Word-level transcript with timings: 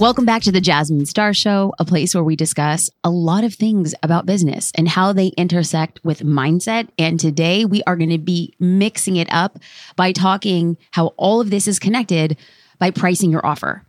Welcome 0.00 0.24
back 0.24 0.42
to 0.42 0.50
the 0.50 0.60
Jasmine 0.60 1.06
Star 1.06 1.32
Show, 1.32 1.72
a 1.78 1.84
place 1.84 2.16
where 2.16 2.24
we 2.24 2.34
discuss 2.34 2.90
a 3.04 3.10
lot 3.10 3.44
of 3.44 3.54
things 3.54 3.94
about 4.02 4.26
business 4.26 4.72
and 4.74 4.88
how 4.88 5.12
they 5.12 5.28
intersect 5.28 6.04
with 6.04 6.18
mindset. 6.18 6.88
And 6.98 7.18
today 7.18 7.64
we 7.64 7.80
are 7.84 7.94
going 7.94 8.10
to 8.10 8.18
be 8.18 8.52
mixing 8.58 9.14
it 9.14 9.32
up 9.32 9.60
by 9.94 10.10
talking 10.10 10.78
how 10.90 11.14
all 11.16 11.40
of 11.40 11.50
this 11.50 11.68
is 11.68 11.78
connected 11.78 12.36
by 12.80 12.90
pricing 12.90 13.30
your 13.30 13.46
offer. 13.46 13.86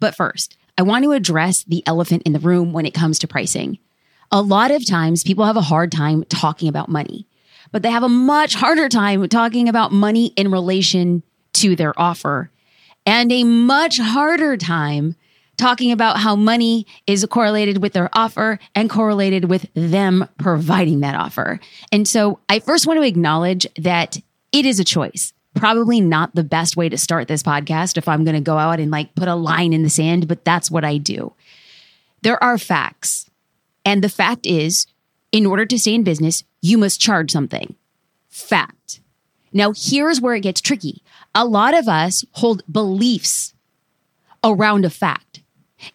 But 0.00 0.14
first, 0.14 0.56
I 0.78 0.82
want 0.82 1.04
to 1.04 1.12
address 1.12 1.62
the 1.64 1.86
elephant 1.86 2.22
in 2.24 2.32
the 2.32 2.40
room 2.40 2.72
when 2.72 2.86
it 2.86 2.94
comes 2.94 3.18
to 3.18 3.28
pricing. 3.28 3.78
A 4.32 4.40
lot 4.40 4.70
of 4.70 4.86
times 4.86 5.24
people 5.24 5.44
have 5.44 5.58
a 5.58 5.60
hard 5.60 5.92
time 5.92 6.24
talking 6.30 6.70
about 6.70 6.88
money, 6.88 7.26
but 7.70 7.82
they 7.82 7.90
have 7.90 8.02
a 8.02 8.08
much 8.08 8.54
harder 8.54 8.88
time 8.88 9.28
talking 9.28 9.68
about 9.68 9.92
money 9.92 10.28
in 10.36 10.50
relation 10.50 11.22
to 11.52 11.76
their 11.76 11.92
offer 12.00 12.50
and 13.04 13.30
a 13.30 13.44
much 13.44 13.98
harder 13.98 14.56
time 14.56 15.14
talking 15.56 15.92
about 15.92 16.18
how 16.18 16.36
money 16.36 16.86
is 17.06 17.26
correlated 17.30 17.82
with 17.82 17.92
their 17.92 18.10
offer 18.12 18.58
and 18.74 18.90
correlated 18.90 19.46
with 19.46 19.66
them 19.74 20.28
providing 20.38 21.00
that 21.00 21.14
offer. 21.14 21.60
And 21.92 22.06
so 22.06 22.40
I 22.48 22.58
first 22.58 22.86
want 22.86 22.98
to 22.98 23.06
acknowledge 23.06 23.66
that 23.76 24.18
it 24.52 24.66
is 24.66 24.80
a 24.80 24.84
choice. 24.84 25.32
Probably 25.54 26.00
not 26.00 26.34
the 26.34 26.44
best 26.44 26.76
way 26.76 26.88
to 26.88 26.98
start 26.98 27.28
this 27.28 27.42
podcast 27.42 27.96
if 27.96 28.08
I'm 28.08 28.24
going 28.24 28.34
to 28.34 28.40
go 28.40 28.58
out 28.58 28.80
and 28.80 28.90
like 28.90 29.14
put 29.14 29.28
a 29.28 29.34
line 29.34 29.72
in 29.72 29.82
the 29.82 29.90
sand, 29.90 30.26
but 30.26 30.44
that's 30.44 30.70
what 30.70 30.84
I 30.84 30.98
do. 30.98 31.32
There 32.22 32.42
are 32.42 32.58
facts. 32.58 33.30
And 33.84 34.02
the 34.02 34.08
fact 34.08 34.46
is, 34.46 34.86
in 35.30 35.46
order 35.46 35.66
to 35.66 35.78
stay 35.78 35.94
in 35.94 36.04
business, 36.04 36.42
you 36.60 36.78
must 36.78 37.00
charge 37.00 37.30
something. 37.30 37.76
Fact. 38.28 39.00
Now, 39.52 39.72
here's 39.76 40.20
where 40.20 40.34
it 40.34 40.40
gets 40.40 40.60
tricky. 40.60 41.02
A 41.34 41.44
lot 41.44 41.74
of 41.74 41.86
us 41.86 42.24
hold 42.32 42.62
beliefs 42.70 43.54
around 44.42 44.84
a 44.84 44.90
fact. 44.90 45.42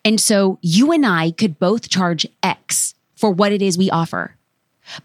And 0.04 0.20
so 0.20 0.60
you 0.62 0.92
and 0.92 1.06
I 1.06 1.32
could 1.32 1.60
both 1.60 1.90
charge 1.90 2.26
X 2.44 2.96
for 3.16 3.32
what 3.32 3.52
it 3.52 3.62
is 3.62 3.78
we 3.78 3.90
offer. 3.90 4.36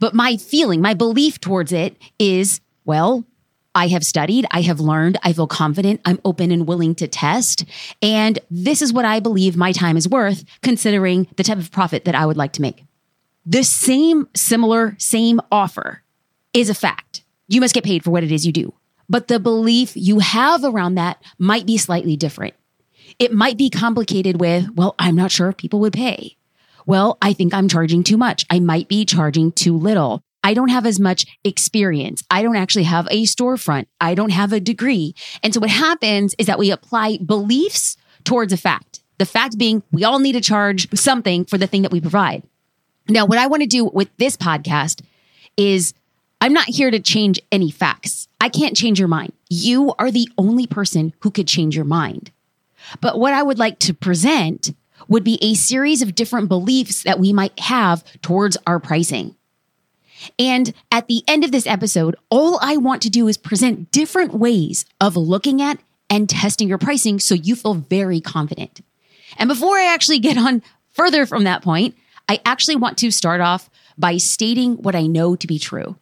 But 0.01 0.15
my 0.15 0.37
feeling, 0.37 0.81
my 0.81 0.95
belief 0.95 1.41
towards 1.41 1.73
it 1.73 1.97
is, 2.19 2.61
well, 2.85 3.25
I 3.75 3.89
have 3.89 4.07
studied, 4.07 4.47
I 4.53 4.61
have 4.63 4.79
learned, 4.79 5.19
I 5.23 5.33
feel 5.33 5.49
confident, 5.49 6.01
I'm 6.05 6.21
open 6.25 6.53
and 6.53 6.67
willing 6.67 6.95
to 6.97 7.09
test. 7.09 7.65
And 8.01 8.39
this 8.51 8.83
is 8.83 8.93
what 8.93 9.05
I 9.05 9.19
believe 9.19 9.57
my 9.57 9.73
time 9.73 9.97
is 9.97 10.09
worth, 10.09 10.45
considering 10.63 11.27
the 11.37 11.43
type 11.43 11.59
of 11.59 11.73
profit 11.73 12.05
that 12.05 12.15
I 12.15 12.25
would 12.25 12.37
like 12.37 12.53
to 12.53 12.63
make. 12.63 12.85
The 13.45 13.65
same, 13.65 14.29
similar, 14.35 14.95
same 14.99 15.41
offer 15.51 16.03
is 16.53 16.71
a 16.71 16.75
fact. 16.75 17.25
You 17.49 17.61
must 17.61 17.75
get 17.75 17.85
paid 17.85 18.05
for 18.05 18.11
what 18.11 18.25
it 18.25 18.33
is 18.33 18.47
you 18.47 18.53
do. 18.53 18.73
But 19.09 19.29
the 19.29 19.41
belief 19.41 19.93
you 19.97 20.21
have 20.21 20.65
around 20.65 20.95
that 20.95 21.23
might 21.39 21.67
be 21.67 21.77
slightly 21.77 22.17
different. 22.17 22.55
It 23.19 23.33
might 23.33 23.57
be 23.57 23.71
complicated 23.71 24.41
with, 24.41 24.71
well, 24.75 24.95
I'm 24.99 25.15
not 25.15 25.31
sure 25.31 25.49
if 25.49 25.57
people 25.57 25.81
would 25.81 25.93
pay. 25.93 26.37
Well, 26.87 27.17
I 27.23 27.33
think 27.33 27.55
I'm 27.55 27.69
charging 27.69 28.03
too 28.03 28.17
much. 28.17 28.45
I 28.51 28.61
might 28.61 28.89
be 28.89 29.05
charging 29.05 29.53
too 29.53 29.77
little. 29.77 30.21
I 30.43 30.53
don't 30.53 30.69
have 30.69 30.85
as 30.85 31.01
much 31.01 31.25
experience. 31.43 32.23
I 32.31 32.43
don't 32.43 32.57
actually 32.57 32.83
have 32.85 33.07
a 33.11 33.25
storefront. 33.25 33.87
I 34.01 34.15
don't 34.15 34.33
have 34.33 34.53
a 34.53 34.61
degree. 34.61 35.15
And 35.43 35.55
so 35.55 35.61
what 35.61 35.71
happens 35.71 36.35
is 36.39 36.47
that 36.47 36.59
we 36.59 36.71
apply 36.71 37.19
beliefs 37.19 37.97
towards 38.25 38.53
a 38.53 38.59
fact. 38.59 39.01
The 39.19 39.25
fact 39.25 39.57
being 39.57 39.83
we 39.93 40.05
all 40.05 40.19
need 40.19 40.33
to 40.33 40.41
charge 40.41 40.93
something 40.95 41.47
for 41.47 41.57
the 41.57 41.67
thing 41.67 41.83
that 41.83 41.93
we 41.93 42.01
provide. 42.01 42.43
Now, 43.09 43.27
what 43.27 43.39
I 43.39 43.47
want 43.47 43.63
to 43.63 43.69
do 43.69 43.85
with 43.85 44.09
this 44.19 44.37
podcast 44.37 45.03
is 45.57 45.95
I'm 46.41 46.53
not 46.53 46.69
here 46.69 46.91
to 46.91 47.01
change 47.01 47.41
any 47.51 47.71
facts. 47.71 48.29
I 48.41 48.51
can't 48.51 48.77
change 48.77 48.99
your 48.99 49.09
mind. 49.09 49.33
You 49.49 49.95
are 49.99 50.11
the 50.11 50.29
only 50.37 50.67
person 50.67 51.15
who 51.21 51.31
could 51.31 51.49
change 51.49 51.75
your 51.77 51.87
mind. 51.87 52.31
But 53.01 53.19
what 53.19 53.33
I 53.33 53.43
would 53.43 53.59
like 53.59 53.79
to 53.81 53.95
present 53.95 54.75
would 55.09 55.25
be 55.25 55.39
a 55.43 55.55
series 55.55 56.03
of 56.03 56.15
different 56.15 56.49
beliefs 56.49 57.03
that 57.03 57.19
we 57.21 57.33
might 57.33 57.59
have 57.61 58.05
towards 58.23 58.57
our 58.67 58.79
pricing. 58.79 59.37
And 60.39 60.73
at 60.91 61.09
the 61.09 61.23
end 61.29 61.45
of 61.45 61.53
this 61.53 61.67
episode, 61.67 62.17
all 62.31 62.59
I 62.63 62.77
want 62.77 63.03
to 63.03 63.11
do 63.11 63.29
is 63.29 63.37
present 63.37 63.91
different 63.93 64.33
ways 64.33 64.87
of 65.01 65.17
looking 65.17 65.61
at 65.61 65.79
and 66.09 66.29
testing 66.29 66.69
your 66.69 66.79
pricing 66.79 67.19
so 67.19 67.35
you 67.35 67.57
feel 67.57 67.75
very 67.75 68.21
confident. 68.21 68.81
And 69.37 69.49
before 69.49 69.77
I 69.77 69.93
actually 69.93 70.21
get 70.21 70.39
on 70.39 70.63
further 70.93 71.27
from 71.27 71.45
that 71.45 71.63
point, 71.63 71.97
I 72.29 72.41
actually 72.47 72.77
want 72.77 72.99
to 72.99 73.11
start 73.11 73.41
off 73.41 73.69
by 73.99 74.17
stating 74.17 74.77
what 74.77 74.95
I 74.95 75.07
know 75.07 75.37
to 75.37 75.47
be 75.47 75.59
true. 75.59 75.97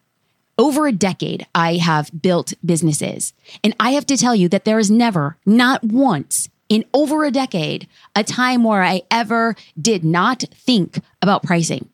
Over 0.57 0.85
a 0.85 0.91
decade, 0.91 1.47
I 1.55 1.77
have 1.77 2.21
built 2.21 2.53
businesses, 2.63 3.33
and 3.63 3.75
I 3.79 3.91
have 3.91 4.05
to 4.05 4.17
tell 4.17 4.35
you 4.35 4.47
that 4.49 4.65
there 4.65 4.77
is 4.77 4.91
never, 4.91 5.37
not 5.45 5.83
once, 5.83 6.47
in 6.69 6.85
over 6.93 7.25
a 7.25 7.31
decade, 7.31 7.87
a 8.15 8.23
time 8.23 8.63
where 8.63 8.83
I 8.83 9.03
ever 9.11 9.55
did 9.79 10.03
not 10.03 10.43
think 10.53 10.99
about 11.21 11.43
pricing. 11.43 11.89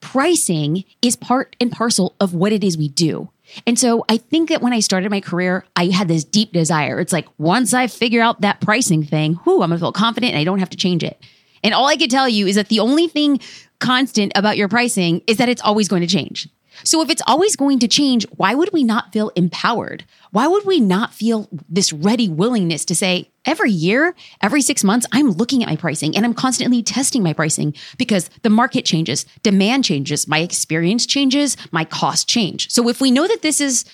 Pricing 0.00 0.84
is 1.02 1.16
part 1.16 1.56
and 1.60 1.72
parcel 1.72 2.14
of 2.20 2.34
what 2.34 2.52
it 2.52 2.62
is 2.62 2.78
we 2.78 2.88
do. 2.88 3.30
And 3.66 3.78
so 3.78 4.04
I 4.08 4.18
think 4.18 4.50
that 4.50 4.60
when 4.60 4.72
I 4.72 4.80
started 4.80 5.10
my 5.10 5.20
career, 5.20 5.64
I 5.74 5.86
had 5.86 6.06
this 6.06 6.22
deep 6.22 6.52
desire. 6.52 7.00
It's 7.00 7.12
like 7.12 7.26
once 7.38 7.72
I 7.72 7.86
figure 7.86 8.20
out 8.20 8.42
that 8.42 8.60
pricing 8.60 9.02
thing, 9.02 9.38
whoo, 9.44 9.62
I'm 9.62 9.70
gonna 9.70 9.78
feel 9.78 9.92
confident 9.92 10.32
and 10.34 10.40
I 10.40 10.44
don't 10.44 10.58
have 10.58 10.70
to 10.70 10.76
change 10.76 11.02
it. 11.02 11.18
And 11.64 11.74
all 11.74 11.86
I 11.86 11.96
can 11.96 12.08
tell 12.08 12.28
you 12.28 12.46
is 12.46 12.56
that 12.56 12.68
the 12.68 12.80
only 12.80 13.08
thing 13.08 13.40
constant 13.80 14.32
about 14.34 14.56
your 14.56 14.68
pricing 14.68 15.22
is 15.26 15.38
that 15.38 15.48
it's 15.48 15.62
always 15.62 15.88
going 15.88 16.02
to 16.02 16.08
change. 16.08 16.48
So 16.84 17.02
if 17.02 17.10
it's 17.10 17.22
always 17.26 17.56
going 17.56 17.78
to 17.80 17.88
change, 17.88 18.26
why 18.36 18.54
would 18.54 18.70
we 18.72 18.84
not 18.84 19.12
feel 19.12 19.30
empowered? 19.30 20.04
Why 20.30 20.46
would 20.46 20.64
we 20.64 20.80
not 20.80 21.12
feel 21.14 21.48
this 21.68 21.92
ready 21.92 22.28
willingness 22.28 22.84
to 22.86 22.94
say, 22.94 23.30
every 23.44 23.70
year, 23.70 24.14
every 24.42 24.60
six 24.60 24.84
months, 24.84 25.06
I'm 25.12 25.30
looking 25.30 25.62
at 25.62 25.68
my 25.68 25.76
pricing 25.76 26.14
and 26.16 26.24
I'm 26.24 26.34
constantly 26.34 26.82
testing 26.82 27.22
my 27.22 27.32
pricing 27.32 27.74
because 27.96 28.28
the 28.42 28.50
market 28.50 28.84
changes, 28.84 29.24
demand 29.42 29.84
changes, 29.84 30.28
my 30.28 30.40
experience 30.40 31.06
changes, 31.06 31.56
my 31.70 31.84
cost 31.84 32.28
change. 32.28 32.70
So 32.70 32.88
if 32.88 33.00
we 33.00 33.10
know 33.10 33.26
that 33.26 33.42
this 33.42 33.60
is 33.60 33.84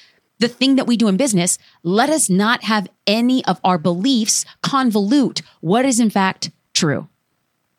the 0.40 0.48
thing 0.48 0.76
that 0.76 0.86
we 0.86 0.96
do 0.96 1.08
in 1.08 1.16
business, 1.16 1.58
let 1.84 2.10
us 2.10 2.28
not 2.28 2.64
have 2.64 2.88
any 3.06 3.44
of 3.44 3.60
our 3.62 3.78
beliefs 3.78 4.44
convolute 4.62 5.42
what 5.60 5.84
is 5.84 6.00
in 6.00 6.10
fact 6.10 6.50
true. 6.72 7.08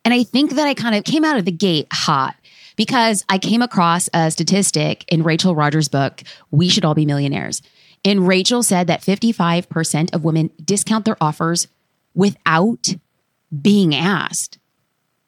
And 0.06 0.14
I 0.14 0.24
think 0.24 0.52
that 0.52 0.68
I 0.68 0.76
kind 0.76 0.96
of 0.96 1.04
came 1.04 1.26
out 1.26 1.38
of 1.38 1.46
the 1.46 1.52
gate 1.52 1.88
hot 1.92 2.36
because 2.76 3.24
I 3.30 3.38
came 3.38 3.62
across 3.62 4.10
a 4.14 4.32
statistic 4.32 5.06
in 5.08 5.24
Rachel 5.24 5.56
Rogers' 5.56 5.88
book, 5.88 6.24
We 6.52 6.70
Should 6.70 6.86
All 6.86 6.96
Be 6.96 7.06
Millionaires. 7.06 7.62
And 8.04 8.28
Rachel 8.28 8.62
said 8.62 8.88
that 8.88 9.02
55% 9.02 10.14
of 10.14 10.24
women 10.24 10.52
discount 10.64 11.06
their 11.06 11.18
offers 11.22 11.68
without 12.14 12.96
being 13.62 13.96
asked. 13.96 14.60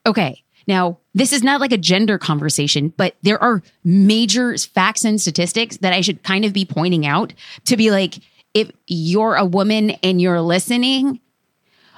Okay, 0.06 0.44
now 0.68 1.00
this 1.13 1.34
is 1.34 1.44
not 1.44 1.59
like 1.59 1.72
a 1.72 1.78
gender 1.78 2.18
conversation, 2.18 2.94
but 2.96 3.16
there 3.24 3.41
are 3.41 3.63
major 3.84 4.57
facts 4.57 5.03
and 5.03 5.19
statistics 5.19 5.78
that 5.78 5.94
I 5.94 6.02
should 6.02 6.24
kind 6.24 6.46
of 6.46 6.53
be 6.53 6.66
pointing 6.66 7.06
out 7.06 7.34
to 7.66 7.78
be 7.78 7.90
like, 7.90 8.19
if 8.53 8.72
you're 8.86 9.36
a 9.36 9.46
woman 9.46 9.91
and 10.03 10.22
you're 10.22 10.41
listening, 10.41 11.19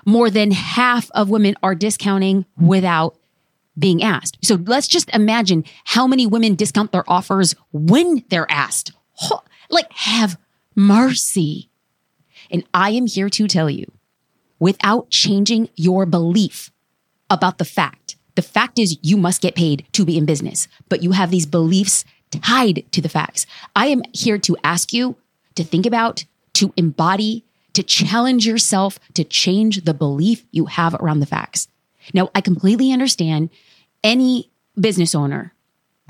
more 0.05 0.29
than 0.29 0.51
half 0.51 1.11
of 1.11 1.29
women 1.29 1.55
are 1.61 1.75
discounting 1.75 2.45
without 2.57 3.15
being 3.79 4.03
asked. 4.03 4.37
So 4.43 4.55
let's 4.65 4.87
just 4.87 5.09
imagine 5.11 5.63
how 5.85 6.05
many 6.05 6.27
women 6.27 6.55
discount 6.55 6.91
their 6.91 7.09
offers 7.09 7.55
when 7.71 8.23
they're 8.29 8.51
asked. 8.51 8.91
Like, 9.69 9.91
have 9.93 10.37
mercy. 10.75 11.69
And 12.51 12.63
I 12.73 12.91
am 12.91 13.07
here 13.07 13.29
to 13.29 13.47
tell 13.47 13.69
you 13.69 13.91
without 14.59 15.09
changing 15.09 15.69
your 15.75 16.05
belief 16.05 16.71
about 17.29 17.57
the 17.57 17.65
fact. 17.65 18.15
The 18.35 18.41
fact 18.41 18.79
is 18.79 18.97
you 19.01 19.17
must 19.17 19.41
get 19.41 19.55
paid 19.55 19.85
to 19.93 20.05
be 20.05 20.17
in 20.17 20.25
business, 20.25 20.67
but 20.87 21.03
you 21.03 21.11
have 21.11 21.31
these 21.31 21.45
beliefs 21.45 22.05
tied 22.31 22.85
to 22.91 23.01
the 23.01 23.09
facts. 23.09 23.45
I 23.75 23.87
am 23.87 24.01
here 24.13 24.37
to 24.39 24.57
ask 24.63 24.93
you 24.93 25.15
to 25.55 25.63
think 25.63 25.85
about, 25.85 26.25
to 26.53 26.73
embody, 26.77 27.45
to 27.73 27.83
challenge 27.83 28.45
yourself 28.45 28.99
to 29.13 29.23
change 29.23 29.83
the 29.83 29.93
belief 29.93 30.45
you 30.51 30.65
have 30.65 30.93
around 30.95 31.19
the 31.19 31.25
facts. 31.25 31.67
Now, 32.13 32.29
I 32.33 32.41
completely 32.41 32.91
understand 32.91 33.49
any 34.03 34.51
business 34.79 35.13
owner 35.13 35.53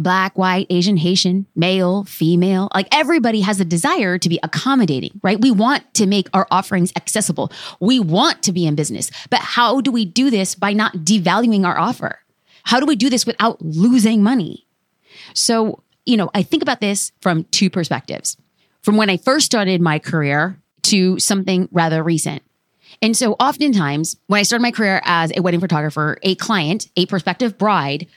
black, 0.02 0.38
white, 0.38 0.68
Asian, 0.70 0.98
Haitian, 0.98 1.46
male, 1.56 2.04
female, 2.06 2.70
like 2.74 2.88
everybody 2.92 3.42
has 3.42 3.60
a 3.60 3.66
desire 3.66 4.18
to 4.18 4.30
be 4.30 4.40
accommodating, 4.44 5.20
right? 5.22 5.40
We 5.40 5.52
want 5.52 5.94
to 5.96 6.08
make 6.08 6.30
our 6.34 6.48
offerings 6.50 6.92
accessible. 6.96 7.52
We 7.80 8.00
want 8.00 8.42
to 8.44 8.52
be 8.52 8.66
in 8.66 8.76
business. 8.76 9.12
But 9.30 9.42
how 9.42 9.82
do 9.82 9.92
we 9.92 10.06
do 10.06 10.30
this 10.30 10.56
by 10.56 10.74
not 10.74 10.94
devaluing 10.94 11.66
our 11.66 11.78
offer? 11.78 12.20
How 12.64 12.80
do 12.80 12.86
we 12.86 12.96
do 12.96 13.10
this 13.10 13.26
without 13.26 13.62
losing 13.62 14.24
money? 14.24 14.66
So, 15.34 15.84
you 16.06 16.18
know, 16.18 16.30
I 16.34 16.44
think 16.44 16.64
about 16.64 16.82
this 16.82 17.12
from 17.22 17.44
two 17.46 17.70
perspectives. 17.70 18.38
From 18.82 18.98
when 18.98 19.10
I 19.10 19.18
first 19.18 19.46
started 19.46 19.82
my 19.82 20.00
career 20.00 20.60
to 20.84 21.20
something 21.20 21.68
rather 21.72 22.02
recent. 22.02 22.42
And 23.02 23.16
so 23.16 23.34
oftentimes 23.34 24.18
when 24.28 24.40
I 24.40 24.44
started 24.44 24.62
my 24.62 24.72
career 24.72 25.02
as 25.06 25.32
a 25.36 25.42
wedding 25.42 25.60
photographer, 25.60 26.18
a 26.24 26.36
client, 26.36 26.90
a 26.96 27.06
prospective 27.06 27.58
bride 27.58 28.08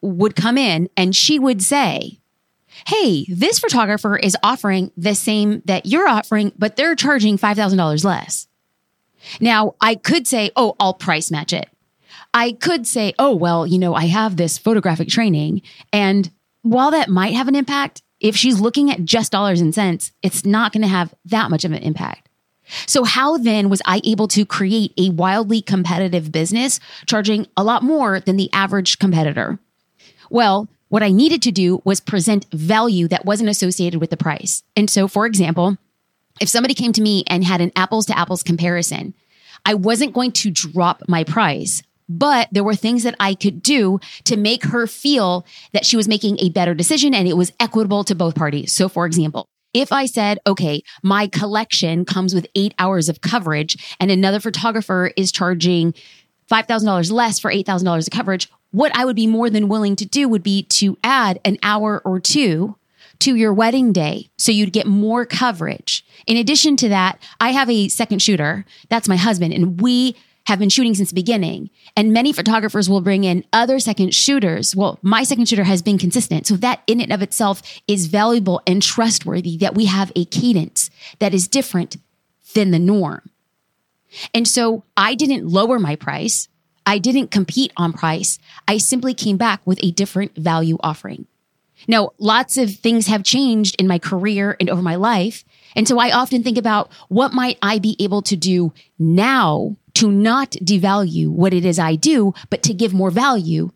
would 0.00 0.36
come 0.36 0.58
in 0.58 0.88
and 0.96 1.14
she 1.14 1.38
would 1.38 1.62
say, 1.62 2.18
Hey, 2.86 3.26
this 3.28 3.58
photographer 3.58 4.16
is 4.16 4.36
offering 4.42 4.92
the 4.96 5.14
same 5.14 5.62
that 5.66 5.86
you're 5.86 6.08
offering, 6.08 6.52
but 6.58 6.76
they're 6.76 6.94
charging 6.94 7.36
$5,000 7.36 8.04
less. 8.04 8.48
Now, 9.40 9.74
I 9.80 9.94
could 9.94 10.26
say, 10.26 10.50
oh, 10.56 10.74
I'll 10.80 10.94
price 10.94 11.30
match 11.30 11.52
it. 11.52 11.68
I 12.34 12.52
could 12.52 12.86
say, 12.86 13.12
oh, 13.18 13.34
well, 13.34 13.66
you 13.66 13.78
know, 13.78 13.94
I 13.94 14.06
have 14.06 14.36
this 14.36 14.56
photographic 14.58 15.08
training. 15.08 15.62
And 15.92 16.30
while 16.62 16.90
that 16.92 17.10
might 17.10 17.34
have 17.34 17.46
an 17.46 17.54
impact, 17.54 18.02
if 18.20 18.36
she's 18.36 18.60
looking 18.60 18.90
at 18.90 19.04
just 19.04 19.32
dollars 19.32 19.60
and 19.60 19.74
cents, 19.74 20.12
it's 20.22 20.44
not 20.44 20.72
going 20.72 20.82
to 20.82 20.88
have 20.88 21.14
that 21.26 21.50
much 21.50 21.64
of 21.64 21.72
an 21.72 21.82
impact. 21.82 22.28
So, 22.86 23.04
how 23.04 23.38
then 23.38 23.68
was 23.68 23.82
I 23.84 24.00
able 24.04 24.28
to 24.28 24.46
create 24.46 24.92
a 24.96 25.10
wildly 25.10 25.62
competitive 25.62 26.32
business 26.32 26.80
charging 27.06 27.46
a 27.56 27.64
lot 27.64 27.82
more 27.82 28.20
than 28.20 28.36
the 28.36 28.50
average 28.52 28.98
competitor? 28.98 29.58
Well, 30.30 30.68
what 30.88 31.02
I 31.02 31.10
needed 31.10 31.40
to 31.42 31.52
do 31.52 31.80
was 31.84 32.00
present 32.00 32.46
value 32.52 33.08
that 33.08 33.24
wasn't 33.24 33.50
associated 33.50 34.00
with 34.00 34.10
the 34.10 34.16
price. 34.16 34.62
And 34.76 34.90
so, 34.90 35.08
for 35.08 35.24
example, 35.26 35.78
if 36.40 36.48
somebody 36.48 36.74
came 36.74 36.92
to 36.92 37.02
me 37.02 37.24
and 37.28 37.44
had 37.44 37.60
an 37.60 37.72
apples 37.76 38.06
to 38.06 38.18
apples 38.18 38.42
comparison, 38.42 39.14
I 39.64 39.74
wasn't 39.74 40.12
going 40.12 40.32
to 40.32 40.50
drop 40.50 41.02
my 41.08 41.24
price, 41.24 41.82
but 42.08 42.48
there 42.52 42.64
were 42.64 42.74
things 42.74 43.04
that 43.04 43.14
I 43.20 43.34
could 43.34 43.62
do 43.62 44.00
to 44.24 44.36
make 44.36 44.64
her 44.64 44.86
feel 44.86 45.46
that 45.72 45.86
she 45.86 45.96
was 45.96 46.08
making 46.08 46.38
a 46.40 46.50
better 46.50 46.74
decision 46.74 47.14
and 47.14 47.28
it 47.28 47.36
was 47.36 47.52
equitable 47.60 48.04
to 48.04 48.14
both 48.14 48.34
parties. 48.34 48.72
So, 48.72 48.88
for 48.88 49.06
example, 49.06 49.48
if 49.74 49.92
I 49.92 50.06
said, 50.06 50.38
okay, 50.46 50.82
my 51.02 51.26
collection 51.26 52.04
comes 52.04 52.34
with 52.34 52.46
eight 52.54 52.74
hours 52.78 53.08
of 53.08 53.20
coverage 53.20 53.96
and 53.98 54.10
another 54.10 54.40
photographer 54.40 55.12
is 55.16 55.32
charging 55.32 55.94
$5,000 56.50 57.10
less 57.10 57.38
for 57.38 57.50
$8,000 57.50 58.06
of 58.06 58.10
coverage, 58.10 58.50
what 58.70 58.94
I 58.96 59.04
would 59.04 59.16
be 59.16 59.26
more 59.26 59.50
than 59.50 59.68
willing 59.68 59.96
to 59.96 60.06
do 60.06 60.28
would 60.28 60.42
be 60.42 60.64
to 60.64 60.98
add 61.02 61.40
an 61.44 61.58
hour 61.62 62.02
or 62.04 62.20
two 62.20 62.76
to 63.20 63.36
your 63.36 63.54
wedding 63.54 63.92
day 63.92 64.28
so 64.36 64.50
you'd 64.50 64.72
get 64.72 64.86
more 64.86 65.24
coverage. 65.24 66.04
In 66.26 66.36
addition 66.36 66.76
to 66.78 66.88
that, 66.88 67.18
I 67.40 67.50
have 67.52 67.70
a 67.70 67.88
second 67.88 68.20
shooter. 68.20 68.64
That's 68.88 69.08
my 69.08 69.16
husband. 69.16 69.54
And 69.54 69.80
we 69.80 70.16
have 70.46 70.58
been 70.58 70.68
shooting 70.68 70.94
since 70.94 71.10
the 71.10 71.14
beginning. 71.14 71.70
And 71.96 72.12
many 72.12 72.32
photographers 72.32 72.88
will 72.88 73.00
bring 73.00 73.24
in 73.24 73.44
other 73.52 73.78
second 73.78 74.14
shooters. 74.14 74.74
Well, 74.74 74.98
my 75.02 75.22
second 75.24 75.48
shooter 75.48 75.64
has 75.64 75.82
been 75.82 75.98
consistent. 75.98 76.46
So 76.46 76.56
that 76.56 76.82
in 76.86 77.00
and 77.00 77.12
of 77.12 77.22
itself 77.22 77.62
is 77.86 78.06
valuable 78.06 78.60
and 78.66 78.82
trustworthy 78.82 79.56
that 79.58 79.74
we 79.74 79.86
have 79.86 80.12
a 80.16 80.24
cadence 80.24 80.90
that 81.18 81.34
is 81.34 81.48
different 81.48 81.96
than 82.54 82.70
the 82.70 82.78
norm. 82.78 83.30
And 84.34 84.46
so 84.46 84.84
I 84.96 85.14
didn't 85.14 85.48
lower 85.48 85.78
my 85.78 85.96
price. 85.96 86.48
I 86.84 86.98
didn't 86.98 87.30
compete 87.30 87.72
on 87.76 87.92
price. 87.92 88.38
I 88.66 88.78
simply 88.78 89.14
came 89.14 89.36
back 89.36 89.60
with 89.64 89.78
a 89.82 89.92
different 89.92 90.36
value 90.36 90.76
offering. 90.80 91.26
Now, 91.88 92.10
lots 92.18 92.58
of 92.58 92.74
things 92.76 93.06
have 93.06 93.24
changed 93.24 93.80
in 93.80 93.88
my 93.88 93.98
career 93.98 94.56
and 94.60 94.68
over 94.70 94.82
my 94.82 94.96
life. 94.96 95.44
And 95.74 95.88
so 95.88 95.98
I 95.98 96.12
often 96.12 96.42
think 96.42 96.58
about 96.58 96.92
what 97.08 97.32
might 97.32 97.58
I 97.62 97.78
be 97.78 97.96
able 97.98 98.22
to 98.22 98.36
do 98.36 98.72
now 98.98 99.76
to 99.94 100.10
not 100.10 100.52
devalue 100.52 101.28
what 101.28 101.54
it 101.54 101.64
is 101.64 101.78
I 101.78 101.96
do, 101.96 102.34
but 102.50 102.62
to 102.64 102.74
give 102.74 102.94
more 102.94 103.10
value 103.10 103.70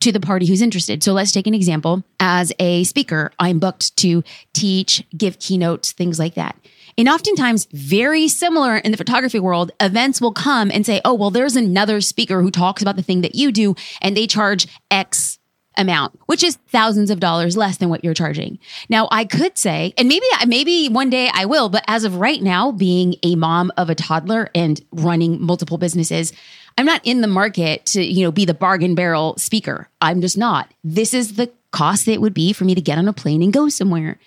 to 0.00 0.12
the 0.12 0.20
party 0.20 0.46
who's 0.46 0.62
interested. 0.62 1.02
So 1.02 1.12
let's 1.12 1.32
take 1.32 1.46
an 1.46 1.54
example. 1.54 2.04
As 2.20 2.52
a 2.58 2.84
speaker, 2.84 3.32
I'm 3.38 3.58
booked 3.58 3.96
to 3.98 4.22
teach, 4.52 5.04
give 5.16 5.38
keynotes, 5.38 5.92
things 5.92 6.18
like 6.18 6.34
that. 6.34 6.56
And 6.96 7.08
oftentimes, 7.08 7.68
very 7.72 8.26
similar 8.28 8.76
in 8.76 8.90
the 8.90 8.96
photography 8.96 9.38
world, 9.38 9.70
events 9.80 10.20
will 10.20 10.32
come 10.32 10.70
and 10.72 10.84
say, 10.84 11.00
oh, 11.04 11.14
well, 11.14 11.30
there's 11.30 11.56
another 11.56 12.00
speaker 12.00 12.42
who 12.42 12.50
talks 12.50 12.82
about 12.82 12.96
the 12.96 13.02
thing 13.02 13.20
that 13.20 13.36
you 13.36 13.52
do, 13.52 13.76
and 14.00 14.16
they 14.16 14.26
charge 14.26 14.66
X 14.90 15.38
amount, 15.78 16.18
which 16.26 16.42
is 16.42 16.56
thousands 16.68 17.10
of 17.10 17.20
dollars 17.20 17.56
less 17.56 17.78
than 17.78 17.88
what 17.88 18.04
you're 18.04 18.14
charging. 18.14 18.58
Now, 18.88 19.08
I 19.10 19.24
could 19.24 19.56
say, 19.56 19.94
and 19.96 20.08
maybe, 20.08 20.26
maybe 20.46 20.88
one 20.88 21.08
day 21.08 21.30
I 21.32 21.46
will, 21.46 21.68
but 21.68 21.84
as 21.86 22.04
of 22.04 22.16
right 22.16 22.42
now, 22.42 22.72
being 22.72 23.14
a 23.22 23.36
mom 23.36 23.72
of 23.76 23.88
a 23.88 23.94
toddler 23.94 24.50
and 24.54 24.80
running 24.92 25.40
multiple 25.40 25.78
businesses, 25.78 26.32
I'm 26.76 26.86
not 26.86 27.00
in 27.04 27.22
the 27.22 27.28
market 27.28 27.86
to, 27.86 28.02
you 28.02 28.24
know, 28.24 28.32
be 28.32 28.44
the 28.44 28.54
bargain 28.54 28.94
barrel 28.94 29.36
speaker. 29.38 29.88
I'm 30.00 30.20
just 30.20 30.36
not. 30.36 30.72
This 30.84 31.14
is 31.14 31.34
the 31.34 31.50
cost 31.70 32.06
that 32.06 32.12
it 32.12 32.20
would 32.20 32.34
be 32.34 32.52
for 32.52 32.64
me 32.64 32.74
to 32.74 32.80
get 32.80 32.98
on 32.98 33.08
a 33.08 33.12
plane 33.12 33.42
and 33.42 33.52
go 33.52 33.68
somewhere. 33.68 34.18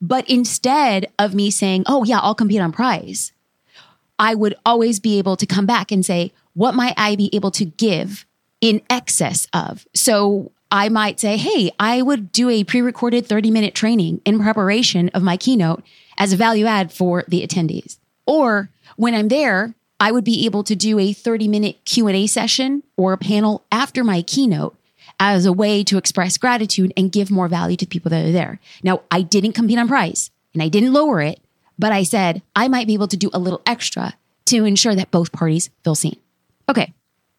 But 0.00 0.28
instead 0.28 1.10
of 1.18 1.34
me 1.34 1.50
saying, 1.50 1.84
oh, 1.86 2.04
yeah, 2.04 2.18
I'll 2.18 2.34
compete 2.34 2.60
on 2.60 2.72
price, 2.72 3.32
I 4.18 4.34
would 4.34 4.54
always 4.66 5.00
be 5.00 5.18
able 5.18 5.36
to 5.36 5.46
come 5.46 5.66
back 5.66 5.90
and 5.90 6.04
say, 6.04 6.32
what 6.54 6.74
might 6.74 6.94
I 6.96 7.16
be 7.16 7.30
able 7.32 7.50
to 7.52 7.64
give 7.64 8.26
in 8.60 8.80
excess 8.88 9.46
of? 9.52 9.86
So 9.94 10.52
I 10.74 10.88
might 10.88 11.20
say, 11.20 11.36
hey, 11.36 11.70
I 11.78 12.02
would 12.02 12.32
do 12.32 12.50
a 12.50 12.64
pre 12.64 12.82
recorded 12.82 13.26
30 13.26 13.52
minute 13.52 13.76
training 13.76 14.20
in 14.24 14.40
preparation 14.40 15.08
of 15.10 15.22
my 15.22 15.36
keynote 15.36 15.84
as 16.18 16.32
a 16.32 16.36
value 16.36 16.66
add 16.66 16.90
for 16.90 17.22
the 17.28 17.46
attendees. 17.46 17.98
Or 18.26 18.70
when 18.96 19.14
I'm 19.14 19.28
there, 19.28 19.76
I 20.00 20.10
would 20.10 20.24
be 20.24 20.46
able 20.46 20.64
to 20.64 20.74
do 20.74 20.98
a 20.98 21.12
30 21.12 21.46
minute 21.46 21.84
Q&A 21.84 22.26
session 22.26 22.82
or 22.96 23.12
a 23.12 23.18
panel 23.18 23.64
after 23.70 24.02
my 24.02 24.22
keynote 24.22 24.76
as 25.20 25.46
a 25.46 25.52
way 25.52 25.84
to 25.84 25.96
express 25.96 26.38
gratitude 26.38 26.92
and 26.96 27.12
give 27.12 27.30
more 27.30 27.46
value 27.46 27.76
to 27.76 27.84
the 27.84 27.88
people 27.88 28.10
that 28.10 28.26
are 28.26 28.32
there. 28.32 28.58
Now, 28.82 29.02
I 29.12 29.22
didn't 29.22 29.52
compete 29.52 29.78
on 29.78 29.86
price 29.86 30.32
and 30.54 30.62
I 30.62 30.66
didn't 30.66 30.92
lower 30.92 31.20
it, 31.20 31.38
but 31.78 31.92
I 31.92 32.02
said 32.02 32.42
I 32.56 32.66
might 32.66 32.88
be 32.88 32.94
able 32.94 33.08
to 33.08 33.16
do 33.16 33.30
a 33.32 33.38
little 33.38 33.62
extra 33.64 34.14
to 34.46 34.64
ensure 34.64 34.96
that 34.96 35.12
both 35.12 35.30
parties 35.30 35.70
feel 35.84 35.94
seen. 35.94 36.16
Okay. 36.68 36.92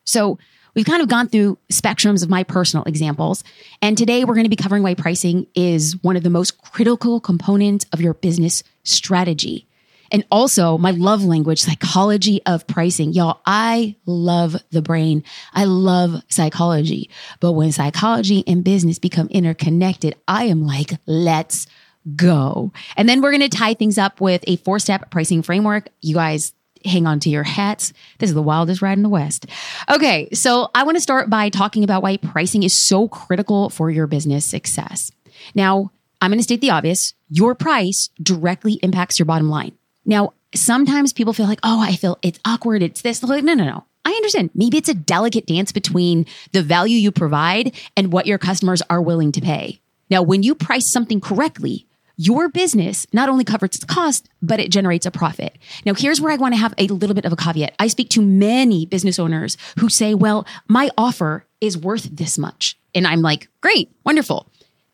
So 0.06 0.38
We've 0.76 0.86
kind 0.86 1.02
of 1.02 1.08
gone 1.08 1.30
through 1.30 1.58
spectrums 1.72 2.22
of 2.22 2.30
my 2.30 2.44
personal 2.44 2.84
examples. 2.84 3.44
And 3.82 3.98
today 3.98 4.26
we're 4.26 4.34
going 4.34 4.46
to 4.46 4.50
be 4.50 4.58
covering 4.58 4.84
why 4.84 4.94
pricing 4.94 5.48
is 5.56 5.96
one 6.04 6.18
of 6.18 6.24
the 6.24 6.30
most 6.30 6.62
critical 6.62 7.22
components 7.22 7.86
of 7.94 8.02
your 8.02 8.14
business 8.14 8.62
strategy. 8.84 9.68
And 10.12 10.26
also 10.30 10.78
my 10.78 10.92
love 10.92 11.24
language, 11.24 11.62
psychology 11.62 12.42
of 12.46 12.68
pricing. 12.68 13.14
Y'all, 13.14 13.40
I 13.46 13.96
love 14.06 14.56
the 14.70 14.82
brain. 14.82 15.24
I 15.54 15.64
love 15.64 16.22
psychology. 16.30 17.10
But 17.40 17.54
when 17.54 17.72
psychology 17.72 18.44
and 18.46 18.64
business 18.64 19.00
become 19.00 19.28
interconnected, 19.30 20.16
I 20.28 20.46
am 20.46 20.68
like, 20.68 20.92
let's 21.06 21.68
go. 22.16 22.72
And 22.98 23.10
then 23.10 23.22
we're 23.22 23.32
going 23.32 23.50
to 23.50 23.58
tie 23.58 23.74
things 23.74 23.98
up 23.98 24.22
with 24.22 24.44
a 24.46 24.58
four 24.58 24.80
step 24.80 25.10
pricing 25.10 25.42
framework. 25.42 25.88
You 26.02 26.16
guys, 26.16 26.54
hang 26.86 27.08
on 27.08 27.20
to 27.22 27.30
your 27.30 27.44
hats. 27.44 27.94
This 28.20 28.30
is 28.30 28.34
the 28.34 28.42
wildest 28.42 28.82
ride 28.82 28.98
in 28.98 29.04
the 29.04 29.10
West. 29.10 29.46
Okay, 29.90 30.30
so 30.34 30.70
I 30.76 30.84
want 30.84 30.98
to 30.98 31.02
start 31.02 31.30
by 31.30 31.50
talking 31.50 31.84
about 31.84 32.04
why 32.04 32.18
pricing 32.18 32.64
is 32.64 32.74
so 32.74 33.08
critical 33.08 33.70
for 33.70 33.90
your 33.90 34.08
business 34.08 34.46
success. 34.46 35.12
Now, 35.54 35.92
I'm 36.22 36.32
going 36.32 36.40
to 36.40 36.44
state 36.44 36.62
the 36.62 36.72
obvious 36.72 37.14
your 37.30 37.56
price 37.56 38.10
directly 38.22 38.74
impacts 38.84 39.20
your 39.20 39.26
bottom 39.26 39.50
line. 39.50 39.74
Now, 40.06 40.34
sometimes 40.54 41.14
people 41.14 41.34
feel 41.34 41.48
like, 41.48 41.60
oh, 41.64 41.82
I 41.82 41.96
feel 41.96 42.18
it's 42.22 42.40
awkward. 42.46 42.84
It's 42.84 43.02
this. 43.02 43.22
Like, 43.24 43.44
no, 43.44 43.54
no, 43.54 43.66
no. 43.66 43.84
I 44.06 44.12
understand. 44.12 44.52
Maybe 44.54 44.78
it's 44.78 44.90
a 44.90 44.94
delicate 44.94 45.48
dance 45.48 45.72
between 45.72 46.28
the 46.52 46.62
value 46.62 46.98
you 46.98 47.12
provide 47.12 47.76
and 47.98 48.14
what 48.14 48.28
your 48.28 48.38
customers 48.38 48.84
are 48.90 49.02
willing 49.02 49.32
to 49.34 49.42
pay. 49.42 49.82
Now, 50.10 50.22
when 50.22 50.44
you 50.44 50.54
price 50.54 50.86
something 50.86 51.20
correctly, 51.20 51.88
your 52.18 52.50
business 52.50 53.06
not 53.12 53.30
only 53.30 53.44
covers 53.44 53.76
its 53.76 53.84
cost, 53.84 54.30
but 54.42 54.60
it 54.60 54.72
generates 54.72 55.06
a 55.06 55.12
profit. 55.12 55.58
Now, 55.86 55.94
here's 55.94 56.22
where 56.22 56.32
I 56.32 56.38
want 56.38 56.54
to 56.54 56.60
have 56.60 56.74
a 56.78 56.88
little 56.88 57.14
bit 57.14 57.26
of 57.26 57.34
a 57.34 57.36
caveat. 57.36 57.76
I 57.80 57.88
speak 57.88 58.10
to 58.10 58.22
many 58.22 58.86
business 58.86 59.20
owners 59.20 59.58
who 59.80 59.90
say, 59.90 60.14
well, 60.14 60.46
my 60.68 60.90
offer 60.98 61.46
is 61.62 61.78
worth 61.78 62.04
this 62.04 62.38
much. 62.38 62.78
And 62.94 63.06
I'm 63.06 63.22
like, 63.22 63.50
great, 63.62 63.92
wonderful. 64.06 64.48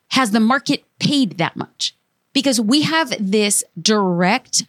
Has 0.10 0.32
the 0.32 0.40
market 0.40 0.84
paid 1.00 1.38
that 1.38 1.56
much? 1.56 1.96
Because 2.34 2.60
we 2.60 2.82
have 2.82 3.14
this 3.20 3.64
direct 3.80 4.64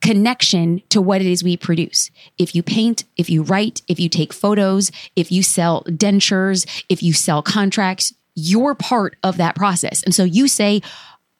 connection 0.00 0.82
to 0.90 1.00
what 1.00 1.20
it 1.20 1.26
is 1.26 1.42
we 1.42 1.56
produce. 1.56 2.10
If 2.38 2.54
you 2.54 2.62
paint, 2.62 3.04
if 3.16 3.30
you 3.30 3.42
write, 3.42 3.82
if 3.88 3.98
you 3.98 4.08
take 4.08 4.32
photos, 4.32 4.90
if 5.14 5.32
you 5.32 5.42
sell 5.42 5.82
dentures, 5.84 6.66
if 6.88 7.02
you 7.02 7.12
sell 7.12 7.42
contracts, 7.42 8.12
you're 8.34 8.74
part 8.74 9.16
of 9.22 9.38
that 9.38 9.56
process. 9.56 10.02
And 10.02 10.14
so 10.14 10.22
you 10.22 10.46
say, 10.48 10.82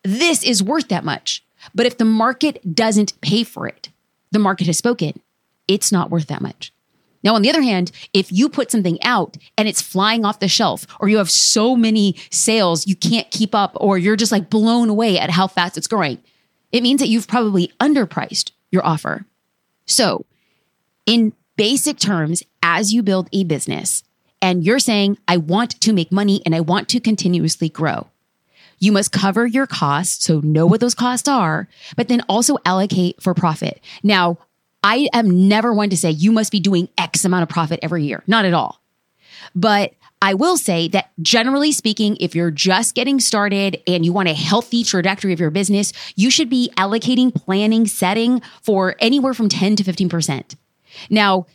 this 0.07 0.43
is 0.43 0.63
worth 0.63 0.87
that 0.87 1.03
much. 1.03 1.43
But 1.75 1.85
if 1.85 1.97
the 1.97 2.05
market 2.05 2.75
doesn't 2.75 3.19
pay 3.21 3.43
for 3.43 3.67
it, 3.67 3.89
the 4.31 4.39
market 4.39 4.67
has 4.67 4.77
spoken, 4.77 5.19
it's 5.67 5.91
not 5.91 6.09
worth 6.09 6.27
that 6.27 6.41
much. 6.41 6.71
Now, 7.23 7.35
on 7.35 7.41
the 7.41 7.49
other 7.49 7.61
hand, 7.61 7.91
if 8.13 8.31
you 8.31 8.47
put 8.47 8.71
something 8.71 9.01
out 9.03 9.35
and 9.57 9.67
it's 9.67 9.81
flying 9.81 10.23
off 10.23 10.39
the 10.39 10.47
shelf, 10.47 10.85
or 11.01 11.09
you 11.09 11.17
have 11.17 11.29
so 11.29 11.75
many 11.75 12.15
sales 12.31 12.87
you 12.87 12.95
can't 12.95 13.29
keep 13.31 13.53
up, 13.53 13.75
or 13.75 13.97
you're 13.97 14.15
just 14.15 14.31
like 14.31 14.49
blown 14.49 14.87
away 14.87 15.19
at 15.19 15.31
how 15.31 15.47
fast 15.47 15.77
it's 15.77 15.87
growing, 15.87 16.19
it 16.71 16.83
means 16.83 17.01
that 17.01 17.09
you've 17.09 17.27
probably 17.27 17.73
underpriced 17.79 18.51
your 18.71 18.85
offer. 18.85 19.25
So, 19.85 20.25
in 21.05 21.33
basic 21.57 21.97
terms, 21.97 22.43
as 22.63 22.93
you 22.93 23.03
build 23.03 23.27
a 23.33 23.43
business 23.43 24.03
and 24.41 24.63
you're 24.63 24.79
saying, 24.79 25.17
I 25.27 25.37
want 25.37 25.81
to 25.81 25.91
make 25.91 26.11
money 26.11 26.41
and 26.45 26.55
I 26.55 26.61
want 26.61 26.87
to 26.89 26.99
continuously 26.99 27.67
grow, 27.67 28.07
you 28.79 28.91
must 28.91 29.11
cover 29.11 29.45
your 29.45 29.67
costs. 29.67 30.25
So 30.25 30.39
know 30.41 30.65
what 30.65 30.79
those 30.79 30.95
costs 30.95 31.27
are, 31.27 31.67
but 31.95 32.07
then 32.07 32.21
also 32.29 32.57
allocate 32.65 33.21
for 33.21 33.33
profit. 33.33 33.81
Now, 34.03 34.37
I 34.83 35.09
am 35.13 35.47
never 35.47 35.73
one 35.73 35.89
to 35.89 35.97
say 35.97 36.11
you 36.11 36.31
must 36.31 36.51
be 36.51 36.59
doing 36.59 36.87
X 36.97 37.25
amount 37.25 37.43
of 37.43 37.49
profit 37.49 37.79
every 37.81 38.05
year. 38.05 38.23
Not 38.27 38.45
at 38.45 38.53
all. 38.53 38.81
But 39.55 39.93
I 40.21 40.33
will 40.33 40.57
say 40.57 40.87
that 40.89 41.11
generally 41.21 41.71
speaking, 41.71 42.17
if 42.19 42.35
you're 42.35 42.51
just 42.51 42.95
getting 42.95 43.19
started 43.19 43.81
and 43.85 44.03
you 44.03 44.13
want 44.13 44.29
a 44.29 44.33
healthy 44.33 44.83
trajectory 44.83 45.33
of 45.33 45.39
your 45.39 45.51
business, 45.51 45.93
you 46.15 46.31
should 46.31 46.49
be 46.49 46.71
allocating, 46.75 47.33
planning, 47.33 47.85
setting 47.85 48.41
for 48.61 48.95
anywhere 48.99 49.33
from 49.33 49.49
10 49.49 49.75
to 49.77 49.83
15%. 49.83 50.55
Now, 51.09 51.45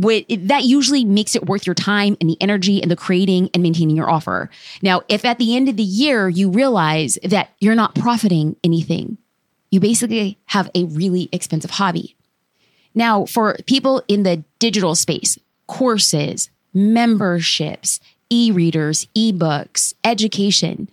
that 0.00 0.64
usually 0.64 1.04
makes 1.04 1.34
it 1.34 1.46
worth 1.46 1.66
your 1.66 1.74
time 1.74 2.16
and 2.20 2.28
the 2.28 2.40
energy 2.40 2.80
and 2.80 2.90
the 2.90 2.96
creating 2.96 3.50
and 3.52 3.62
maintaining 3.62 3.96
your 3.96 4.10
offer. 4.10 4.50
Now, 4.82 5.02
if 5.08 5.24
at 5.24 5.38
the 5.38 5.56
end 5.56 5.68
of 5.68 5.76
the 5.76 5.82
year 5.82 6.28
you 6.28 6.50
realize 6.50 7.18
that 7.22 7.50
you're 7.60 7.74
not 7.74 7.94
profiting 7.94 8.56
anything, 8.64 9.18
you 9.70 9.80
basically 9.80 10.38
have 10.46 10.70
a 10.74 10.84
really 10.84 11.28
expensive 11.32 11.72
hobby. 11.72 12.16
Now, 12.94 13.24
for 13.26 13.56
people 13.66 14.02
in 14.08 14.24
the 14.24 14.42
digital 14.58 14.94
space, 14.94 15.38
courses, 15.66 16.50
memberships, 16.74 18.00
e 18.30 18.50
readers, 18.50 19.06
e-books, 19.14 19.94
education, 20.04 20.88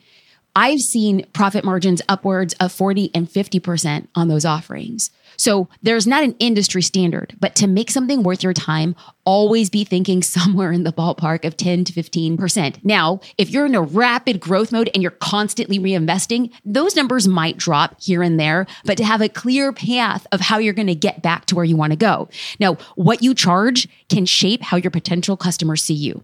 I've 0.56 0.82
seen 0.82 1.26
profit 1.34 1.64
margins 1.64 2.02
upwards 2.10 2.56
of 2.60 2.72
40 2.72 3.12
and 3.14 3.30
50% 3.30 4.08
on 4.16 4.28
those 4.28 4.46
offerings. 4.46 5.12
So 5.38 5.70
there's 5.82 6.08
not 6.08 6.24
an 6.24 6.36
industry 6.40 6.82
standard, 6.82 7.36
but 7.40 7.56
to 7.56 7.68
make 7.68 7.92
something 7.92 8.24
worth 8.24 8.44
your 8.44 8.54
time, 8.54 8.96
always 9.24 9.70
be 9.70 9.84
thinking 9.84 10.22
somewhere 10.38 10.72
in 10.72 10.84
the 10.84 10.92
ballpark 10.92 11.46
of 11.46 11.56
10 11.58 11.86
to 11.86 11.94
15%. 11.94 12.84
Now, 12.84 13.20
if 13.38 13.50
you're 13.50 13.66
in 13.66 13.76
a 13.76 13.82
rapid 13.82 14.40
growth 14.40 14.72
mode 14.72 14.90
and 14.94 15.02
you're 15.02 15.12
constantly 15.12 15.80
reinvesting, 15.80 16.52
those 16.66 16.96
numbers 16.96 17.28
might 17.28 17.58
drop 17.58 18.02
here 18.02 18.24
and 18.24 18.40
there, 18.40 18.66
but 18.86 18.98
to 18.98 19.06
have 19.06 19.22
a 19.22 19.30
clear 19.30 19.72
path 19.72 20.26
of 20.32 20.42
how 20.42 20.58
you're 20.58 20.74
going 20.74 20.88
to 20.88 20.96
get 20.96 21.22
back 21.22 21.46
to 21.46 21.56
where 21.56 21.66
you 21.66 21.76
want 21.76 21.92
to 21.92 21.98
go. 21.98 22.30
Now, 22.60 22.76
what 22.96 23.22
you 23.22 23.34
charge 23.34 23.88
can 24.10 24.26
shape 24.26 24.64
how 24.64 24.78
your 24.78 24.92
potential 24.92 25.38
customers 25.38 25.84
see 25.84 25.94
you. 25.94 26.24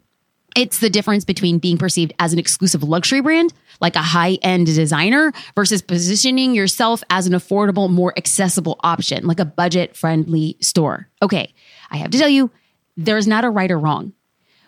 It's 0.56 0.80
the 0.80 0.90
difference 0.90 1.26
between 1.26 1.58
being 1.58 1.78
perceived 1.78 2.14
as 2.20 2.34
an 2.34 2.40
exclusive 2.40 2.84
luxury 2.84 3.22
brand, 3.22 3.54
like 3.82 3.96
a 3.96 4.02
high 4.02 4.38
end 4.42 4.66
designer, 4.66 5.34
versus 5.56 5.82
positioning 5.82 6.54
yourself 6.54 7.04
as 7.10 7.28
an 7.28 7.34
affordable, 7.34 7.90
more 7.90 8.14
accessible 8.18 8.80
option, 8.82 9.26
like 9.26 9.40
a 9.40 9.46
budget 9.46 9.96
friendly 9.96 10.58
store. 10.60 11.10
Okay, 11.22 11.54
I 11.90 11.98
have 11.98 12.12
to 12.12 12.18
tell 12.18 12.30
you, 12.30 12.52
there's 12.96 13.28
not 13.28 13.46
a 13.46 13.50
right 13.50 13.72
or 13.72 13.80
wrong. 13.80 14.14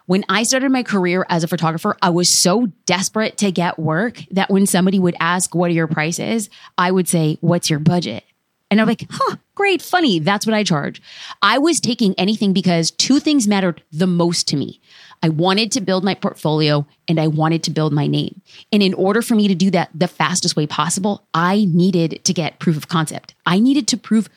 When 0.08 0.24
I 0.30 0.44
started 0.44 0.72
my 0.72 0.84
career 0.84 1.26
as 1.30 1.44
a 1.44 1.48
photographer, 1.48 1.98
I 2.02 2.12
was 2.12 2.30
so 2.30 2.68
desperate 2.86 3.38
to 3.38 3.52
get 3.52 3.80
work 3.80 4.22
that 4.32 4.52
when 4.52 4.68
somebody 4.68 5.00
would 5.00 5.16
ask, 5.20 5.54
What 5.56 5.70
are 5.72 5.74
your 5.74 5.88
prices? 5.88 6.50
I 6.78 6.92
would 6.92 7.08
say, 7.08 7.38
What's 7.42 7.70
your 7.70 7.80
budget? 7.80 8.24
And 8.72 8.82
I'm 8.82 8.88
like, 8.88 9.06
huh, 9.10 9.38
great, 9.54 9.82
funny. 9.82 10.20
That's 10.20 10.46
what 10.46 10.56
I 10.56 10.64
charge. 10.64 11.02
I 11.42 11.60
was 11.60 11.80
taking 11.80 12.16
anything 12.18 12.52
because 12.52 12.92
two 12.92 13.20
things 13.20 13.48
mattered 13.48 13.84
the 13.92 14.08
most 14.08 14.48
to 14.50 14.58
me. 14.58 14.82
I 15.24 15.30
wanted 15.30 15.72
to 15.74 15.82
build 15.82 16.04
my 16.04 16.14
portfolio 16.14 16.86
and 17.08 17.20
I 17.20 17.28
wanted 17.28 17.64
to 17.64 17.72
build 17.72 17.94
my 17.94 18.08
name. 18.08 18.42
And 18.72 18.84
in 18.84 18.94
order 18.94 19.22
for 19.22 19.36
me 19.36 19.48
to 19.48 19.56
do 19.56 19.72
that 19.72 19.90
the 19.94 20.08
fastest 20.08 20.56
way 20.56 20.68
possible, 20.68 21.28
I 21.34 21.66
needed 21.66 22.24
to 22.24 22.34
get 22.34 22.60
proof 22.60 22.78
of 22.78 22.88
concept. 22.88 23.36
I 23.46 23.60
needed 23.60 23.88
to 23.90 23.98
prove 23.98 24.30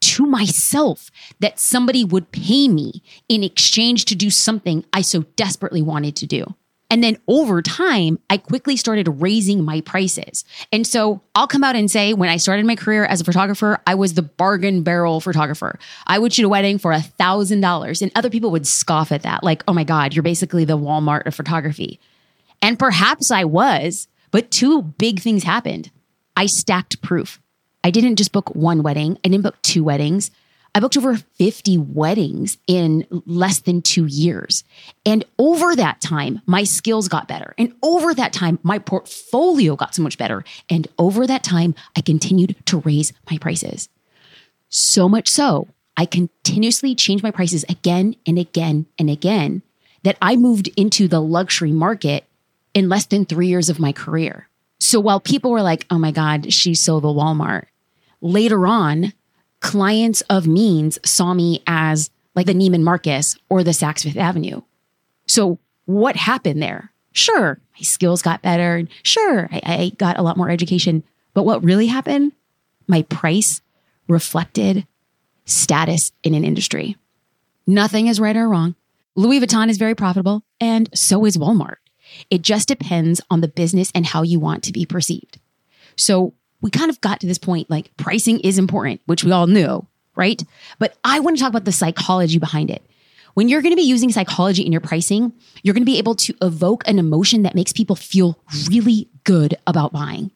to 0.00 0.26
myself 0.26 1.10
that 1.40 1.58
somebody 1.58 2.04
would 2.04 2.30
pay 2.30 2.68
me 2.68 3.02
in 3.28 3.42
exchange 3.42 4.04
to 4.06 4.14
do 4.14 4.30
something 4.30 4.84
I 4.92 5.00
so 5.00 5.22
desperately 5.36 5.82
wanted 5.82 6.16
to 6.16 6.26
do. 6.26 6.54
And 6.88 7.02
then 7.02 7.16
over 7.26 7.62
time, 7.62 8.18
I 8.30 8.36
quickly 8.36 8.76
started 8.76 9.08
raising 9.20 9.64
my 9.64 9.80
prices. 9.80 10.44
And 10.72 10.86
so 10.86 11.20
I'll 11.34 11.48
come 11.48 11.64
out 11.64 11.74
and 11.74 11.90
say, 11.90 12.14
when 12.14 12.28
I 12.28 12.36
started 12.36 12.64
my 12.64 12.76
career 12.76 13.04
as 13.04 13.20
a 13.20 13.24
photographer, 13.24 13.80
I 13.86 13.96
was 13.96 14.14
the 14.14 14.22
bargain 14.22 14.82
barrel 14.82 15.20
photographer. 15.20 15.78
I 16.06 16.18
would 16.18 16.32
shoot 16.32 16.44
a 16.44 16.48
wedding 16.48 16.78
for 16.78 16.92
a 16.92 17.00
thousand 17.00 17.60
dollars 17.60 18.02
and 18.02 18.12
other 18.14 18.30
people 18.30 18.52
would 18.52 18.66
scoff 18.66 19.10
at 19.10 19.22
that. 19.22 19.42
Like, 19.42 19.64
oh 19.66 19.72
my 19.72 19.84
God, 19.84 20.14
you're 20.14 20.22
basically 20.22 20.64
the 20.64 20.78
Walmart 20.78 21.26
of 21.26 21.34
photography. 21.34 21.98
And 22.62 22.78
perhaps 22.78 23.30
I 23.30 23.44
was, 23.44 24.06
but 24.30 24.50
two 24.50 24.82
big 24.82 25.20
things 25.20 25.42
happened. 25.42 25.90
I 26.36 26.46
stacked 26.46 27.02
proof. 27.02 27.40
I 27.82 27.90
didn't 27.90 28.16
just 28.16 28.32
book 28.32 28.54
one 28.54 28.82
wedding. 28.82 29.18
I 29.24 29.28
didn't 29.28 29.44
book 29.44 29.60
two 29.62 29.82
weddings. 29.82 30.30
I 30.76 30.78
booked 30.78 30.98
over 30.98 31.16
50 31.16 31.78
weddings 31.78 32.58
in 32.66 33.06
less 33.24 33.60
than 33.60 33.80
two 33.80 34.04
years. 34.04 34.62
And 35.06 35.24
over 35.38 35.74
that 35.74 36.02
time, 36.02 36.42
my 36.44 36.64
skills 36.64 37.08
got 37.08 37.26
better. 37.26 37.54
And 37.56 37.74
over 37.82 38.12
that 38.12 38.34
time, 38.34 38.58
my 38.62 38.78
portfolio 38.78 39.74
got 39.74 39.94
so 39.94 40.02
much 40.02 40.18
better. 40.18 40.44
And 40.68 40.86
over 40.98 41.26
that 41.26 41.42
time, 41.42 41.74
I 41.96 42.02
continued 42.02 42.56
to 42.66 42.80
raise 42.80 43.14
my 43.30 43.38
prices. 43.38 43.88
So 44.68 45.08
much 45.08 45.28
so, 45.28 45.68
I 45.96 46.04
continuously 46.04 46.94
changed 46.94 47.24
my 47.24 47.30
prices 47.30 47.64
again 47.70 48.14
and 48.26 48.38
again 48.38 48.84
and 48.98 49.08
again 49.08 49.62
that 50.02 50.18
I 50.20 50.36
moved 50.36 50.68
into 50.76 51.08
the 51.08 51.22
luxury 51.22 51.72
market 51.72 52.26
in 52.74 52.90
less 52.90 53.06
than 53.06 53.24
three 53.24 53.48
years 53.48 53.70
of 53.70 53.80
my 53.80 53.92
career. 53.92 54.46
So 54.78 55.00
while 55.00 55.20
people 55.20 55.52
were 55.52 55.62
like, 55.62 55.86
oh 55.88 55.96
my 55.96 56.10
God, 56.10 56.52
she's 56.52 56.82
so 56.82 57.00
the 57.00 57.08
Walmart, 57.08 57.64
later 58.20 58.66
on, 58.66 59.14
clients 59.66 60.20
of 60.22 60.46
means 60.46 60.98
saw 61.04 61.34
me 61.34 61.62
as 61.66 62.10
like 62.36 62.46
the 62.46 62.54
Neiman 62.54 62.82
Marcus 62.82 63.36
or 63.48 63.64
the 63.64 63.72
Saks 63.72 64.02
Fifth 64.04 64.16
Avenue. 64.16 64.62
So 65.26 65.58
what 65.86 66.14
happened 66.14 66.62
there? 66.62 66.92
Sure, 67.12 67.58
my 67.74 67.82
skills 67.82 68.22
got 68.22 68.42
better. 68.42 68.86
Sure, 69.02 69.48
I, 69.50 69.60
I 69.64 69.92
got 69.96 70.18
a 70.18 70.22
lot 70.22 70.36
more 70.36 70.50
education. 70.50 71.02
But 71.34 71.44
what 71.44 71.64
really 71.64 71.86
happened? 71.86 72.32
My 72.86 73.02
price 73.02 73.60
reflected 74.06 74.86
status 75.46 76.12
in 76.22 76.34
an 76.34 76.44
industry. 76.44 76.96
Nothing 77.66 78.06
is 78.06 78.20
right 78.20 78.36
or 78.36 78.48
wrong. 78.48 78.76
Louis 79.16 79.40
Vuitton 79.40 79.68
is 79.68 79.78
very 79.78 79.94
profitable, 79.94 80.44
and 80.60 80.88
so 80.94 81.24
is 81.24 81.36
Walmart. 81.36 81.76
It 82.30 82.42
just 82.42 82.68
depends 82.68 83.20
on 83.30 83.40
the 83.40 83.48
business 83.48 83.90
and 83.94 84.06
how 84.06 84.22
you 84.22 84.38
want 84.38 84.62
to 84.64 84.72
be 84.72 84.86
perceived. 84.86 85.40
So 85.96 86.34
we 86.60 86.70
kind 86.70 86.90
of 86.90 87.00
got 87.00 87.20
to 87.20 87.26
this 87.26 87.38
point 87.38 87.70
like 87.70 87.96
pricing 87.96 88.40
is 88.40 88.58
important, 88.58 89.00
which 89.06 89.24
we 89.24 89.32
all 89.32 89.46
knew, 89.46 89.86
right? 90.14 90.42
But 90.78 90.96
I 91.04 91.20
want 91.20 91.36
to 91.36 91.40
talk 91.42 91.50
about 91.50 91.64
the 91.64 91.72
psychology 91.72 92.38
behind 92.38 92.70
it. 92.70 92.84
When 93.34 93.48
you're 93.48 93.60
going 93.60 93.72
to 93.72 93.76
be 93.76 93.82
using 93.82 94.10
psychology 94.10 94.64
in 94.64 94.72
your 94.72 94.80
pricing, 94.80 95.32
you're 95.62 95.74
going 95.74 95.82
to 95.82 95.92
be 95.92 95.98
able 95.98 96.14
to 96.14 96.34
evoke 96.40 96.88
an 96.88 96.98
emotion 96.98 97.42
that 97.42 97.54
makes 97.54 97.72
people 97.72 97.94
feel 97.94 98.38
really 98.68 99.08
good 99.24 99.58
about 99.66 99.92
buying. 99.92 100.30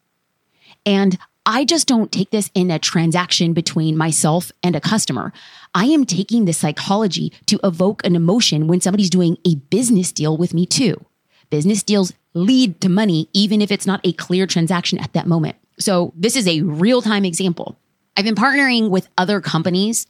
And 0.84 1.18
I 1.46 1.64
just 1.64 1.88
don't 1.88 2.12
take 2.12 2.30
this 2.30 2.50
in 2.54 2.70
a 2.70 2.78
transaction 2.78 3.54
between 3.54 3.96
myself 3.96 4.52
and 4.62 4.76
a 4.76 4.80
customer. 4.80 5.32
I 5.74 5.86
am 5.86 6.04
taking 6.04 6.44
this 6.44 6.58
psychology 6.58 7.32
to 7.46 7.58
evoke 7.64 8.04
an 8.04 8.14
emotion 8.14 8.66
when 8.66 8.82
somebody's 8.82 9.10
doing 9.10 9.38
a 9.46 9.54
business 9.54 10.12
deal 10.12 10.36
with 10.36 10.52
me 10.52 10.66
too. 10.66 11.04
Business 11.48 11.82
deals 11.82 12.12
lead 12.34 12.80
to 12.82 12.88
money, 12.88 13.28
even 13.32 13.62
if 13.62 13.72
it's 13.72 13.86
not 13.86 14.00
a 14.04 14.12
clear 14.12 14.46
transaction 14.46 14.98
at 14.98 15.12
that 15.14 15.26
moment. 15.26 15.56
So 15.80 16.12
this 16.16 16.36
is 16.36 16.46
a 16.46 16.62
real 16.62 17.02
time 17.02 17.24
example. 17.24 17.76
I've 18.16 18.24
been 18.24 18.34
partnering 18.34 18.90
with 18.90 19.08
other 19.18 19.40
companies 19.40 20.06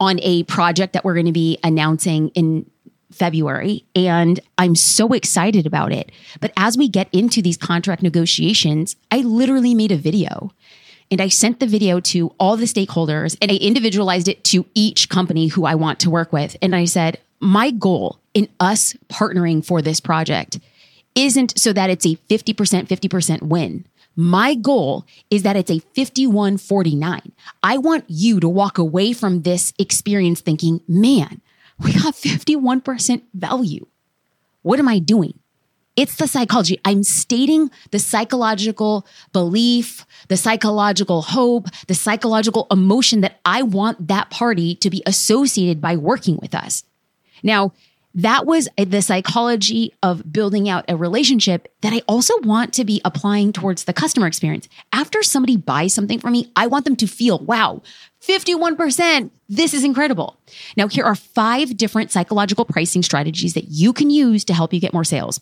on 0.00 0.20
a 0.22 0.44
project 0.44 0.92
that 0.92 1.04
we're 1.04 1.14
going 1.14 1.26
to 1.26 1.32
be 1.32 1.58
announcing 1.64 2.28
in 2.30 2.70
February, 3.10 3.84
and 3.96 4.38
I'm 4.58 4.74
so 4.74 5.12
excited 5.12 5.66
about 5.66 5.92
it. 5.92 6.12
But 6.40 6.52
as 6.56 6.76
we 6.76 6.88
get 6.88 7.08
into 7.10 7.40
these 7.40 7.56
contract 7.56 8.02
negotiations, 8.02 8.96
I 9.10 9.20
literally 9.20 9.74
made 9.74 9.90
a 9.90 9.96
video 9.96 10.52
and 11.10 11.20
I 11.20 11.28
sent 11.28 11.58
the 11.58 11.66
video 11.66 12.00
to 12.00 12.34
all 12.38 12.56
the 12.56 12.66
stakeholders 12.66 13.36
and 13.40 13.50
I 13.50 13.54
individualized 13.56 14.28
it 14.28 14.44
to 14.44 14.66
each 14.74 15.08
company 15.08 15.48
who 15.48 15.64
I 15.64 15.74
want 15.74 16.00
to 16.00 16.10
work 16.10 16.32
with. 16.32 16.56
And 16.60 16.76
I 16.76 16.84
said, 16.84 17.18
my 17.40 17.70
goal 17.70 18.18
in 18.34 18.48
us 18.60 18.94
partnering 19.08 19.64
for 19.64 19.80
this 19.80 20.00
project 20.00 20.58
isn't 21.14 21.58
so 21.58 21.72
that 21.72 21.90
it's 21.90 22.04
a 22.04 22.16
50%, 22.28 22.86
50% 22.86 23.42
win. 23.42 23.86
My 24.20 24.56
goal 24.56 25.06
is 25.30 25.44
that 25.44 25.54
it's 25.54 25.70
a 25.70 25.78
5149. 25.78 27.32
I 27.62 27.78
want 27.78 28.04
you 28.08 28.40
to 28.40 28.48
walk 28.48 28.76
away 28.76 29.12
from 29.12 29.42
this 29.42 29.72
experience 29.78 30.40
thinking, 30.40 30.80
man, 30.88 31.40
we 31.78 31.92
got 31.92 32.14
51% 32.14 33.22
value. 33.32 33.86
What 34.62 34.80
am 34.80 34.88
I 34.88 34.98
doing? 34.98 35.38
It's 35.94 36.16
the 36.16 36.26
psychology. 36.26 36.80
I'm 36.84 37.04
stating 37.04 37.70
the 37.92 38.00
psychological 38.00 39.06
belief, 39.32 40.04
the 40.26 40.36
psychological 40.36 41.22
hope, 41.22 41.66
the 41.86 41.94
psychological 41.94 42.66
emotion 42.72 43.20
that 43.20 43.38
I 43.44 43.62
want 43.62 44.08
that 44.08 44.30
party 44.30 44.74
to 44.76 44.90
be 44.90 45.00
associated 45.06 45.80
by 45.80 45.96
working 45.96 46.38
with 46.42 46.56
us. 46.56 46.82
Now, 47.44 47.72
that 48.18 48.46
was 48.46 48.68
the 48.76 49.00
psychology 49.00 49.94
of 50.02 50.32
building 50.32 50.68
out 50.68 50.84
a 50.88 50.96
relationship 50.96 51.72
that 51.82 51.92
I 51.92 52.02
also 52.08 52.34
want 52.40 52.74
to 52.74 52.84
be 52.84 53.00
applying 53.04 53.52
towards 53.52 53.84
the 53.84 53.92
customer 53.92 54.26
experience. 54.26 54.68
After 54.92 55.22
somebody 55.22 55.56
buys 55.56 55.94
something 55.94 56.18
from 56.18 56.32
me, 56.32 56.50
I 56.56 56.66
want 56.66 56.84
them 56.84 56.96
to 56.96 57.06
feel, 57.06 57.38
wow, 57.38 57.80
51%. 58.20 59.30
This 59.48 59.72
is 59.72 59.84
incredible. 59.84 60.36
Now, 60.76 60.88
here 60.88 61.04
are 61.04 61.14
five 61.14 61.76
different 61.76 62.10
psychological 62.10 62.64
pricing 62.64 63.04
strategies 63.04 63.54
that 63.54 63.68
you 63.68 63.92
can 63.92 64.10
use 64.10 64.44
to 64.46 64.54
help 64.54 64.74
you 64.74 64.80
get 64.80 64.92
more 64.92 65.04
sales. 65.04 65.40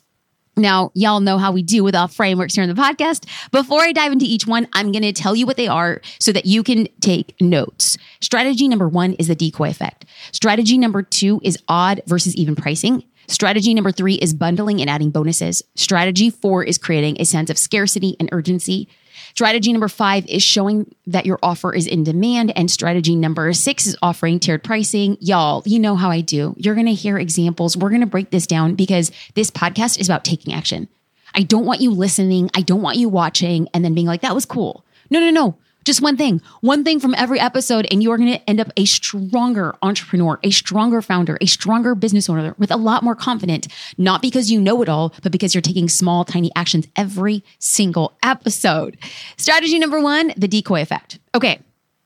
Now, 0.59 0.91
y'all 0.95 1.21
know 1.21 1.37
how 1.37 1.53
we 1.53 1.63
do 1.63 1.85
with 1.85 1.95
our 1.95 2.09
frameworks 2.09 2.55
here 2.55 2.65
in 2.65 2.71
the 2.71 2.81
podcast. 2.81 3.27
Before 3.51 3.83
I 3.83 3.93
dive 3.93 4.13
into 4.13 4.25
each 4.25 4.47
one, 4.47 4.67
I'm 4.73 4.91
going 4.91 5.03
to 5.03 5.13
tell 5.13 5.37
you 5.37 5.45
what 5.45 5.59
they 5.59 5.69
are 5.69 6.01
so 6.19 6.33
that 6.33 6.47
you 6.47 6.63
can 6.63 6.89
take 7.01 7.35
notes. 7.43 7.99
Strategy 8.23 8.67
number 8.67 8.89
one 8.89 9.13
is 9.15 9.29
the 9.29 9.35
decoy 9.35 9.69
effect. 9.69 10.07
Strategy 10.33 10.79
number 10.79 11.03
two 11.03 11.43
is 11.45 11.59
odd 11.69 12.01
versus 12.07 12.35
even 12.37 12.57
pricing. 12.57 13.05
Strategy 13.29 13.75
number 13.75 13.93
three 13.93 14.15
is 14.15 14.33
bundling 14.33 14.81
and 14.81 14.89
adding 14.89 15.11
bonuses. 15.11 15.63
Strategy 15.75 16.31
four 16.31 16.65
is 16.65 16.79
creating 16.79 17.21
a 17.21 17.27
sense 17.27 17.51
of 17.51 17.59
scarcity 17.59 18.17
and 18.19 18.31
urgency. 18.33 18.89
Strategy 19.37 19.71
number 19.71 19.89
five 19.89 20.25
is 20.29 20.43
showing 20.43 20.95
that 21.09 21.27
your 21.27 21.39
offer 21.43 21.75
is 21.75 21.87
in 21.87 22.03
demand. 22.05 22.57
And 22.57 22.71
strategy 22.71 23.15
number 23.15 23.53
six 23.53 23.85
is 23.85 23.95
offering 24.01 24.41
tiered 24.41 24.65
pricing. 24.65 25.19
Y'all, 25.21 25.63
you 25.67 25.79
know 25.79 25.95
how 25.95 26.11
I 26.11 26.23
do. 26.23 26.55
You're 26.57 26.75
going 26.75 26.87
to 26.87 26.95
hear 26.95 27.19
examples. 27.19 27.77
We're 27.77 27.91
going 27.91 28.01
to 28.01 28.07
break 28.07 28.31
this 28.31 28.47
down 28.47 28.77
because 28.77 29.13
this 29.35 29.51
podcast 29.51 30.01
is 30.01 30.09
about 30.09 30.25
taking 30.25 30.55
action. 30.55 30.89
I 31.35 31.43
don't 31.43 31.67
want 31.67 31.83
you 31.83 31.91
listening. 31.91 32.51
I 32.55 32.63
don't 32.63 32.81
want 32.81 32.97
you 32.97 33.11
watching 33.11 33.69
and 33.75 33.85
then 33.85 33.93
being 33.93 34.07
like, 34.07 34.23
that 34.23 34.35
was 34.35 34.47
cool. 34.47 34.87
No, 35.11 35.21
no, 35.21 35.31
no. 35.31 35.59
Just 35.87 36.03
one 36.03 36.17
thing, 36.17 36.43
one 36.63 36.83
thing 36.83 36.99
from 36.99 37.15
every 37.15 37.39
episode, 37.39 37.87
and 37.93 38.03
you 38.03 38.11
are 38.11 38.19
going 38.19 38.33
to 38.33 38.51
end 38.51 38.59
up 38.59 38.73
a 38.77 38.87
stronger 38.87 39.73
entrepreneur, 39.83 40.41
a 40.43 40.51
stronger 40.51 41.01
founder, 41.01 41.39
a 41.41 41.47
stronger 41.47 41.95
business 41.95 42.29
owner 42.29 42.57
with 42.59 42.73
a 42.73 42.77
lot 42.77 43.05
more 43.05 43.15
confidence, 43.15 43.69
not 43.97 44.21
because 44.21 44.51
you 44.51 44.61
know 44.61 44.83
it 44.83 44.89
all, 44.89 45.15
but 45.23 45.31
because 45.31 45.55
you're 45.55 45.63
taking 45.63 45.89
small, 45.89 46.25
tiny 46.25 46.51
actions 46.57 46.89
every 46.97 47.45
single 47.61 48.19
episode. 48.25 48.99
Strategy 49.37 49.79
number 49.79 50.01
one 50.01 50.33
the 50.37 50.49
decoy 50.49 50.83
effect. 50.83 51.21
Okay. 51.37 51.61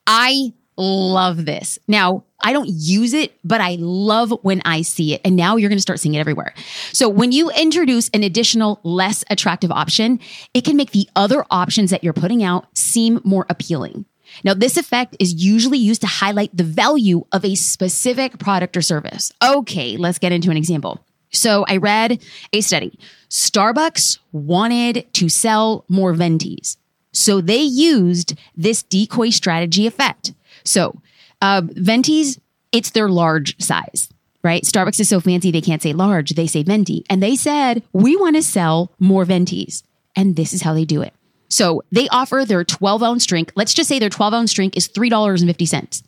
I 0.05 0.53
love 0.77 1.45
this. 1.45 1.77
Now, 1.87 2.23
I 2.43 2.53
don't 2.53 2.69
use 2.69 3.13
it, 3.13 3.33
but 3.43 3.61
I 3.61 3.77
love 3.79 4.33
when 4.41 4.61
I 4.65 4.81
see 4.81 5.13
it. 5.13 5.21
And 5.23 5.35
now 5.35 5.55
you're 5.55 5.69
going 5.69 5.77
to 5.77 5.81
start 5.81 5.99
seeing 5.99 6.15
it 6.15 6.19
everywhere. 6.19 6.53
So 6.91 7.07
when 7.07 7.31
you 7.31 7.51
introduce 7.51 8.09
an 8.09 8.23
additional, 8.23 8.79
less 8.83 9.23
attractive 9.29 9.71
option, 9.71 10.19
it 10.53 10.65
can 10.65 10.75
make 10.75 10.91
the 10.91 11.07
other 11.15 11.45
options 11.51 11.91
that 11.91 12.03
you're 12.03 12.13
putting 12.13 12.43
out 12.43 12.65
seem 12.75 13.21
more 13.23 13.45
appealing. 13.49 14.05
Now, 14.43 14.53
this 14.53 14.77
effect 14.77 15.15
is 15.19 15.43
usually 15.43 15.77
used 15.77 16.01
to 16.01 16.07
highlight 16.07 16.55
the 16.55 16.63
value 16.63 17.25
of 17.31 17.43
a 17.43 17.55
specific 17.55 18.39
product 18.39 18.77
or 18.77 18.81
service. 18.81 19.31
Okay, 19.43 19.97
let's 19.97 20.19
get 20.19 20.31
into 20.31 20.49
an 20.49 20.57
example. 20.57 21.05
So 21.31 21.65
I 21.67 21.77
read 21.77 22.23
a 22.53 22.61
study. 22.61 22.97
Starbucks 23.29 24.19
wanted 24.31 25.13
to 25.13 25.29
sell 25.29 25.85
more 25.87 26.13
ventis. 26.13 26.77
So 27.13 27.41
they 27.41 27.61
used 27.61 28.37
this 28.55 28.83
decoy 28.83 29.29
strategy 29.29 29.85
effect. 29.85 30.33
So 30.63 31.01
uh, 31.41 31.61
Ventis, 31.61 32.39
it's 32.71 32.91
their 32.91 33.09
large 33.09 33.59
size, 33.61 34.09
right? 34.43 34.63
Starbucks 34.63 34.99
is 34.99 35.09
so 35.09 35.19
fancy 35.19 35.51
they 35.51 35.61
can't 35.61 35.81
say 35.81 35.93
large, 35.93 36.31
they 36.31 36.47
say 36.47 36.63
venti. 36.63 37.03
And 37.09 37.21
they 37.21 37.35
said, 37.35 37.83
we 37.93 38.15
want 38.15 38.35
to 38.35 38.43
sell 38.43 38.91
more 38.99 39.25
ventis. 39.25 39.83
And 40.15 40.35
this 40.35 40.53
is 40.53 40.61
how 40.61 40.73
they 40.73 40.85
do 40.85 41.01
it. 41.01 41.13
So 41.49 41.83
they 41.91 42.07
offer 42.09 42.45
their 42.45 42.63
12 42.63 43.03
ounce 43.03 43.25
drink. 43.25 43.51
Let's 43.55 43.73
just 43.73 43.89
say 43.89 43.99
their 43.99 44.09
12 44.09 44.33
ounce 44.33 44.53
drink 44.53 44.77
is 44.77 44.87
$3.50. 44.87 46.03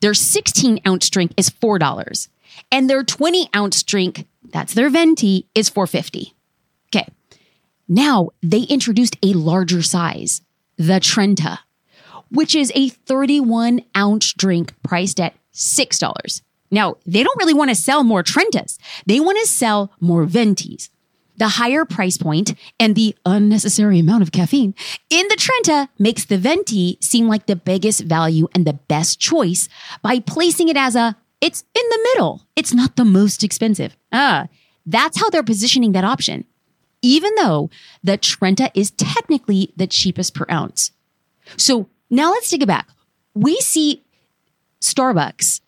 Their 0.00 0.14
16 0.14 0.80
ounce 0.86 1.10
drink 1.10 1.32
is 1.36 1.50
$4. 1.50 2.28
And 2.70 2.88
their 2.88 3.02
20 3.02 3.48
ounce 3.56 3.82
drink, 3.82 4.26
that's 4.50 4.74
their 4.74 4.90
venti, 4.90 5.46
is 5.54 5.68
450. 5.68 6.32
Okay. 6.94 7.08
Now 7.88 8.30
they 8.40 8.62
introduced 8.62 9.16
a 9.22 9.32
larger 9.32 9.82
size, 9.82 10.42
the 10.76 11.00
Trenta 11.00 11.60
which 12.30 12.54
is 12.54 12.72
a 12.74 12.88
31 12.88 13.82
ounce 13.96 14.32
drink 14.32 14.72
priced 14.82 15.20
at 15.20 15.34
$6. 15.52 16.42
Now, 16.70 16.96
they 17.06 17.22
don't 17.22 17.38
really 17.38 17.54
want 17.54 17.70
to 17.70 17.76
sell 17.76 18.02
more 18.02 18.22
Trentas. 18.22 18.78
They 19.06 19.20
want 19.20 19.38
to 19.38 19.46
sell 19.46 19.92
more 20.00 20.26
Ventis. 20.26 20.90
The 21.36 21.48
higher 21.48 21.84
price 21.84 22.16
point 22.16 22.54
and 22.78 22.94
the 22.94 23.16
unnecessary 23.26 23.98
amount 23.98 24.22
of 24.22 24.32
caffeine 24.32 24.74
in 25.10 25.26
the 25.28 25.36
Trenta 25.36 25.88
makes 25.98 26.24
the 26.24 26.38
Venti 26.38 26.96
seem 27.00 27.28
like 27.28 27.46
the 27.46 27.56
biggest 27.56 28.02
value 28.02 28.46
and 28.54 28.64
the 28.64 28.74
best 28.74 29.20
choice 29.20 29.68
by 30.00 30.20
placing 30.20 30.68
it 30.68 30.76
as 30.76 30.94
a 30.94 31.16
it's 31.40 31.62
in 31.74 31.88
the 31.90 32.08
middle. 32.14 32.46
It's 32.56 32.72
not 32.72 32.96
the 32.96 33.04
most 33.04 33.44
expensive. 33.44 33.96
Ah, 34.12 34.46
that's 34.86 35.20
how 35.20 35.28
they're 35.28 35.42
positioning 35.42 35.92
that 35.92 36.04
option. 36.04 36.44
Even 37.02 37.34
though 37.34 37.68
the 38.02 38.16
Trenta 38.16 38.70
is 38.74 38.92
technically 38.92 39.72
the 39.76 39.86
cheapest 39.86 40.34
per 40.34 40.46
ounce. 40.50 40.92
So 41.56 41.88
now 42.10 42.30
let's 42.32 42.50
take 42.50 42.62
it 42.62 42.68
back. 42.68 42.88
We 43.34 43.56
see 43.56 44.02
Starbucks 44.80 45.60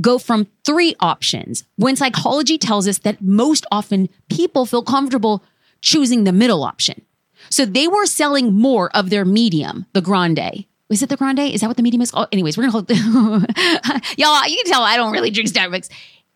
go 0.00 0.18
from 0.18 0.48
three 0.64 0.94
options 1.00 1.64
when 1.76 1.96
psychology 1.96 2.58
tells 2.58 2.88
us 2.88 2.98
that 2.98 3.22
most 3.22 3.64
often 3.70 4.08
people 4.28 4.66
feel 4.66 4.82
comfortable 4.82 5.42
choosing 5.80 6.24
the 6.24 6.32
middle 6.32 6.64
option. 6.64 7.02
So 7.50 7.64
they 7.64 7.86
were 7.86 8.06
selling 8.06 8.54
more 8.54 8.90
of 8.96 9.10
their 9.10 9.24
medium, 9.24 9.86
the 9.92 10.00
grande. 10.00 10.64
Is 10.90 11.02
it 11.02 11.08
the 11.08 11.16
grande? 11.16 11.40
Is 11.40 11.60
that 11.60 11.68
what 11.68 11.76
the 11.76 11.82
medium 11.82 12.02
is 12.02 12.10
called? 12.10 12.28
Anyways, 12.32 12.56
we're 12.56 12.68
gonna 12.68 12.72
hold 12.72 12.90
y'all. 14.18 14.48
You 14.48 14.56
can 14.56 14.66
tell 14.66 14.82
I 14.82 14.96
don't 14.96 15.12
really 15.12 15.30
drink 15.30 15.48
Starbucks. 15.48 15.90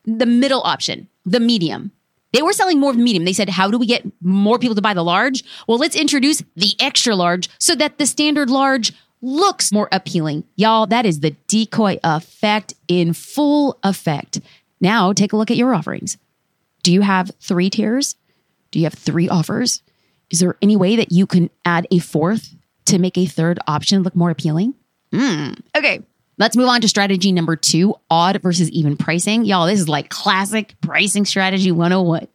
The 0.05 0.27
middle 0.27 0.63
option, 0.63 1.09
the 1.25 1.41
medium. 1.41 1.93
They 2.33 2.43
were 2.43 2.53
selling 2.53 2.79
more 2.79 2.91
of 2.91 2.97
the 2.97 3.03
medium. 3.03 3.25
They 3.25 3.33
said, 3.33 3.49
How 3.49 3.71
do 3.71 3.79
we 3.79 3.87
get 3.87 4.05
more 4.21 4.59
people 4.59 4.75
to 4.75 4.83
buy 4.83 4.95
the 4.95 5.05
large? 5.05 5.43
Well, 5.67 5.79
let's 5.79 5.97
introduce 5.97 6.43
the 6.57 6.75
extra 6.79 7.15
large 7.15 7.49
so 7.59 7.75
that 7.75 7.99
the 7.99 8.07
standard 8.07 8.51
large 8.51 8.93
looks 9.21 9.73
more 9.73 9.89
appealing. 9.93 10.45
Y'all, 10.57 10.87
that 10.87 11.07
is 11.07 11.21
the 11.21 11.33
decoy 11.47 11.99
effect 12.05 12.75
in 12.87 13.13
full 13.13 13.79
effect. 13.83 14.41
Now, 14.81 15.13
take 15.13 15.33
a 15.33 15.37
look 15.37 15.51
at 15.51 15.57
your 15.57 15.75
offerings. 15.75 16.19
Do 16.83 16.93
you 16.93 17.01
have 17.01 17.31
three 17.41 17.71
tiers? 17.71 18.17
Do 18.71 18.79
you 18.79 18.85
have 18.85 18.95
three 18.95 19.29
offers? 19.29 19.83
Is 20.31 20.41
there 20.41 20.57
any 20.63 20.77
way 20.77 20.97
that 20.97 21.11
you 21.11 21.27
can 21.27 21.51
add 21.65 21.87
a 21.91 21.99
fourth 21.99 22.55
to 22.87 22.99
make 22.99 23.19
a 23.19 23.27
third 23.27 23.59
option 23.67 24.03
look 24.03 24.15
more 24.15 24.31
appealing? 24.31 24.75
Mm, 25.13 25.61
okay. 25.77 26.03
Let's 26.39 26.57
move 26.57 26.69
on 26.69 26.81
to 26.83 26.89
strategy 26.89 27.33
number 27.33 27.57
two 27.57 27.97
odd 28.11 28.41
versus 28.43 28.71
even 28.71 28.97
pricing. 28.97 29.45
Y'all, 29.45 29.67
this 29.67 29.81
is 29.81 29.89
like 29.89 30.09
classic 30.09 30.75
pricing 30.81 31.25
strategy 31.25 31.73
101. 31.73 32.29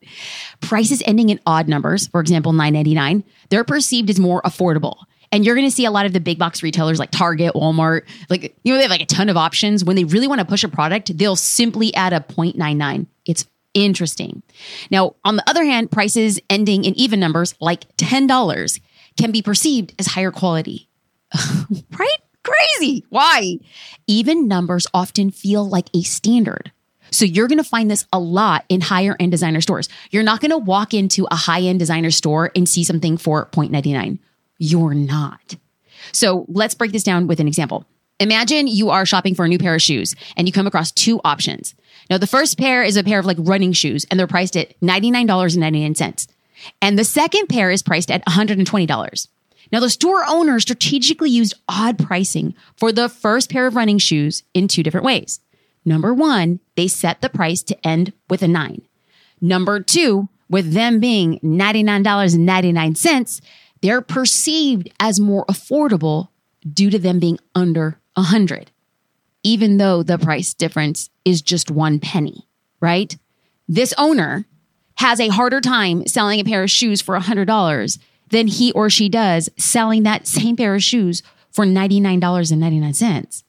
Prices 0.59 1.01
ending 1.05 1.29
in 1.29 1.39
odd 1.45 1.69
numbers, 1.69 2.07
for 2.07 2.19
example, 2.19 2.51
9.99, 2.51 3.23
they're 3.49 3.63
perceived 3.63 4.09
as 4.09 4.19
more 4.19 4.41
affordable. 4.41 4.97
And 5.33 5.43
you're 5.43 5.55
going 5.55 5.67
to 5.67 5.75
see 5.75 5.85
a 5.85 5.91
lot 5.91 6.05
of 6.05 6.13
the 6.13 6.19
big 6.19 6.37
box 6.37 6.61
retailers 6.61 6.99
like 6.99 7.09
Target, 7.09 7.55
Walmart, 7.55 8.03
like, 8.29 8.55
you 8.63 8.71
know, 8.71 8.77
they 8.77 8.83
have 8.83 8.91
like 8.91 9.01
a 9.01 9.07
ton 9.07 9.29
of 9.29 9.35
options. 9.35 9.83
When 9.83 9.95
they 9.95 10.03
really 10.03 10.27
want 10.27 10.37
to 10.39 10.45
push 10.45 10.63
a 10.63 10.69
product, 10.69 11.17
they'll 11.17 11.35
simply 11.35 11.91
add 11.95 12.13
a 12.13 12.19
0.99. 12.19 13.07
It's 13.25 13.47
interesting. 13.73 14.43
Now, 14.91 15.15
on 15.25 15.35
the 15.35 15.49
other 15.49 15.63
hand, 15.63 15.89
prices 15.89 16.39
ending 16.51 16.83
in 16.83 16.93
even 16.99 17.19
numbers 17.19 17.55
like 17.59 17.97
$10 17.97 18.79
can 19.17 19.31
be 19.31 19.41
perceived 19.41 19.95
as 19.97 20.05
higher 20.05 20.29
quality. 20.29 20.87
right? 21.97 22.17
Crazy. 22.43 23.03
Why? 23.09 23.57
Even 24.05 24.47
numbers 24.47 24.85
often 24.93 25.31
feel 25.31 25.67
like 25.67 25.89
a 25.95 26.03
standard. 26.03 26.71
So 27.09 27.25
you're 27.25 27.47
going 27.47 27.57
to 27.57 27.63
find 27.63 27.89
this 27.89 28.05
a 28.13 28.19
lot 28.19 28.65
in 28.69 28.81
higher 28.81 29.15
end 29.19 29.31
designer 29.31 29.61
stores. 29.61 29.89
You're 30.11 30.21
not 30.21 30.41
going 30.41 30.51
to 30.51 30.57
walk 30.59 30.93
into 30.93 31.25
a 31.31 31.35
high 31.35 31.61
end 31.61 31.79
designer 31.79 32.11
store 32.11 32.51
and 32.55 32.69
see 32.69 32.83
something 32.83 33.17
for 33.17 33.47
0.99 33.47 34.19
you're 34.57 34.93
not. 34.93 35.55
So 36.11 36.45
let's 36.47 36.75
break 36.75 36.91
this 36.91 37.03
down 37.03 37.27
with 37.27 37.39
an 37.39 37.47
example. 37.47 37.85
Imagine 38.19 38.67
you 38.67 38.89
are 38.89 39.05
shopping 39.05 39.35
for 39.35 39.45
a 39.45 39.47
new 39.47 39.57
pair 39.57 39.75
of 39.75 39.81
shoes 39.81 40.15
and 40.37 40.47
you 40.47 40.53
come 40.53 40.67
across 40.67 40.91
two 40.91 41.19
options. 41.23 41.75
Now, 42.09 42.17
the 42.17 42.27
first 42.27 42.57
pair 42.57 42.83
is 42.83 42.97
a 42.97 43.03
pair 43.03 43.19
of 43.19 43.25
like 43.25 43.37
running 43.39 43.73
shoes 43.73 44.05
and 44.09 44.19
they're 44.19 44.27
priced 44.27 44.55
at 44.55 44.79
$99.99. 44.81 46.27
And 46.81 46.97
the 46.97 47.03
second 47.03 47.47
pair 47.47 47.71
is 47.71 47.83
priced 47.83 48.11
at 48.11 48.25
$120. 48.25 49.27
Now, 49.71 49.79
the 49.79 49.89
store 49.89 50.23
owner 50.27 50.59
strategically 50.59 51.31
used 51.31 51.55
odd 51.67 51.97
pricing 51.97 52.53
for 52.77 52.91
the 52.91 53.09
first 53.09 53.49
pair 53.49 53.65
of 53.65 53.75
running 53.75 53.97
shoes 53.97 54.43
in 54.53 54.67
two 54.67 54.83
different 54.83 55.05
ways. 55.05 55.39
Number 55.83 56.13
one, 56.13 56.59
they 56.75 56.87
set 56.87 57.21
the 57.21 57.29
price 57.29 57.63
to 57.63 57.87
end 57.87 58.13
with 58.29 58.43
a 58.43 58.47
nine. 58.47 58.83
Number 59.41 59.81
two, 59.81 60.29
with 60.49 60.73
them 60.73 60.99
being 60.99 61.39
$99.99, 61.39 63.41
they're 63.83 64.01
perceived 64.01 64.89
as 64.97 65.19
more 65.19 65.45
affordable 65.47 66.29
due 66.67 66.89
to 66.89 66.97
them 66.97 67.19
being 67.19 67.37
under 67.53 67.99
a 68.15 68.21
hundred, 68.21 68.71
even 69.43 69.77
though 69.77 70.01
the 70.01 70.17
price 70.17 70.53
difference 70.53 71.09
is 71.25 71.41
just 71.41 71.69
one 71.69 71.99
penny, 71.99 72.47
right? 72.79 73.17
This 73.67 73.93
owner 73.97 74.45
has 74.95 75.19
a 75.19 75.27
harder 75.27 75.59
time 75.59 76.07
selling 76.07 76.39
a 76.39 76.45
pair 76.45 76.63
of 76.63 76.71
shoes 76.71 77.01
for 77.01 77.15
a 77.15 77.19
hundred 77.19 77.45
dollars 77.45 77.99
than 78.29 78.47
he 78.47 78.71
or 78.71 78.89
she 78.89 79.09
does 79.09 79.49
selling 79.57 80.03
that 80.03 80.27
same 80.27 80.55
pair 80.55 80.75
of 80.75 80.81
shoes 80.81 81.21
for 81.51 81.65
$99.99. 81.65 83.43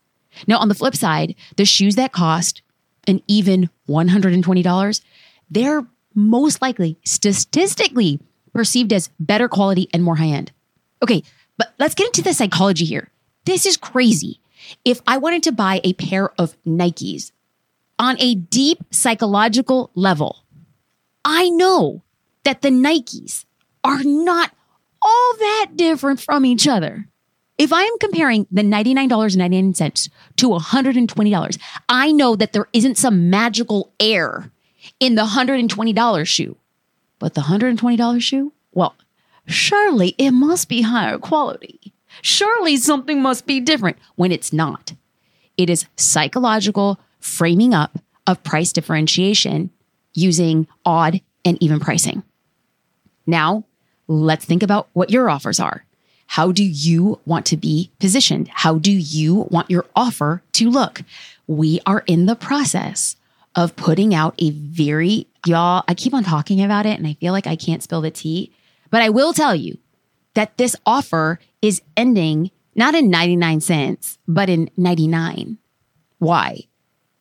Now, 0.49 0.59
on 0.59 0.69
the 0.69 0.75
flip 0.75 0.97
side, 0.97 1.37
the 1.57 1.65
shoes 1.65 1.95
that 1.95 2.11
cost 2.11 2.61
an 3.07 3.23
even 3.29 3.71
$120, 3.89 5.01
they're 5.49 5.87
most 6.13 6.61
likely 6.61 6.99
statistically 7.05 8.19
perceived 8.55 8.93
as 8.93 9.11
better 9.21 9.49
quality 9.49 9.89
and 9.93 10.03
more 10.03 10.17
high 10.17 10.29
end. 10.29 10.53
Okay, 11.03 11.23
but 11.59 11.75
let's 11.79 11.95
get 11.95 12.07
into 12.07 12.23
the 12.23 12.33
psychology 12.33 12.85
here. 12.85 13.11
This 13.45 13.67
is 13.67 13.77
crazy. 13.77 14.41
If 14.85 15.03
I 15.07 15.19
wanted 15.19 15.43
to 15.43 15.53
buy 15.53 15.81
a 15.85 15.93
pair 15.93 16.31
of 16.41 16.57
Nikes 16.65 17.33
on 17.99 18.17
a 18.19 18.35
deep 18.35 18.79
psychological 18.91 19.91
level, 19.95 20.45
I 21.25 21.51
know 21.51 22.03
that 22.45 22.63
the 22.63 22.71
Nikes 22.71 23.45
are 23.83 24.03
not 24.03 24.53
all 25.03 25.35
that 25.39 25.73
different 25.75 26.21
from 26.21 26.47
each 26.47 26.67
other. 26.67 27.07
If 27.57 27.73
I 27.73 27.83
am 27.83 27.99
comparing 28.01 28.47
the 28.51 28.63
$99.99 28.63 30.09
to 30.37 30.49
$120, 30.49 31.59
I 31.89 32.11
know 32.11 32.35
that 32.35 32.53
there 32.53 32.69
isn't 32.73 32.99
some 32.99 33.31
magical 33.31 33.93
air 34.01 34.51
in 34.99 35.15
the 35.15 35.23
$120 35.25 36.27
shoe. 36.27 36.57
But 37.25 37.33
the 37.33 37.41
$120 37.41 38.21
shoe? 38.21 38.53
Well, 38.75 38.95
surely 39.47 40.15
it 40.19 40.33
must 40.33 40.69
be 40.69 40.83
higher 40.83 41.17
quality. 41.17 41.95
Surely 42.21 42.77
something 42.77 43.23
must 43.23 43.47
be 43.47 43.61
different 43.61 43.97
when 44.17 44.31
it's 44.31 44.53
not. 44.53 44.93
It 45.57 45.71
is 45.71 45.87
psychological 45.97 47.01
framing 47.21 47.73
up 47.73 47.99
of 48.27 48.43
price 48.43 48.75
differentiation 48.75 49.71
using 50.13 50.67
odd 50.85 51.23
and 51.47 51.57
even 51.63 51.81
pricing. 51.81 52.25
Now, 53.27 53.65
let's 54.07 54.45
think 54.45 54.63
about 54.63 54.89
what 54.93 55.09
your 55.09 55.31
offers 55.31 55.59
are. 55.59 55.87
How 56.27 56.53
do 56.53 56.63
you 56.63 57.21
want 57.25 57.47
to 57.47 57.57
be 57.57 57.91
positioned? 58.01 58.49
How 58.49 58.75
do 58.77 58.93
you 58.93 59.47
want 59.49 59.71
your 59.71 59.87
offer 59.97 60.43
to 60.53 60.69
look? 60.69 61.01
We 61.47 61.81
are 61.87 62.05
in 62.07 62.27
the 62.27 62.37
process 62.37 63.17
of 63.55 63.77
putting 63.77 64.15
out 64.15 64.35
a 64.39 64.51
very, 64.51 65.27
y'all, 65.47 65.85
I 65.87 65.95
keep 65.95 66.15
on 66.15 66.25
talking 66.25 66.63
about 66.63 66.87
it 66.87 66.99
and 66.99 67.07
I 67.07 67.15
feel 67.15 67.33
like 67.33 67.47
I 67.47 67.57
can't 67.57 67.83
spill 67.83 68.01
the 68.01 68.11
tea, 68.11 68.53
but 68.91 69.03
I 69.03 69.11
will 69.11 69.33
tell 69.33 69.55
you 69.55 69.79
that 70.35 70.57
this 70.57 70.77
offer 70.85 71.39
is 71.63 71.83
ending 71.97 72.51
not 72.75 72.95
in 72.95 73.11
99 73.11 73.61
cents, 73.61 74.19
but 74.27 74.49
in 74.49 74.69
99. 74.77 75.59
Why? 76.19 76.61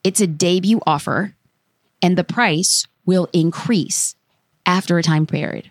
It's 0.03 0.21
a 0.21 0.27
debut 0.27 0.81
offer 0.85 1.35
and 2.01 2.17
the 2.17 2.23
price 2.23 2.87
will 3.05 3.29
increase 3.33 4.15
after 4.65 4.97
a 4.97 5.03
time 5.03 5.25
period. 5.25 5.69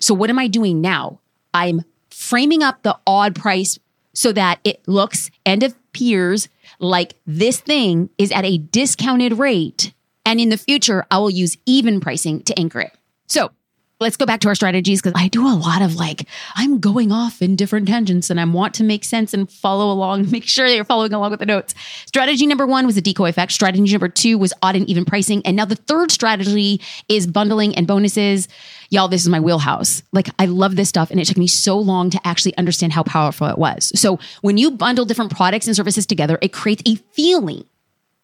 So, 0.00 0.14
what 0.14 0.30
am 0.30 0.38
I 0.38 0.46
doing 0.46 0.80
now? 0.80 1.20
I'm 1.52 1.82
framing 2.10 2.62
up 2.62 2.82
the 2.82 2.98
odd 3.06 3.34
price 3.34 3.78
so 4.14 4.32
that 4.32 4.60
it 4.64 4.86
looks 4.86 5.30
and 5.44 5.62
appears 5.62 6.48
like 6.78 7.14
this 7.26 7.60
thing 7.60 8.10
is 8.18 8.32
at 8.32 8.44
a 8.44 8.58
discounted 8.58 9.38
rate. 9.38 9.92
And 10.26 10.40
in 10.40 10.50
the 10.50 10.58
future, 10.58 11.06
I 11.10 11.18
will 11.18 11.30
use 11.30 11.56
even 11.64 12.00
pricing 12.00 12.42
to 12.42 12.58
anchor 12.58 12.80
it. 12.80 12.92
So, 13.28 13.50
let's 13.98 14.16
go 14.16 14.26
back 14.26 14.40
to 14.40 14.48
our 14.48 14.54
strategies 14.54 15.00
because 15.00 15.18
I 15.18 15.28
do 15.28 15.46
a 15.46 15.54
lot 15.54 15.80
of 15.80 15.94
like, 15.96 16.28
I'm 16.54 16.80
going 16.80 17.12
off 17.12 17.40
in 17.40 17.56
different 17.56 17.88
tangents 17.88 18.28
and 18.28 18.38
I 18.38 18.44
want 18.44 18.74
to 18.74 18.84
make 18.84 19.04
sense 19.04 19.32
and 19.32 19.50
follow 19.50 19.90
along, 19.90 20.30
make 20.30 20.44
sure 20.44 20.68
that 20.68 20.74
you're 20.74 20.84
following 20.84 21.12
along 21.14 21.30
with 21.30 21.40
the 21.40 21.46
notes. 21.46 21.74
Strategy 22.04 22.46
number 22.46 22.66
one 22.66 22.84
was 22.84 22.96
the 22.96 23.00
decoy 23.00 23.30
effect. 23.30 23.52
Strategy 23.52 23.90
number 23.90 24.08
two 24.08 24.36
was 24.36 24.52
odd 24.62 24.76
and 24.76 24.88
even 24.88 25.04
pricing. 25.04 25.40
And 25.46 25.56
now 25.56 25.64
the 25.64 25.76
third 25.76 26.10
strategy 26.10 26.80
is 27.08 27.26
bundling 27.26 27.74
and 27.74 27.86
bonuses. 27.86 28.48
Y'all, 28.90 29.08
this 29.08 29.22
is 29.22 29.28
my 29.28 29.40
wheelhouse. 29.40 30.02
Like, 30.12 30.28
I 30.38 30.46
love 30.46 30.76
this 30.76 30.88
stuff. 30.88 31.10
And 31.10 31.18
it 31.18 31.24
took 31.24 31.38
me 31.38 31.48
so 31.48 31.78
long 31.78 32.10
to 32.10 32.20
actually 32.24 32.56
understand 32.56 32.92
how 32.92 33.02
powerful 33.02 33.48
it 33.48 33.58
was. 33.58 33.98
So 33.98 34.18
when 34.42 34.58
you 34.58 34.70
bundle 34.70 35.04
different 35.04 35.34
products 35.34 35.66
and 35.66 35.74
services 35.74 36.06
together, 36.06 36.38
it 36.42 36.52
creates 36.52 36.82
a 36.86 36.96
feeling. 37.12 37.64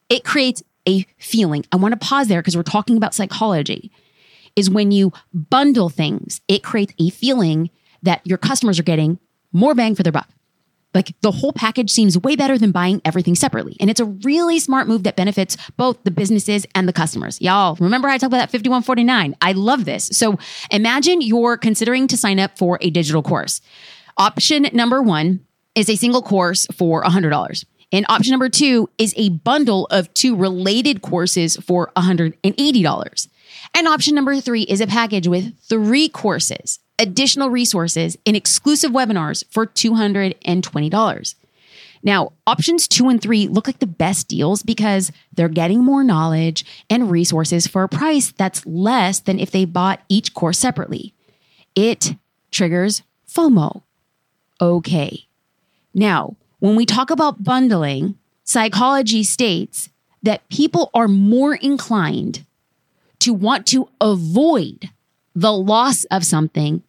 It 0.09 0.25
creates 0.25 0.63
a 0.89 1.07
feeling. 1.19 1.65
I 1.73 1.77
want 1.77 1.93
to 1.93 2.07
pause 2.07 2.29
there 2.29 2.41
because 2.41 2.57
we're 2.57 2.63
talking 2.63 2.97
about 2.97 3.15
psychology 3.15 3.91
is 4.57 4.69
when 4.69 4.91
you 4.91 5.13
bundle 5.33 5.89
things, 5.89 6.41
it 6.49 6.63
creates 6.63 6.95
a 6.99 7.11
feeling 7.11 7.71
that 8.03 8.21
your 8.25 8.39
customers 8.39 8.79
are 8.79 8.85
getting 8.85 9.19
more 9.53 9.75
bang 9.75 9.95
for 9.95 10.03
their 10.03 10.13
buck. 10.13 10.29
Like 10.95 11.15
the 11.23 11.31
whole 11.31 11.53
package 11.53 11.91
seems 11.91 12.19
way 12.19 12.37
better 12.37 12.59
than 12.59 12.71
buying 12.71 13.01
everything 13.05 13.35
separately. 13.35 13.77
And 13.81 13.89
it's 13.89 14.01
a 14.01 14.05
really 14.05 14.59
smart 14.59 14.89
move 14.89 15.05
that 15.05 15.17
benefits 15.17 15.57
both 15.77 16.03
the 16.05 16.11
businesses 16.11 16.67
and 16.75 16.87
the 16.87 16.93
customers. 16.93 17.41
Y'all, 17.41 17.77
remember 17.77 18.09
I 18.09 18.19
talked 18.19 18.25
about 18.25 18.39
that 18.39 18.51
5149? 18.51 19.37
I 19.41 19.53
love 19.53 19.87
this. 19.87 20.11
So 20.13 20.39
imagine 20.71 21.23
you're 21.23 21.57
considering 21.57 22.09
to 22.09 22.17
sign 22.17 22.39
up 22.39 22.59
for 22.59 22.77
a 22.83 22.91
digital 22.91 23.23
course. 23.23 23.63
Option 24.19 24.69
number 24.75 25.01
one 25.01 25.47
is 25.75 25.89
a 25.89 25.97
single 25.97 26.21
course 26.21 26.67
for 26.77 27.03
$100. 27.03 27.65
And 27.93 28.07
option 28.09 28.31
number 28.31 28.49
two 28.49 28.89
is 28.97 29.13
a 29.17 29.29
bundle 29.29 29.87
of 29.91 30.13
two 30.15 30.35
related 30.35 31.03
courses 31.03 31.57
for 31.57 31.93
$180. 31.97 33.29
And 33.75 33.89
option 33.89 34.15
number 34.15 34.41
three 34.41 34.63
is 34.63 34.81
a 34.81 34.87
package 34.87 35.29
with 35.29 35.59
three 35.61 36.09
courses, 36.09 36.81
additional 36.99 37.51
resources, 37.51 38.17
and 38.27 38.35
exclusive 38.35 38.91
webinars 38.91 39.45
for 39.51 39.67
$220. 39.67 41.35
Now, 42.03 42.33
options 42.47 42.89
two 42.89 43.09
and 43.09 43.23
three 43.23 43.47
look 43.47 43.67
like 43.67 43.79
the 43.79 43.87
best 43.87 44.27
deals 44.27 44.63
because 44.63 45.13
they're 45.33 45.49
getting 45.49 45.85
more 45.85 46.03
knowledge 46.03 46.65
and 46.91 47.11
resources 47.11 47.67
for 47.67 47.85
a 47.85 47.89
price 47.89 48.33
that's 48.33 48.67
less 48.67 49.21
than 49.21 49.39
if 49.39 49.51
they 49.53 49.65
bought 49.65 50.03
each 50.09 50.35
course 50.35 50.59
separately. 50.59 51.15
It 51.77 52.17
triggers 52.51 53.03
FOMO. 53.29 53.83
Okay. 54.61 55.27
Now, 55.95 56.37
when 56.63 56.77
we 56.77 56.87
talk 56.87 57.11
about 57.11 57.43
bundling, 57.43 58.17
psychology 58.45 59.25
states 59.25 59.89
that 60.23 60.49
people 60.49 60.93
are 60.95 61.09
more 61.09 61.57
inclined 61.57 62.47
to 63.19 63.35
want 63.35 63.67
to 63.67 63.89
avoid 64.01 64.89
the 65.35 65.53
loss 65.53 66.05
of 66.05 66.25
something 66.25 66.85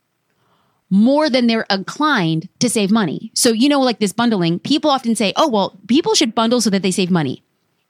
more 0.92 1.28
than 1.28 1.48
they're 1.48 1.66
inclined 1.72 2.50
to 2.60 2.70
save 2.70 2.92
money. 2.92 3.32
So, 3.34 3.52
you 3.52 3.68
know, 3.68 3.82
like 3.82 3.98
this 3.98 4.14
bundling, 4.14 4.60
people 4.60 4.92
often 4.92 5.16
say, 5.16 5.34
oh, 5.38 5.50
well, 5.50 5.80
people 5.88 6.14
should 6.14 6.36
bundle 6.36 6.62
so 6.62 6.70
that 6.70 6.84
they 6.84 6.92
save 6.92 7.10
money. 7.10 7.42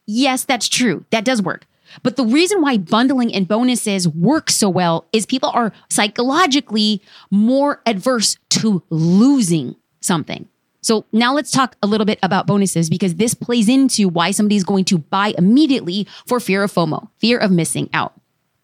Yes, 0.05 0.45
that's 0.45 0.69
true. 0.69 1.03
That 1.11 1.25
does 1.25 1.41
work. 1.41 1.65
But 2.01 2.15
the 2.15 2.25
reason 2.25 2.61
why 2.61 2.77
bundling 2.77 3.35
and 3.35 3.45
bonuses 3.45 4.07
work 4.07 4.49
so 4.49 4.69
well 4.69 5.05
is 5.11 5.25
people 5.25 5.49
are 5.49 5.73
psychologically 5.89 7.01
more 7.29 7.81
adverse 7.85 8.37
to 8.51 8.83
losing 8.89 9.75
something. 9.99 10.47
So 10.83 11.05
now 11.11 11.33
let's 11.33 11.49
talk 11.49 11.75
a 11.81 11.87
little 11.87 12.05
bit 12.05 12.19
about 12.21 12.45
bonuses 12.45 12.89
because 12.89 13.15
this 13.15 13.33
plays 13.33 13.69
into 13.69 14.07
why 14.09 14.31
somebody's 14.31 14.63
going 14.63 14.85
to 14.85 14.97
buy 14.99 15.33
immediately 15.37 16.07
for 16.27 16.39
fear 16.39 16.61
of 16.61 16.71
FOMO, 16.71 17.09
fear 17.17 17.37
of 17.37 17.51
missing 17.51 17.89
out. 17.93 18.13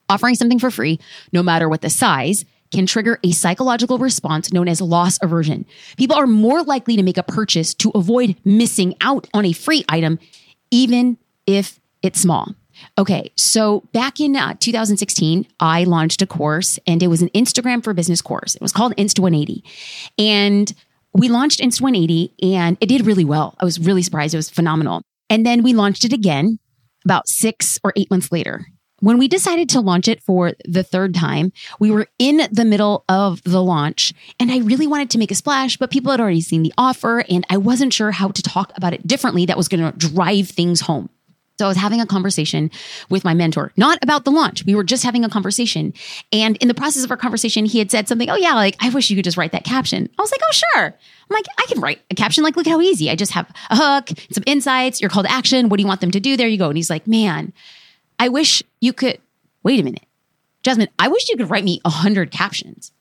Offering 0.10 0.36
something 0.36 0.60
for 0.60 0.69
free, 0.69 0.99
no 1.32 1.41
matter 1.41 1.69
what 1.69 1.82
the 1.82 1.89
size, 1.89 2.45
can 2.71 2.86
trigger 2.86 3.19
a 3.23 3.32
psychological 3.32 3.97
response 3.97 4.51
known 4.51 4.67
as 4.67 4.82
loss 4.82 5.17
aversion. 5.21 5.65
People 5.97 6.15
are 6.15 6.27
more 6.27 6.62
likely 6.62 6.95
to 6.95 7.03
make 7.03 7.17
a 7.17 7.23
purchase 7.23 7.73
to 7.75 7.89
avoid 7.95 8.36
missing 8.43 8.95
out 9.01 9.27
on 9.34 9.45
a 9.45 9.53
free 9.53 9.84
item, 9.89 10.19
even 10.71 11.17
if 11.47 11.79
it's 12.01 12.19
small. 12.19 12.53
Okay, 12.97 13.32
so 13.36 13.82
back 13.91 14.19
in 14.19 14.36
uh, 14.36 14.55
2016, 14.60 15.47
I 15.60 15.84
launched 15.84 16.21
a 16.21 16.27
course 16.27 16.79
and 16.86 17.01
it 17.01 17.08
was 17.08 17.21
an 17.21 17.29
Instagram 17.29 17.84
for 17.84 17.93
business 17.93 18.21
course. 18.21 18.55
It 18.55 18.62
was 18.62 18.71
called 18.71 18.95
Insta 18.95 19.19
180. 19.19 19.63
And 20.17 20.73
we 21.13 21.28
launched 21.30 21.60
Insta 21.60 21.82
180 21.82 22.34
and 22.54 22.78
it 22.80 22.88
did 22.88 23.06
really 23.06 23.26
well. 23.26 23.56
I 23.60 23.65
was 23.65 23.80
really 23.80 24.04
surprised. 24.04 24.34
It 24.34 24.38
was 24.38 24.50
phenomenal. 24.50 25.02
And 25.30 25.45
then 25.45 25.63
we 25.63 25.74
launched 25.74 26.06
it 26.06 26.13
again 26.13 26.60
about 27.06 27.28
six 27.28 27.80
or 27.84 27.93
eight 27.95 28.10
months 28.10 28.32
later. 28.32 28.65
When 29.02 29.17
we 29.17 29.30
decided 29.30 29.69
to 29.69 29.80
launch 29.80 30.10
it 30.10 30.22
for 30.22 30.54
the 30.65 30.84
third 30.84 31.15
time, 31.15 31.54
we 31.80 31.89
were 31.89 32.08
in 32.19 32.41
the 32.52 32.65
middle 32.65 33.06
of 33.08 33.41
the 33.43 33.63
launch 33.63 34.13
and 34.39 34.52
I 34.52 34.58
really 34.58 34.88
wanted 34.88 35.10
to 35.12 35.17
make 35.17 35.32
a 35.32 35.36
splash, 35.36 35.78
but 35.78 35.89
people 35.89 36.12
had 36.12 36.19
already 36.19 36.41
seen 36.41 36.63
the 36.63 36.74
offer 36.78 37.24
and 37.30 37.45
I 37.50 37.58
wasn't 37.58 37.93
sure 37.93 38.12
how 38.12 38.30
to 38.30 38.41
talk 38.41 38.74
about 38.76 38.93
it 38.93 39.08
differently 39.08 39.45
that 39.45 39.58
was 39.58 39.69
going 39.69 39.89
to 39.89 39.98
drive 39.98 40.50
things 40.50 40.82
home. 40.82 41.10
So 41.60 41.65
I 41.65 41.67
was 41.67 41.76
having 41.76 42.00
a 42.00 42.06
conversation 42.06 42.72
with 43.10 43.26
my 43.26 43.34
mentor, 43.34 43.74
not 43.76 44.00
about 44.02 44.24
the 44.24 44.32
launch. 44.32 44.63
We 44.65 44.76
were 44.76 44.84
just 44.86 45.04
having 45.04 45.26
a 45.26 45.30
conversation. 45.30 45.93
And 46.32 46.56
in 46.62 46.69
the 46.69 46.74
process 46.74 47.04
of 47.04 47.12
our 47.12 47.17
conversation, 47.17 47.65
he 47.65 47.80
had 47.80 47.91
said 47.91 48.08
something, 48.08 48.30
Oh, 48.30 48.38
yeah, 48.38 48.54
like, 48.54 48.78
I 48.80 48.88
wish 48.88 49.10
you 49.10 49.17
could 49.17 49.26
just 49.26 49.36
write 49.36 49.52
that 49.52 49.65
caption. 49.65 50.10
I 50.17 50.22
was 50.22 50.32
like, 50.32 50.39
Oh, 50.41 50.54
sure. 50.54 50.86
I'm 50.86 51.36
like, 51.36 51.43
I 51.58 51.65
can 51.67 51.82
write 51.82 52.00
a 52.10 52.15
caption. 52.15 52.45
Like, 52.45 52.56
look 52.56 52.65
how 52.65 52.80
easy. 52.80 53.10
I 53.10 53.15
just 53.15 53.34
have 53.34 53.54
a 53.69 53.76
hook, 53.76 54.17
some 54.32 54.45
insights, 54.48 55.02
your 55.02 55.10
call 55.10 55.24
to 55.24 55.30
action. 55.30 55.67
What 55.67 55.76
do 55.76 55.82
you 55.82 55.88
want 55.88 56.00
them 56.00 56.12
to 56.12 56.22
do? 56.22 56.38
There 56.38 56.48
you 56.48 56.58
go. 56.58 56.69
And 56.69 56.78
he's 56.78 56.89
like, 56.89 57.06
Man, 57.08 57.52
I 58.17 58.30
wish 58.30 58.63
you 58.80 58.93
could, 58.93 59.19
wait 59.62 59.82
a 59.82 59.84
minute. 59.84 60.06
Jasmine, 60.63 60.88
I 60.98 61.10
wish 61.10 61.28
you 61.28 61.36
could 61.36 61.50
write 61.50 61.65
me 61.65 61.82
a 61.84 61.89
hundred 61.89 62.32
captions. 62.32 62.93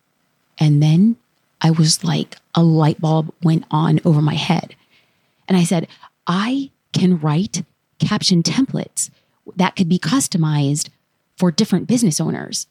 And 0.59 0.83
then 0.83 1.14
I 1.61 1.71
was 1.71 2.03
like, 2.03 2.35
a 2.57 2.64
light 2.64 3.01
bulb 3.01 3.33
went 3.40 3.66
on 3.71 4.01
over 4.05 4.21
my 4.21 4.35
head. 4.35 4.75
And 5.47 5.57
I 5.57 5.62
said, 5.62 5.87
I 6.27 6.73
can 6.92 7.21
write 7.21 7.62
caption 7.99 8.43
templates 8.43 9.11
that 9.57 9.77
could 9.77 9.89
be 9.89 9.99
customized 9.99 10.89
for 11.37 11.51
different 11.51 11.87
business 11.87 12.21
owners. 12.21 12.67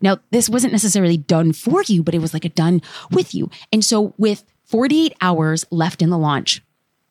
Now, 0.00 0.18
this 0.30 0.48
wasn't 0.48 0.72
necessarily 0.72 1.16
done 1.16 1.52
for 1.52 1.82
you, 1.82 2.02
but 2.02 2.14
it 2.14 2.20
was 2.20 2.32
like 2.32 2.44
a 2.44 2.50
done 2.50 2.82
with 3.10 3.34
you. 3.34 3.50
And 3.72 3.84
so, 3.84 4.14
with 4.16 4.44
48 4.64 5.14
hours 5.20 5.64
left 5.70 6.02
in 6.02 6.10
the 6.10 6.18
launch, 6.18 6.62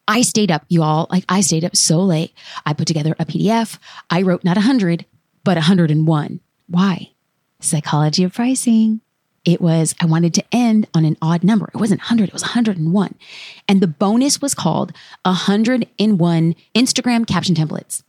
I 0.08 0.22
stayed 0.22 0.52
up, 0.52 0.66
you 0.70 0.84
all, 0.84 1.08
like 1.12 1.26
I 1.28 1.42
stayed 1.42 1.66
up 1.66 1.76
so 1.76 2.00
late. 2.00 2.34
I 2.66 2.74
put 2.74 2.88
together 2.88 3.16
a 3.20 3.26
PDF. 3.26 3.78
I 4.10 4.22
wrote 4.22 4.44
not 4.44 4.56
100, 4.56 5.06
but 5.44 5.58
101. 5.58 6.40
Why? 6.68 7.12
Psychology 7.60 8.24
of 8.24 8.34
pricing. 8.34 9.02
It 9.48 9.62
was, 9.62 9.96
I 10.02 10.06
wanted 10.06 10.34
to 10.34 10.44
end 10.52 10.88
on 10.94 11.06
an 11.06 11.16
odd 11.22 11.42
number. 11.42 11.70
It 11.74 11.78
wasn't 11.78 12.02
100, 12.02 12.28
it 12.28 12.34
was 12.34 12.42
101. 12.42 13.16
And 13.70 13.80
the 13.80 13.88
bonus 13.88 14.42
was 14.42 14.54
called 14.54 14.92
101 15.24 16.56
Instagram 16.76 17.26
caption 17.26 17.56
templates. 17.56 18.04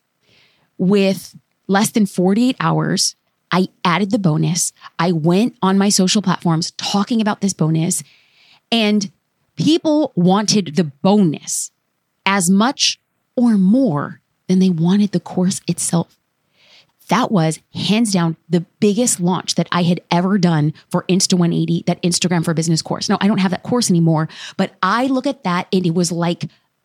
With 0.78 1.38
less 1.68 1.92
than 1.92 2.06
48 2.06 2.56
hours, 2.58 3.14
I 3.52 3.68
added 3.84 4.10
the 4.10 4.18
bonus. 4.18 4.72
I 4.98 5.12
went 5.12 5.56
on 5.62 5.78
my 5.78 5.90
social 5.90 6.22
platforms 6.22 6.72
talking 6.72 7.20
about 7.20 7.40
this 7.40 7.52
bonus, 7.52 8.02
and 8.72 9.08
people 9.54 10.12
wanted 10.16 10.74
the 10.74 10.84
bonus 10.84 11.70
as 12.26 12.50
much 12.50 12.98
or 13.36 13.56
more 13.56 14.20
than 14.48 14.58
they 14.58 14.70
wanted 14.70 15.12
the 15.12 15.20
course 15.20 15.60
itself. 15.68 16.17
That 17.08 17.30
was 17.30 17.60
hands 17.74 18.12
down 18.12 18.36
the 18.48 18.64
biggest 18.80 19.20
launch 19.20 19.54
that 19.56 19.68
I 19.72 19.82
had 19.82 20.00
ever 20.10 20.38
done 20.38 20.72
for 20.90 21.04
Insta 21.08 21.34
180, 21.34 21.84
that 21.86 22.02
Instagram 22.02 22.44
for 22.44 22.54
Business 22.54 22.82
course. 22.82 23.08
No, 23.08 23.18
I 23.20 23.26
don't 23.26 23.38
have 23.38 23.50
that 23.50 23.62
course 23.62 23.90
anymore, 23.90 24.28
but 24.56 24.74
I 24.82 25.06
look 25.06 25.26
at 25.26 25.44
that 25.44 25.68
and 25.72 25.86
it 25.86 25.94
was 25.94 26.12
like 26.12 26.44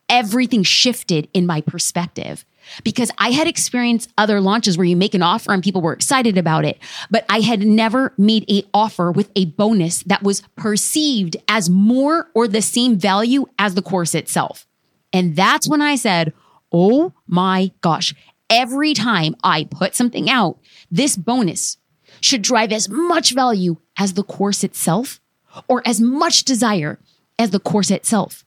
everything 0.10 0.64
shifted 0.64 1.28
in 1.34 1.46
my 1.46 1.62
perspective 1.62 2.46
because 2.84 3.12
I 3.18 3.32
had 3.32 3.48
experienced 3.48 4.12
other 4.18 4.40
launches 4.40 4.78
where 4.78 4.86
you 4.86 4.96
make 4.96 5.14
an 5.14 5.22
offer 5.22 5.52
and 5.52 5.64
people 5.64 5.82
were 5.82 5.94
excited 5.94 6.38
about 6.38 6.66
it, 6.66 6.78
but 7.10 7.26
I 7.30 7.42
had 7.42 7.62
never 7.62 8.14
made 8.18 8.50
a 8.50 8.64
offer 8.74 9.12
with 9.12 9.32
a 9.36 9.46
bonus 9.46 10.04
that 10.04 10.24
was 10.24 10.42
perceived 10.56 11.38
as 11.48 11.70
more 11.70 12.30
or 12.34 12.48
the 12.48 12.62
same 12.62 12.98
value 12.98 13.46
as 13.60 13.76
the 13.76 13.82
course 13.82 14.16
itself. 14.16 14.66
And 15.12 15.36
that's 15.36 15.68
when 15.68 15.82
I 15.82 15.96
said, 15.96 16.34
"Oh 16.72 17.14
my 17.28 17.72
gosh, 17.82 18.14
every 18.54 18.94
time 18.94 19.36
I 19.44 19.66
put 19.66 19.96
something 19.96 20.30
out, 20.30 20.60
this 20.92 21.18
bonus 21.18 21.78
should 22.22 22.44
drive 22.44 22.72
as 22.72 22.88
much 22.88 23.34
value 23.34 23.78
as 23.98 24.14
the 24.14 24.24
course 24.24 24.64
itself 24.64 25.20
or 25.68 25.82
as 25.86 26.00
much 26.00 26.44
desire 26.44 27.00
as 27.40 27.50
the 27.50 27.60
course 27.60 27.92
itself. 27.92 28.46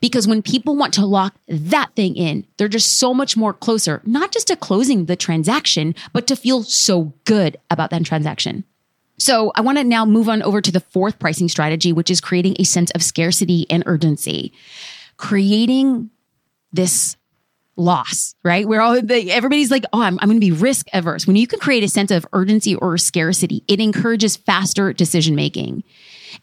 Because 0.00 0.26
when 0.26 0.42
people 0.42 0.76
want 0.76 0.92
to 0.94 1.06
lock 1.06 1.36
that 1.46 1.94
thing 1.94 2.16
in, 2.16 2.44
they're 2.56 2.66
just 2.66 2.98
so 2.98 3.14
much 3.14 3.36
more 3.36 3.52
closer, 3.52 4.02
not 4.04 4.32
just 4.32 4.48
to 4.48 4.56
closing 4.56 5.04
the 5.04 5.14
transaction, 5.14 5.94
but 6.12 6.26
to 6.26 6.34
feel 6.34 6.64
so 6.64 7.12
good 7.24 7.56
about 7.70 7.90
that 7.90 8.04
transaction. 8.04 8.64
So 9.18 9.52
I 9.54 9.60
want 9.60 9.78
to 9.78 9.84
now 9.84 10.04
move 10.04 10.28
on 10.28 10.42
over 10.42 10.60
to 10.60 10.72
the 10.72 10.80
fourth 10.80 11.20
pricing 11.20 11.48
strategy, 11.48 11.92
which 11.92 12.10
is 12.10 12.20
creating 12.20 12.56
a 12.58 12.64
sense 12.64 12.90
of 12.90 13.02
scarcity 13.02 13.64
and 13.70 13.84
urgency. 13.86 14.52
Creating 15.16 16.10
this 16.72 17.16
loss, 17.76 18.34
right? 18.42 18.66
Where 18.66 18.80
all 18.80 19.00
the, 19.00 19.30
everybody's 19.30 19.70
like, 19.70 19.84
oh, 19.92 20.00
I'm, 20.00 20.18
I'm 20.20 20.28
going 20.28 20.40
to 20.40 20.46
be 20.46 20.52
risk 20.52 20.86
averse. 20.92 21.26
When 21.26 21.36
you 21.36 21.46
can 21.46 21.60
create 21.60 21.84
a 21.84 21.88
sense 21.88 22.10
of 22.10 22.26
urgency 22.32 22.74
or 22.74 22.98
scarcity, 22.98 23.62
it 23.68 23.80
encourages 23.80 24.36
faster 24.36 24.92
decision 24.92 25.34
making. 25.34 25.84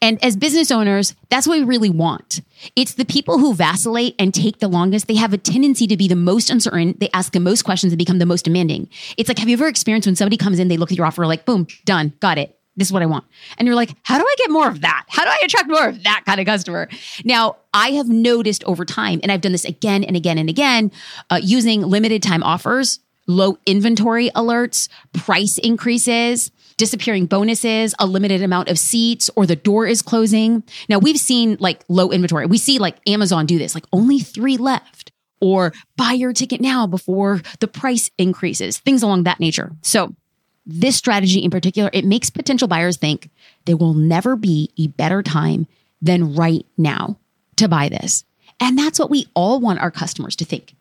And 0.01 0.23
as 0.23 0.35
business 0.35 0.71
owners, 0.71 1.15
that's 1.29 1.47
what 1.47 1.59
we 1.59 1.65
really 1.65 1.89
want. 1.89 2.41
It's 2.75 2.95
the 2.95 3.05
people 3.05 3.37
who 3.37 3.53
vacillate 3.53 4.15
and 4.17 4.33
take 4.33 4.59
the 4.59 4.67
longest. 4.67 5.07
They 5.07 5.15
have 5.15 5.33
a 5.33 5.37
tendency 5.37 5.87
to 5.87 5.97
be 5.97 6.07
the 6.07 6.15
most 6.15 6.49
uncertain. 6.49 6.95
They 6.99 7.09
ask 7.13 7.33
the 7.33 7.39
most 7.39 7.63
questions 7.63 7.93
and 7.93 7.97
become 7.97 8.19
the 8.19 8.25
most 8.25 8.45
demanding. 8.45 8.89
It's 9.17 9.29
like, 9.29 9.39
have 9.39 9.49
you 9.49 9.55
ever 9.55 9.67
experienced 9.67 10.07
when 10.07 10.15
somebody 10.15 10.37
comes 10.37 10.59
in, 10.59 10.67
they 10.67 10.77
look 10.77 10.91
at 10.91 10.97
your 10.97 11.05
offer 11.05 11.27
like, 11.27 11.45
boom, 11.45 11.67
done, 11.85 12.13
got 12.19 12.37
it. 12.37 12.57
This 12.75 12.87
is 12.87 12.93
what 12.93 13.03
I 13.03 13.05
want. 13.05 13.25
And 13.57 13.67
you're 13.67 13.75
like, 13.75 13.95
how 14.03 14.17
do 14.17 14.25
I 14.25 14.35
get 14.37 14.49
more 14.49 14.67
of 14.67 14.81
that? 14.81 15.05
How 15.07 15.23
do 15.23 15.29
I 15.29 15.41
attract 15.45 15.69
more 15.69 15.89
of 15.89 16.03
that 16.03 16.23
kind 16.25 16.39
of 16.39 16.45
customer? 16.45 16.89
Now, 17.23 17.57
I 17.73 17.89
have 17.91 18.07
noticed 18.07 18.63
over 18.63 18.83
time, 18.83 19.19
and 19.21 19.31
I've 19.31 19.41
done 19.41 19.51
this 19.51 19.65
again 19.65 20.03
and 20.03 20.15
again 20.15 20.37
and 20.37 20.49
again, 20.49 20.91
uh, 21.29 21.39
using 21.41 21.81
limited 21.81 22.23
time 22.23 22.41
offers, 22.41 22.99
low 23.27 23.57
inventory 23.65 24.29
alerts, 24.31 24.89
price 25.13 25.57
increases, 25.59 26.51
disappearing 26.77 27.27
bonuses, 27.27 27.93
a 27.99 28.07
limited 28.07 28.41
amount 28.41 28.69
of 28.69 28.79
seats, 28.79 29.29
or 29.35 29.45
the 29.45 29.55
door 29.55 29.85
is 29.85 30.01
closing. 30.01 30.63
Now, 30.89 30.97
we've 30.97 31.19
seen 31.19 31.57
like 31.59 31.83
low 31.89 32.09
inventory. 32.09 32.47
We 32.47 32.57
see 32.57 32.79
like 32.79 32.97
Amazon 33.07 33.45
do 33.45 33.59
this, 33.59 33.75
like 33.75 33.85
only 33.93 34.19
three 34.19 34.57
left, 34.57 35.11
or 35.39 35.73
buy 35.95 36.13
your 36.13 36.33
ticket 36.33 36.61
now 36.61 36.87
before 36.87 37.41
the 37.59 37.67
price 37.67 38.09
increases, 38.17 38.79
things 38.79 39.03
along 39.03 39.23
that 39.23 39.39
nature. 39.39 39.73
So, 39.81 40.15
this 40.65 40.95
strategy 40.95 41.39
in 41.39 41.51
particular, 41.51 41.89
it 41.93 42.05
makes 42.05 42.29
potential 42.29 42.67
buyers 42.67 42.97
think 42.97 43.29
there 43.65 43.77
will 43.77 43.93
never 43.93 44.35
be 44.35 44.71
a 44.77 44.87
better 44.87 45.21
time 45.21 45.67
than 46.01 46.35
right 46.35 46.65
now 46.77 47.17
to 47.57 47.67
buy 47.67 47.89
this. 47.89 48.23
And 48.59 48.77
that's 48.77 48.99
what 48.99 49.09
we 49.09 49.27
all 49.33 49.59
want 49.59 49.79
our 49.79 49.91
customers 49.91 50.35
to 50.37 50.45
think. 50.45 50.75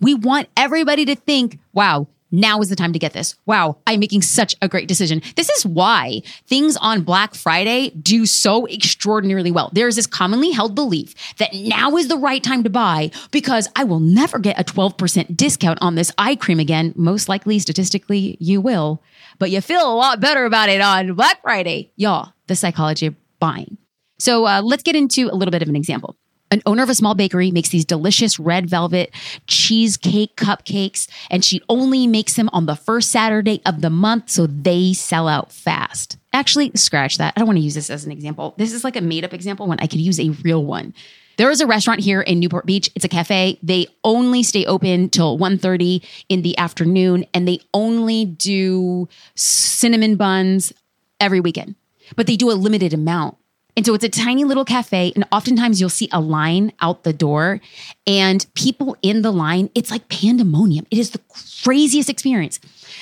We 0.00 0.14
want 0.14 0.48
everybody 0.56 1.04
to 1.06 1.16
think, 1.16 1.58
wow, 1.72 2.06
now 2.30 2.60
is 2.60 2.68
the 2.68 2.76
time 2.76 2.92
to 2.92 2.98
get 2.98 3.12
this. 3.12 3.34
Wow, 3.46 3.78
I'm 3.86 4.00
making 4.00 4.22
such 4.22 4.54
a 4.60 4.68
great 4.68 4.88
decision. 4.88 5.22
This 5.36 5.48
is 5.50 5.64
why 5.64 6.22
things 6.46 6.76
on 6.76 7.02
Black 7.02 7.34
Friday 7.34 7.90
do 7.90 8.26
so 8.26 8.66
extraordinarily 8.68 9.50
well. 9.50 9.70
There 9.72 9.88
is 9.88 9.96
this 9.96 10.06
commonly 10.06 10.50
held 10.50 10.74
belief 10.74 11.14
that 11.38 11.54
now 11.54 11.96
is 11.96 12.08
the 12.08 12.16
right 12.16 12.42
time 12.42 12.62
to 12.64 12.70
buy 12.70 13.10
because 13.30 13.68
I 13.76 13.84
will 13.84 14.00
never 14.00 14.38
get 14.38 14.58
a 14.58 14.64
12% 14.64 15.36
discount 15.36 15.78
on 15.80 15.94
this 15.94 16.12
eye 16.18 16.36
cream 16.36 16.60
again. 16.60 16.92
Most 16.96 17.28
likely, 17.28 17.58
statistically, 17.58 18.36
you 18.40 18.60
will, 18.60 19.02
but 19.38 19.50
you 19.50 19.60
feel 19.60 19.90
a 19.90 19.94
lot 19.94 20.20
better 20.20 20.44
about 20.44 20.68
it 20.68 20.80
on 20.80 21.14
Black 21.14 21.42
Friday. 21.42 21.92
Y'all, 21.96 22.32
the 22.46 22.56
psychology 22.56 23.06
of 23.06 23.14
buying. 23.38 23.78
So 24.18 24.46
uh, 24.46 24.62
let's 24.62 24.82
get 24.82 24.96
into 24.96 25.28
a 25.30 25.36
little 25.36 25.52
bit 25.52 25.62
of 25.62 25.68
an 25.68 25.76
example 25.76 26.16
an 26.50 26.62
owner 26.66 26.82
of 26.82 26.90
a 26.90 26.94
small 26.94 27.14
bakery 27.14 27.50
makes 27.50 27.70
these 27.70 27.84
delicious 27.84 28.38
red 28.38 28.68
velvet 28.68 29.10
cheesecake 29.46 30.36
cupcakes, 30.36 31.08
and 31.30 31.44
she 31.44 31.60
only 31.68 32.06
makes 32.06 32.34
them 32.34 32.48
on 32.52 32.66
the 32.66 32.76
first 32.76 33.10
Saturday 33.10 33.60
of 33.66 33.80
the 33.80 33.90
month, 33.90 34.30
so 34.30 34.46
they 34.46 34.92
sell 34.92 35.28
out 35.28 35.52
fast. 35.52 36.18
Actually, 36.32 36.70
scratch 36.74 37.18
that. 37.18 37.32
I 37.36 37.40
don't 37.40 37.46
want 37.46 37.58
to 37.58 37.64
use 37.64 37.74
this 37.74 37.90
as 37.90 38.04
an 38.04 38.12
example. 38.12 38.54
This 38.58 38.72
is 38.72 38.84
like 38.84 38.96
a 38.96 39.00
made 39.00 39.24
up 39.24 39.32
example 39.32 39.66
when 39.66 39.80
I 39.80 39.86
could 39.86 40.00
use 40.00 40.20
a 40.20 40.30
real 40.42 40.64
one. 40.64 40.94
There 41.36 41.50
is 41.50 41.60
a 41.60 41.66
restaurant 41.66 42.00
here 42.00 42.22
in 42.22 42.40
Newport 42.40 42.64
Beach. 42.64 42.90
It's 42.94 43.04
a 43.04 43.08
cafe. 43.08 43.58
They 43.62 43.88
only 44.04 44.42
stay 44.42 44.64
open 44.64 45.10
till 45.10 45.38
1:30 45.38 46.02
in 46.28 46.42
the 46.42 46.56
afternoon 46.56 47.26
and 47.34 47.46
they 47.46 47.60
only 47.74 48.24
do 48.24 49.08
cinnamon 49.34 50.16
buns 50.16 50.72
every 51.20 51.40
weekend. 51.40 51.74
But 52.16 52.26
they 52.26 52.36
do 52.36 52.50
a 52.50 52.54
limited 52.54 52.94
amount. 52.94 53.36
And 53.76 53.84
so 53.84 53.92
it's 53.92 54.04
a 54.04 54.08
tiny 54.08 54.44
little 54.44 54.64
cafe. 54.64 55.12
And 55.14 55.24
oftentimes 55.30 55.80
you'll 55.80 55.90
see 55.90 56.08
a 56.10 56.20
line 56.20 56.72
out 56.80 57.04
the 57.04 57.12
door 57.12 57.60
and 58.06 58.46
people 58.54 58.96
in 59.02 59.22
the 59.22 59.30
line, 59.30 59.70
it's 59.74 59.90
like 59.90 60.08
pandemonium. 60.08 60.86
It 60.90 60.98
is 60.98 61.10
the 61.10 61.20
craziest 61.62 62.08
experience. 62.08 62.58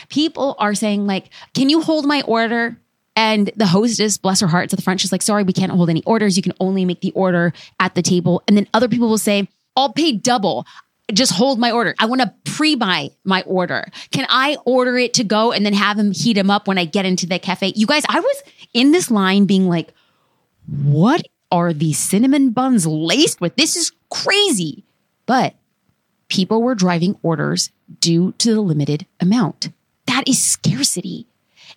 People 0.08 0.56
are 0.58 0.74
saying, 0.74 1.06
like, 1.06 1.30
can 1.54 1.68
you 1.68 1.80
hold 1.80 2.06
my 2.06 2.22
order? 2.22 2.76
And 3.16 3.52
the 3.54 3.66
hostess, 3.66 4.18
bless 4.18 4.40
her 4.40 4.48
heart, 4.48 4.72
at 4.72 4.76
the 4.76 4.82
front, 4.82 5.00
she's 5.00 5.12
like, 5.12 5.22
sorry, 5.22 5.44
we 5.44 5.52
can't 5.52 5.70
hold 5.70 5.88
any 5.88 6.02
orders. 6.02 6.36
You 6.36 6.42
can 6.42 6.54
only 6.58 6.84
make 6.84 7.00
the 7.00 7.12
order 7.12 7.52
at 7.78 7.94
the 7.94 8.02
table. 8.02 8.42
And 8.48 8.56
then 8.56 8.66
other 8.74 8.88
people 8.88 9.08
will 9.08 9.18
say, 9.18 9.48
I'll 9.76 9.92
pay 9.92 10.10
double 10.10 10.66
just 11.12 11.32
hold 11.32 11.58
my 11.58 11.70
order. 11.70 11.94
I 11.98 12.06
want 12.06 12.22
to 12.22 12.32
pre-buy 12.50 13.10
my 13.24 13.42
order. 13.42 13.86
Can 14.10 14.26
I 14.30 14.56
order 14.64 14.96
it 14.96 15.14
to 15.14 15.24
go 15.24 15.52
and 15.52 15.64
then 15.64 15.74
have 15.74 15.98
him 15.98 16.12
heat 16.12 16.32
them 16.32 16.50
up 16.50 16.66
when 16.66 16.78
I 16.78 16.86
get 16.86 17.04
into 17.04 17.26
the 17.26 17.38
cafe? 17.38 17.72
You 17.76 17.86
guys, 17.86 18.04
I 18.08 18.20
was 18.20 18.42
in 18.72 18.92
this 18.92 19.10
line 19.10 19.44
being 19.44 19.68
like, 19.68 19.92
what 20.66 21.22
are 21.50 21.72
these 21.72 21.98
cinnamon 21.98 22.50
buns 22.50 22.86
laced 22.86 23.40
with? 23.40 23.56
This 23.56 23.76
is 23.76 23.92
crazy. 24.10 24.84
But 25.26 25.54
people 26.28 26.62
were 26.62 26.74
driving 26.74 27.16
orders 27.22 27.70
due 28.00 28.32
to 28.38 28.54
the 28.54 28.60
limited 28.60 29.06
amount. 29.20 29.70
That 30.06 30.28
is 30.28 30.42
scarcity. 30.42 31.26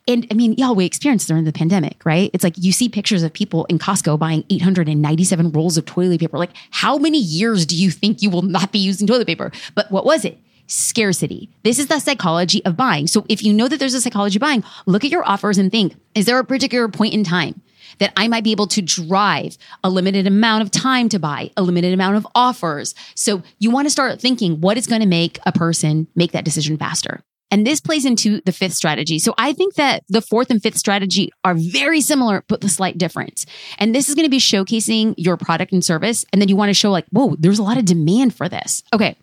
And 0.08 0.26
I 0.32 0.36
mean, 0.36 0.54
y'all, 0.54 0.76
we 0.76 0.86
experienced 0.86 1.28
during 1.28 1.44
the 1.44 1.52
pandemic, 1.52 2.06
right? 2.06 2.32
It's 2.34 2.44
like 2.44 2.56
you 2.58 2.72
see 2.72 2.88
pictures 2.88 3.24
of 3.24 3.34
people 3.34 3.66
in 3.66 3.78
Costco 3.78 4.18
buying 4.18 4.46
897 4.50 5.52
rolls 5.52 5.78
of 5.78 5.86
toilet 5.86 6.20
paper. 6.20 6.38
Like, 6.38 6.52
how 6.72 6.98
many 6.98 7.18
years 7.18 7.66
do 7.66 7.76
you 7.76 7.92
think 7.92 8.22
you 8.22 8.30
will 8.30 8.42
not 8.42 8.72
be 8.72 8.80
using 8.80 9.06
toilet 9.06 9.28
paper? 9.28 9.52
But 9.76 9.92
what 9.92 10.06
was 10.06 10.24
it? 10.24 10.40
Scarcity. 10.68 11.50
This 11.64 11.80
is 11.80 11.88
the 11.88 12.00
psychology 12.00 12.64
of 12.66 12.78
buying. 12.78 13.08
So 13.08 13.26
if 13.28 13.44
you 13.44 13.54
know 13.54 13.68
that 13.68 13.80
there's 13.80 13.94
a 13.94 14.02
psychology 14.02 14.38
of 14.38 14.42
buying, 14.42 14.64
look 14.86 15.04
at 15.04 15.12
your 15.12 15.28
offers 15.28 15.58
and 15.58 15.72
think, 15.72 15.96
is 16.16 16.26
there 16.26 16.40
a 16.40 16.46
particular 16.46 16.88
point 16.88 17.14
in 17.14 17.24
time 17.24 17.62
that 18.00 18.14
I 18.18 18.28
might 18.28 18.44
be 18.44 18.52
able 18.52 18.68
to 18.68 18.82
drive 18.82 19.58
a 19.84 19.90
limited 19.90 20.28
amount 20.28 20.64
of 20.64 20.72
time 20.72 21.10
to 21.10 21.20
buy, 21.20 21.52
a 21.58 21.62
limited 21.62 21.94
amount 21.94 22.18
of 22.18 22.28
offers. 22.36 22.96
So 23.16 23.44
you 23.60 23.72
want 23.72 23.86
to 23.86 23.92
start 23.92 24.20
thinking 24.22 24.62
what 24.62 24.78
is 24.78 24.88
going 24.88 25.02
to 25.02 25.08
make 25.08 25.40
a 25.46 25.52
person 25.52 26.08
make 26.16 26.32
that 26.32 26.46
decision 26.46 26.78
faster. 26.78 27.22
And 27.50 27.66
this 27.66 27.80
plays 27.80 28.06
into 28.06 28.42
the 28.42 28.52
fifth 28.52 28.74
strategy. 28.74 29.20
So 29.20 29.34
I 29.38 29.54
think 29.54 29.76
that 29.76 30.04
the 30.10 30.22
fourth 30.22 30.50
and 30.50 30.62
fifth 30.62 30.78
strategy 30.78 31.32
are 31.44 31.56
very 31.56 32.02
similar, 32.02 32.44
but 32.48 32.62
the 32.62 32.70
slight 32.70 32.98
difference. 32.98 33.46
And 33.78 33.96
this 33.96 34.10
is 34.10 34.16
going 34.16 34.26
to 34.26 34.30
be 34.30 34.40
showcasing 34.40 35.14
your 35.18 35.38
product 35.38 35.72
and 35.72 35.84
service. 35.84 36.26
And 36.34 36.42
then 36.42 36.50
you 36.50 36.58
want 36.58 36.70
to 36.70 36.74
show 36.74 36.92
like, 36.92 37.06
whoa, 37.12 37.36
there's 37.40 37.60
a 37.60 37.64
lot 37.64 37.78
of 37.78 37.86
demand 37.86 38.36
for 38.36 38.50
this. 38.50 38.84
Okay. 38.94 39.16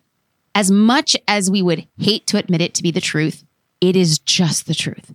As 0.54 0.70
much 0.70 1.16
as 1.28 1.50
we 1.50 1.60
would 1.60 1.86
hate 1.98 2.26
to 2.28 2.38
admit 2.38 2.62
it 2.62 2.74
to 2.74 2.82
be 2.82 2.90
the 2.90 3.00
truth, 3.00 3.44
it 3.80 3.96
is 3.96 4.18
just 4.18 4.66
the 4.66 4.74
truth. 4.74 5.12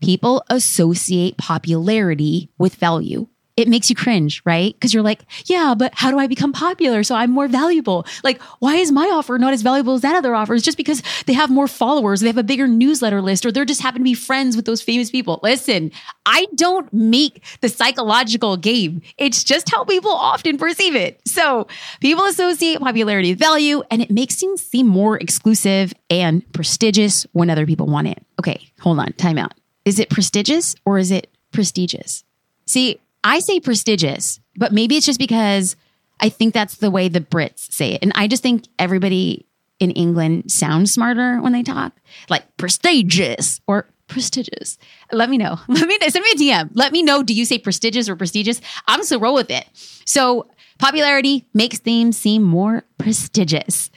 People 0.00 0.44
associate 0.48 1.36
popularity 1.36 2.50
with 2.58 2.74
value. 2.76 3.26
It 3.56 3.68
makes 3.68 3.90
you 3.90 3.96
cringe, 3.96 4.40
right? 4.46 4.72
Because 4.72 4.94
you're 4.94 5.02
like, 5.02 5.20
yeah, 5.44 5.74
but 5.76 5.92
how 5.94 6.10
do 6.10 6.18
I 6.18 6.26
become 6.26 6.50
popular 6.50 7.02
so 7.02 7.14
I'm 7.14 7.30
more 7.30 7.46
valuable? 7.46 8.06
Like, 8.24 8.40
why 8.60 8.76
is 8.76 8.90
my 8.90 9.04
offer 9.12 9.38
not 9.38 9.52
as 9.52 9.60
valuable 9.60 9.92
as 9.92 10.00
that 10.00 10.16
other 10.16 10.34
offer? 10.34 10.54
It's 10.54 10.64
just 10.64 10.78
because 10.78 11.02
they 11.26 11.34
have 11.34 11.50
more 11.50 11.68
followers, 11.68 12.20
they 12.20 12.28
have 12.28 12.38
a 12.38 12.42
bigger 12.42 12.66
newsletter 12.66 13.20
list, 13.20 13.44
or 13.44 13.52
they're 13.52 13.66
just 13.66 13.82
happen 13.82 14.00
to 14.00 14.04
be 14.04 14.14
friends 14.14 14.56
with 14.56 14.64
those 14.64 14.80
famous 14.80 15.10
people. 15.10 15.40
Listen, 15.42 15.92
I 16.24 16.46
don't 16.54 16.90
make 16.90 17.44
the 17.60 17.68
psychological 17.68 18.56
game. 18.56 19.02
It's 19.18 19.44
just 19.44 19.68
how 19.70 19.84
people 19.84 20.12
often 20.12 20.56
perceive 20.56 20.96
it. 20.96 21.20
So 21.26 21.66
people 22.00 22.24
associate 22.24 22.80
popularity 22.80 23.32
with 23.32 23.38
value, 23.38 23.82
and 23.90 24.00
it 24.00 24.10
makes 24.10 24.36
things 24.36 24.64
seem 24.64 24.86
more 24.86 25.18
exclusive 25.18 25.92
and 26.08 26.50
prestigious 26.54 27.26
when 27.32 27.50
other 27.50 27.66
people 27.66 27.88
want 27.88 28.08
it. 28.08 28.24
Okay, 28.38 28.72
hold 28.80 29.00
on, 29.00 29.12
time 29.14 29.36
out. 29.36 29.52
Is 29.84 29.98
it 29.98 30.10
prestigious 30.10 30.74
or 30.84 30.98
is 30.98 31.10
it 31.10 31.30
prestigious? 31.52 32.24
See, 32.66 33.00
I 33.24 33.40
say 33.40 33.60
prestigious, 33.60 34.40
but 34.56 34.72
maybe 34.72 34.96
it's 34.96 35.06
just 35.06 35.18
because 35.18 35.76
I 36.20 36.28
think 36.28 36.54
that's 36.54 36.76
the 36.76 36.90
way 36.90 37.08
the 37.08 37.20
Brits 37.20 37.72
say 37.72 37.92
it. 37.92 38.02
And 38.02 38.12
I 38.14 38.28
just 38.28 38.42
think 38.42 38.64
everybody 38.78 39.46
in 39.78 39.90
England 39.92 40.52
sounds 40.52 40.92
smarter 40.92 41.40
when 41.40 41.52
they 41.52 41.62
talk, 41.62 41.92
like 42.28 42.56
prestigious 42.56 43.60
or 43.66 43.86
prestigious. 44.06 44.76
Let 45.10 45.30
me 45.30 45.38
know. 45.38 45.58
Let 45.68 45.88
me 45.88 45.98
send 46.08 46.24
me 46.24 46.30
a 46.32 46.54
DM. 46.54 46.70
Let 46.74 46.92
me 46.92 47.02
know. 47.02 47.22
Do 47.22 47.32
you 47.32 47.44
say 47.44 47.58
prestigious 47.58 48.08
or 48.08 48.16
prestigious? 48.16 48.60
I'm 48.86 49.02
still 49.02 49.20
roll 49.20 49.34
with 49.34 49.50
it. 49.50 49.66
So 50.04 50.48
popularity 50.78 51.46
makes 51.54 51.78
things 51.78 52.16
seem 52.16 52.42
more 52.42 52.84
prestigious. 52.98 53.90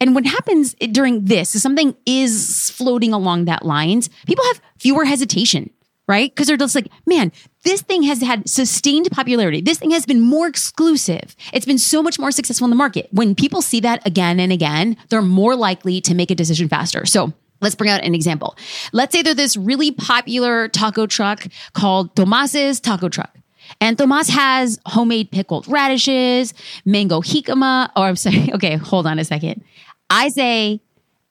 And 0.00 0.14
what 0.14 0.26
happens 0.26 0.74
during 0.74 1.24
this 1.24 1.54
is 1.54 1.62
something 1.62 1.96
is 2.06 2.70
floating 2.70 3.12
along 3.12 3.46
that 3.46 3.64
lines. 3.64 4.08
People 4.26 4.44
have 4.44 4.60
fewer 4.78 5.04
hesitation, 5.04 5.70
right? 6.06 6.30
Because 6.30 6.46
they're 6.46 6.56
just 6.56 6.74
like, 6.74 6.88
man, 7.06 7.32
this 7.64 7.82
thing 7.82 8.02
has 8.04 8.20
had 8.20 8.48
sustained 8.48 9.10
popularity. 9.10 9.60
This 9.60 9.78
thing 9.78 9.90
has 9.90 10.06
been 10.06 10.20
more 10.20 10.46
exclusive. 10.46 11.36
It's 11.52 11.66
been 11.66 11.78
so 11.78 12.02
much 12.02 12.18
more 12.18 12.30
successful 12.30 12.66
in 12.66 12.70
the 12.70 12.76
market. 12.76 13.08
When 13.12 13.34
people 13.34 13.62
see 13.62 13.80
that 13.80 14.06
again 14.06 14.40
and 14.40 14.52
again, 14.52 14.96
they're 15.10 15.22
more 15.22 15.56
likely 15.56 16.00
to 16.02 16.14
make 16.14 16.30
a 16.30 16.34
decision 16.34 16.68
faster. 16.68 17.04
So 17.06 17.32
Let's 17.60 17.74
bring 17.74 17.90
out 17.90 18.04
an 18.04 18.14
example. 18.14 18.56
Let's 18.92 19.12
say 19.12 19.22
there's 19.22 19.36
this 19.36 19.56
really 19.56 19.90
popular 19.90 20.68
taco 20.68 21.06
truck 21.06 21.44
called 21.72 22.14
Tomas's 22.14 22.80
Taco 22.80 23.08
Truck. 23.08 23.36
And 23.80 23.98
Tomas 23.98 24.28
has 24.30 24.78
homemade 24.86 25.30
pickled 25.30 25.66
radishes, 25.68 26.54
mango 26.84 27.20
jicama. 27.20 27.90
Or 27.96 28.04
I'm 28.04 28.16
sorry. 28.16 28.50
Okay, 28.54 28.76
hold 28.76 29.06
on 29.06 29.18
a 29.18 29.24
second. 29.24 29.62
I 30.08 30.28
say 30.28 30.80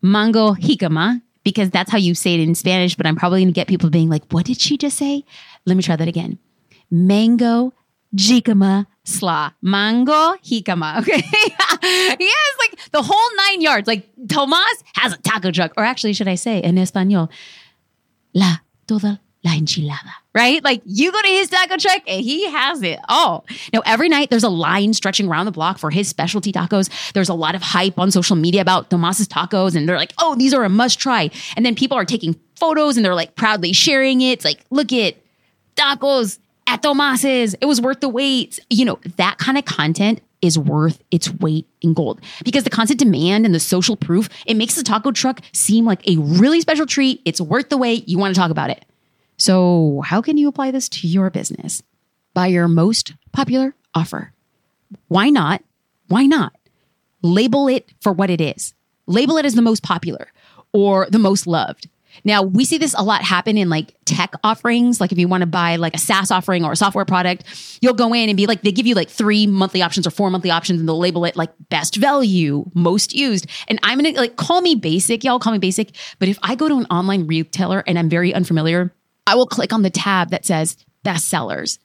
mango 0.02 0.54
jicama 0.54 1.22
because 1.48 1.70
that's 1.70 1.90
how 1.90 1.98
you 1.98 2.14
say 2.14 2.34
it 2.34 2.42
in 2.42 2.56
Spanish, 2.56 2.98
but 2.98 3.06
I'm 3.06 3.16
probably 3.16 3.40
going 3.40 3.48
to 3.48 3.54
get 3.54 3.70
people 3.70 3.90
being 3.90 4.10
like, 4.10 4.24
what 4.32 4.46
did 4.46 4.60
she 4.60 4.76
just 4.76 4.98
say? 4.98 5.24
Let 5.66 5.78
me 5.78 5.82
try 5.82 5.96
that 5.96 6.10
again. 6.10 6.40
Mango 6.92 7.72
jicama 8.14 8.86
sla. 9.06 9.54
Mango 9.62 10.36
jicama. 10.44 11.00
Okay. 11.02 11.24
yes, 12.20 12.54
like 12.60 12.92
the 12.92 13.02
whole 13.02 13.36
nine 13.38 13.62
yards. 13.62 13.88
Like 13.88 14.10
Tomas 14.28 14.84
has 14.96 15.14
a 15.14 15.18
taco 15.20 15.52
truck. 15.52 15.72
Or 15.78 15.86
actually, 15.86 16.12
should 16.12 16.28
I 16.28 16.36
say 16.36 16.60
in 16.62 16.78
Espanol, 16.78 17.30
la 18.34 18.58
toda 18.86 19.22
la 19.46 19.52
enchilada, 19.52 20.16
right? 20.38 20.64
Like 20.64 20.82
you 20.86 21.12
go 21.12 21.20
to 21.20 21.28
his 21.28 21.50
taco 21.50 21.78
truck 21.78 22.04
and 22.08 22.24
he 22.24 22.50
has 22.50 22.84
it 22.84 23.00
all. 23.10 23.46
Now, 23.74 23.82
every 23.86 24.08
night 24.08 24.30
there's 24.30 24.44
a 24.44 24.50
line 24.50 24.94
stretching 24.94 25.28
around 25.28 25.48
the 25.48 25.52
block 25.52 25.80
for 25.80 25.90
his 25.90 26.08
specialty 26.08 26.52
tacos. 26.52 26.92
There's 27.14 27.30
a 27.30 27.34
lot 27.34 27.56
of 27.56 27.64
hype 27.64 27.98
on 27.98 28.12
social 28.12 28.36
media 28.36 28.62
about 28.62 28.92
Tomas's 28.92 29.28
tacos, 29.28 29.76
and 29.76 29.90
they're 29.90 29.98
like, 29.98 30.14
oh, 30.20 30.36
these 30.36 30.54
are 30.54 30.64
a 30.64 30.70
must 30.70 31.00
try. 31.00 31.32
And 31.56 31.66
then 31.66 31.74
people 31.74 31.98
are 31.98 32.06
taking 32.06 32.40
photos 32.56 32.98
and 32.98 33.06
they're 33.06 33.16
like 33.16 33.36
proudly 33.36 33.74
sharing 33.74 34.22
it. 34.22 34.34
It's 34.34 34.46
like, 34.46 34.60
look 34.70 34.94
at 34.94 35.16
tacos 35.76 36.38
at 36.68 36.84
Tomas's. 36.84 37.56
It 37.56 37.66
was 37.66 37.82
worth 37.82 38.02
the 38.02 38.10
wait. 38.10 38.60
You 38.70 38.86
know, 38.86 39.00
that 39.18 39.40
kind 39.40 39.58
of 39.58 39.66
content 39.66 40.22
is 40.44 40.60
worth 40.60 41.02
its 41.10 41.34
weight 41.34 41.66
in 41.82 41.96
gold 41.96 42.22
because 42.46 42.64
the 42.64 42.70
constant 42.70 43.00
demand 43.00 43.44
and 43.44 43.56
the 43.56 43.60
social 43.60 43.96
proof, 43.96 44.30
it 44.46 44.54
makes 44.54 44.76
the 44.76 44.84
taco 44.84 45.12
truck 45.12 45.42
seem 45.52 45.84
like 45.84 46.08
a 46.08 46.18
really 46.18 46.62
special 46.62 46.86
treat. 46.86 47.22
It's 47.26 47.42
worth 47.42 47.70
the 47.70 47.78
wait. 47.78 48.08
You 48.08 48.20
want 48.20 48.36
to 48.36 48.40
talk 48.40 48.52
about 48.52 48.70
it. 48.70 48.86
So, 49.38 50.02
how 50.06 50.22
can 50.22 50.38
you 50.38 50.48
apply 50.48 50.72
this 50.72 50.90
to 50.90 51.08
your 51.08 51.30
business? 51.30 51.84
By 52.34 52.48
your 52.48 52.68
most 52.68 53.14
popular 53.32 53.76
offer. 53.94 54.34
Why 55.08 55.30
not? 55.30 55.64
Why 56.08 56.26
not? 56.26 56.54
Label 57.22 57.68
it 57.68 57.92
for 58.02 58.12
what 58.12 58.30
it 58.30 58.42
is. 58.42 58.74
Label 59.06 59.38
it 59.38 59.46
as 59.46 59.56
the 59.56 59.62
most 59.62 59.84
popular 59.84 60.32
or 60.74 61.08
the 61.10 61.20
most 61.20 61.48
loved. 61.48 61.88
Now, 62.24 62.42
we 62.42 62.66
see 62.66 62.78
this 62.78 62.96
a 62.98 63.04
lot 63.04 63.24
happen 63.24 63.58
in 63.58 63.70
like 63.70 63.94
tech 64.06 64.34
offerings. 64.44 65.00
Like 65.00 65.12
if 65.12 65.18
you 65.18 65.28
want 65.28 65.42
to 65.42 65.48
buy 65.48 65.76
like 65.76 65.96
a 65.96 66.00
SaaS 66.00 66.32
offering 66.32 66.64
or 66.64 66.72
a 66.72 66.76
software 66.76 67.06
product, 67.06 67.44
you'll 67.82 67.94
go 67.94 68.14
in 68.14 68.30
and 68.30 68.38
be 68.38 68.48
like, 68.48 68.62
they 68.62 68.72
give 68.72 68.88
you 68.88 68.96
like 68.96 69.10
three 69.10 69.46
monthly 69.46 69.82
options 69.82 70.08
or 70.08 70.10
four 70.10 70.30
monthly 70.30 70.50
options 70.50 70.80
and 70.80 70.88
they'll 70.90 70.98
label 70.98 71.26
it 71.26 71.36
like 71.36 71.52
best 71.70 71.96
value, 71.96 72.66
most 72.74 73.14
used. 73.14 73.48
And 73.68 73.80
I'm 73.84 74.00
going 74.00 74.14
to 74.14 74.20
like 74.20 74.36
call 74.36 74.62
me 74.62 74.76
basic, 74.76 75.24
y'all 75.24 75.40
call 75.40 75.54
me 75.54 75.60
basic. 75.60 75.92
But 76.20 76.28
if 76.28 76.40
I 76.42 76.56
go 76.56 76.68
to 76.68 76.76
an 76.76 76.86
online 76.86 77.28
retailer 77.28 77.84
and 77.86 78.00
I'm 78.00 78.10
very 78.10 78.34
unfamiliar, 78.34 78.94
I 79.28 79.36
will 79.36 79.46
click 79.46 79.74
on 79.74 79.84
the 79.84 79.90
tab 79.90 80.30
that 80.32 80.46
says 80.46 80.78
best 81.04 81.28
sellers. 81.28 81.78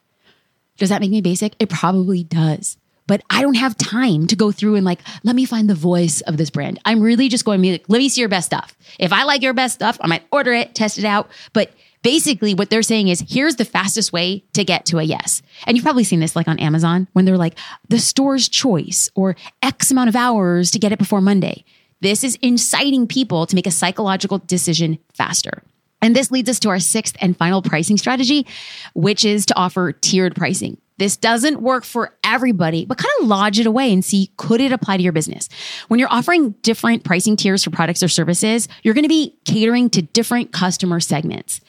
Does 0.78 0.88
that 0.88 1.00
make 1.00 1.10
me 1.10 1.20
basic? 1.20 1.54
It 1.58 1.68
probably 1.68 2.24
does. 2.24 2.78
But 3.06 3.22
I 3.28 3.42
don't 3.42 3.54
have 3.54 3.76
time 3.76 4.28
to 4.28 4.36
go 4.36 4.52
through 4.52 4.76
and 4.76 4.86
like, 4.86 5.00
let 5.24 5.34
me 5.34 5.44
find 5.44 5.68
the 5.68 5.74
voice 5.74 6.20
of 6.22 6.36
this 6.36 6.50
brand. 6.50 6.78
I'm 6.84 7.02
really 7.02 7.28
just 7.28 7.44
going 7.44 7.58
to 7.58 7.62
be 7.62 7.72
like, 7.72 7.84
let 7.88 7.98
me 7.98 8.08
see 8.08 8.20
your 8.20 8.28
best 8.28 8.46
stuff. 8.46 8.76
If 8.98 9.12
I 9.12 9.24
like 9.24 9.42
your 9.42 9.54
best 9.54 9.74
stuff, 9.74 9.98
I 10.00 10.06
might 10.06 10.22
order 10.30 10.52
it, 10.52 10.74
test 10.74 10.98
it 10.98 11.04
out. 11.04 11.28
But 11.52 11.72
basically 12.02 12.54
what 12.54 12.70
they're 12.70 12.82
saying 12.82 13.08
is 13.08 13.24
here's 13.28 13.56
the 13.56 13.64
fastest 13.64 14.12
way 14.12 14.44
to 14.52 14.64
get 14.64 14.86
to 14.86 14.98
a 14.98 15.02
yes. 15.02 15.42
And 15.66 15.76
you've 15.76 15.84
probably 15.84 16.04
seen 16.04 16.20
this 16.20 16.36
like 16.36 16.48
on 16.48 16.60
Amazon 16.60 17.08
when 17.12 17.24
they're 17.24 17.36
like 17.36 17.58
the 17.88 17.98
store's 17.98 18.48
choice 18.48 19.08
or 19.16 19.36
X 19.62 19.90
amount 19.90 20.08
of 20.08 20.16
hours 20.16 20.70
to 20.70 20.78
get 20.78 20.92
it 20.92 20.98
before 20.98 21.20
Monday. 21.20 21.64
This 22.00 22.22
is 22.22 22.36
inciting 22.36 23.06
people 23.06 23.46
to 23.46 23.54
make 23.54 23.66
a 23.66 23.72
psychological 23.72 24.38
decision 24.38 24.98
faster. 25.12 25.62
And 26.02 26.14
this 26.14 26.30
leads 26.30 26.50
us 26.50 26.58
to 26.60 26.68
our 26.68 26.80
sixth 26.80 27.16
and 27.20 27.36
final 27.36 27.62
pricing 27.62 27.96
strategy, 27.96 28.46
which 28.94 29.24
is 29.24 29.46
to 29.46 29.56
offer 29.56 29.92
tiered 29.92 30.36
pricing. 30.36 30.76
This 30.98 31.16
doesn't 31.16 31.62
work 31.62 31.84
for 31.84 32.16
everybody, 32.22 32.84
but 32.84 32.98
kind 32.98 33.10
of 33.20 33.26
lodge 33.26 33.58
it 33.58 33.66
away 33.66 33.92
and 33.92 34.04
see 34.04 34.30
could 34.36 34.60
it 34.60 34.72
apply 34.72 34.98
to 34.98 35.02
your 35.02 35.12
business. 35.12 35.48
When 35.88 35.98
you're 35.98 36.12
offering 36.12 36.50
different 36.62 37.02
pricing 37.02 37.36
tiers 37.36 37.64
for 37.64 37.70
products 37.70 38.02
or 38.02 38.08
services, 38.08 38.68
you're 38.82 38.94
going 38.94 39.04
to 39.04 39.08
be 39.08 39.36
catering 39.44 39.88
to 39.90 40.02
different 40.02 40.52
customer 40.52 41.00
segments. 41.00 41.60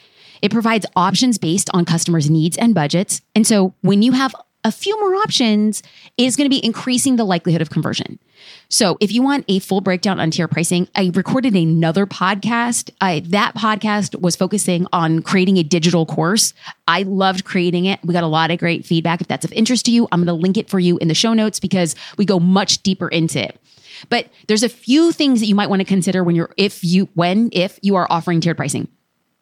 It 0.42 0.52
provides 0.52 0.84
options 0.94 1.38
based 1.38 1.70
on 1.72 1.84
customers' 1.84 2.28
needs 2.28 2.58
and 2.58 2.74
budgets. 2.74 3.22
And 3.34 3.46
so 3.46 3.74
when 3.80 4.02
you 4.02 4.12
have 4.12 4.34
a 4.64 4.72
few 4.72 4.98
more 5.00 5.14
options 5.16 5.82
is 6.16 6.36
going 6.36 6.46
to 6.46 6.54
be 6.54 6.64
increasing 6.64 7.16
the 7.16 7.24
likelihood 7.24 7.62
of 7.62 7.70
conversion. 7.70 8.18
So 8.68 8.96
if 9.00 9.12
you 9.12 9.22
want 9.22 9.44
a 9.48 9.58
full 9.58 9.80
breakdown 9.80 10.18
on 10.18 10.30
tier 10.30 10.48
pricing, 10.48 10.88
I 10.94 11.10
recorded 11.14 11.54
another 11.54 12.06
podcast. 12.06 12.90
I, 13.00 13.20
that 13.26 13.54
podcast 13.54 14.20
was 14.20 14.36
focusing 14.36 14.86
on 14.92 15.22
creating 15.22 15.58
a 15.58 15.62
digital 15.62 16.06
course. 16.06 16.54
I 16.88 17.02
loved 17.02 17.44
creating 17.44 17.84
it. 17.84 18.00
We 18.04 18.12
got 18.12 18.24
a 18.24 18.28
lot 18.28 18.50
of 18.50 18.58
great 18.58 18.84
feedback. 18.84 19.20
If 19.20 19.28
that's 19.28 19.44
of 19.44 19.52
interest 19.52 19.86
to 19.86 19.92
you, 19.92 20.08
I'm 20.10 20.20
going 20.20 20.26
to 20.26 20.42
link 20.42 20.56
it 20.56 20.68
for 20.68 20.80
you 20.80 20.98
in 20.98 21.08
the 21.08 21.14
show 21.14 21.34
notes 21.34 21.60
because 21.60 21.94
we 22.16 22.24
go 22.24 22.40
much 22.40 22.82
deeper 22.82 23.08
into 23.08 23.42
it. 23.42 23.60
But 24.08 24.28
there's 24.48 24.62
a 24.62 24.68
few 24.68 25.12
things 25.12 25.40
that 25.40 25.46
you 25.46 25.54
might 25.54 25.70
want 25.70 25.80
to 25.80 25.84
consider 25.84 26.24
when 26.24 26.34
you're, 26.34 26.52
if 26.56 26.82
you, 26.82 27.08
when, 27.14 27.50
if 27.52 27.78
you 27.82 27.96
are 27.96 28.06
offering 28.10 28.40
tiered 28.40 28.56
pricing. 28.56 28.88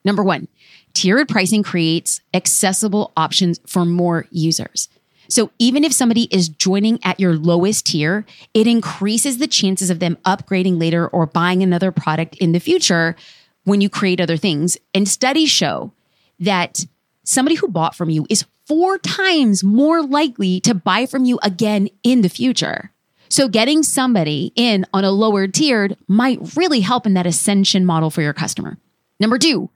Number 0.05 0.23
one, 0.23 0.49
tiered 0.95 1.29
pricing 1.29 1.63
creates 1.63 2.21
accessible 2.35 3.13
options 3.17 3.61
for 3.67 3.85
more 3.85 4.27
users. 4.31 4.89
So 5.33 5.51
even 5.59 5.83
if 5.83 5.95
somebody 5.95 6.25
is 6.31 6.51
joining 6.51 7.03
at 7.03 7.19
your 7.19 7.37
lowest 7.37 7.87
tier, 7.87 8.27
it 8.53 8.67
increases 8.67 9.39
the 9.39 9.47
chances 9.47 9.89
of 9.89 9.99
them 9.99 10.19
upgrading 10.27 10.79
later 10.79 11.09
or 11.09 11.25
buying 11.25 11.63
another 11.63 11.91
product 11.91 12.37
in 12.37 12.53
the 12.53 12.61
future 12.61 13.17
when 13.65 13.81
you 13.81 13.89
create 13.89 14.21
other 14.21 14.37
things. 14.37 14.77
And 14.93 15.09
studies 15.09 15.49
show 15.49 15.91
that 16.39 16.85
somebody 17.25 17.55
who 17.55 17.69
bought 17.69 17.95
from 17.95 18.11
you 18.11 18.27
is 18.29 18.45
four 18.67 18.99
times 18.99 19.65
more 19.65 20.03
likely 20.03 20.61
to 20.61 20.75
buy 20.75 21.07
from 21.07 21.25
you 21.25 21.39
again 21.43 21.89
in 22.03 22.21
the 22.21 22.29
future. 22.29 22.93
So 23.31 23.49
getting 23.49 23.83
somebody 23.83 24.53
in 24.55 24.85
on 24.93 25.03
a 25.03 25.11
lower 25.11 25.49
tiered 25.49 25.97
might 26.09 26.57
really 26.57 26.81
help 26.81 27.07
in 27.07 27.15
that 27.15 27.27
ascension 27.27 27.87
model 27.87 28.11
for 28.11 28.21
your 28.21 28.35
customer. 28.35 28.77
Number 29.19 29.39
two, 29.39 29.71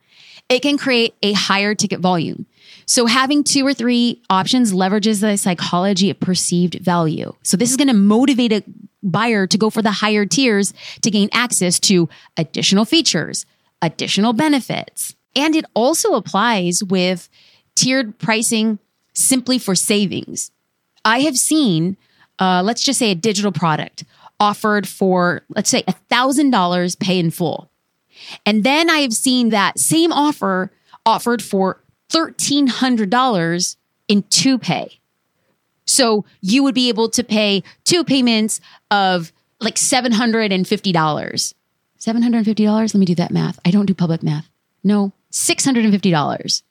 it 0.50 0.60
can 0.60 0.76
create 0.76 1.14
a 1.22 1.32
higher 1.32 1.74
ticket 1.74 2.00
volume. 2.00 2.44
So 2.86 3.06
having 3.06 3.42
two 3.42 3.66
or 3.66 3.74
three 3.74 4.22
options 4.30 4.72
leverages 4.72 5.20
the 5.20 5.36
psychology 5.36 6.08
of 6.08 6.20
perceived 6.20 6.76
value. 6.76 7.32
So 7.42 7.56
this 7.56 7.70
is 7.70 7.76
going 7.76 7.88
to 7.88 7.94
motivate 7.94 8.52
a 8.52 8.62
buyer 9.02 9.46
to 9.48 9.58
go 9.58 9.70
for 9.70 9.82
the 9.82 9.90
higher 9.90 10.24
tiers 10.24 10.72
to 11.02 11.10
gain 11.10 11.28
access 11.32 11.80
to 11.80 12.08
additional 12.36 12.84
features, 12.84 13.44
additional 13.82 14.32
benefits. 14.32 15.14
And 15.34 15.56
it 15.56 15.64
also 15.74 16.14
applies 16.14 16.82
with 16.82 17.28
tiered 17.74 18.18
pricing 18.18 18.78
simply 19.12 19.58
for 19.58 19.74
savings. 19.74 20.52
I 21.04 21.20
have 21.20 21.36
seen, 21.36 21.96
uh, 22.38 22.62
let's 22.64 22.82
just 22.82 22.98
say 22.98 23.10
a 23.10 23.14
digital 23.16 23.52
product 23.52 24.04
offered 24.38 24.86
for, 24.86 25.42
let's 25.48 25.70
say, 25.70 25.82
$1,000 25.82 26.98
pay 26.98 27.18
in 27.18 27.30
full. 27.30 27.70
And 28.44 28.64
then 28.64 28.90
I 28.90 28.98
have 28.98 29.12
seen 29.12 29.50
that 29.50 29.78
same 29.78 30.12
offer 30.12 30.70
offered 31.04 31.42
for 31.42 31.80
$1,300 32.10 33.76
in 34.08 34.22
two 34.24 34.58
pay. 34.58 35.00
So 35.86 36.24
you 36.40 36.62
would 36.62 36.74
be 36.74 36.88
able 36.88 37.08
to 37.10 37.22
pay 37.24 37.62
two 37.84 38.04
payments 38.04 38.60
of 38.90 39.32
like 39.60 39.76
$750. 39.76 41.54
$750? 41.98 42.94
Let 42.94 42.94
me 42.94 43.06
do 43.06 43.14
that 43.14 43.30
math. 43.30 43.58
I 43.64 43.70
don't 43.70 43.86
do 43.86 43.94
public 43.94 44.22
math. 44.22 44.48
No, 44.84 45.12
$650. 45.32 46.62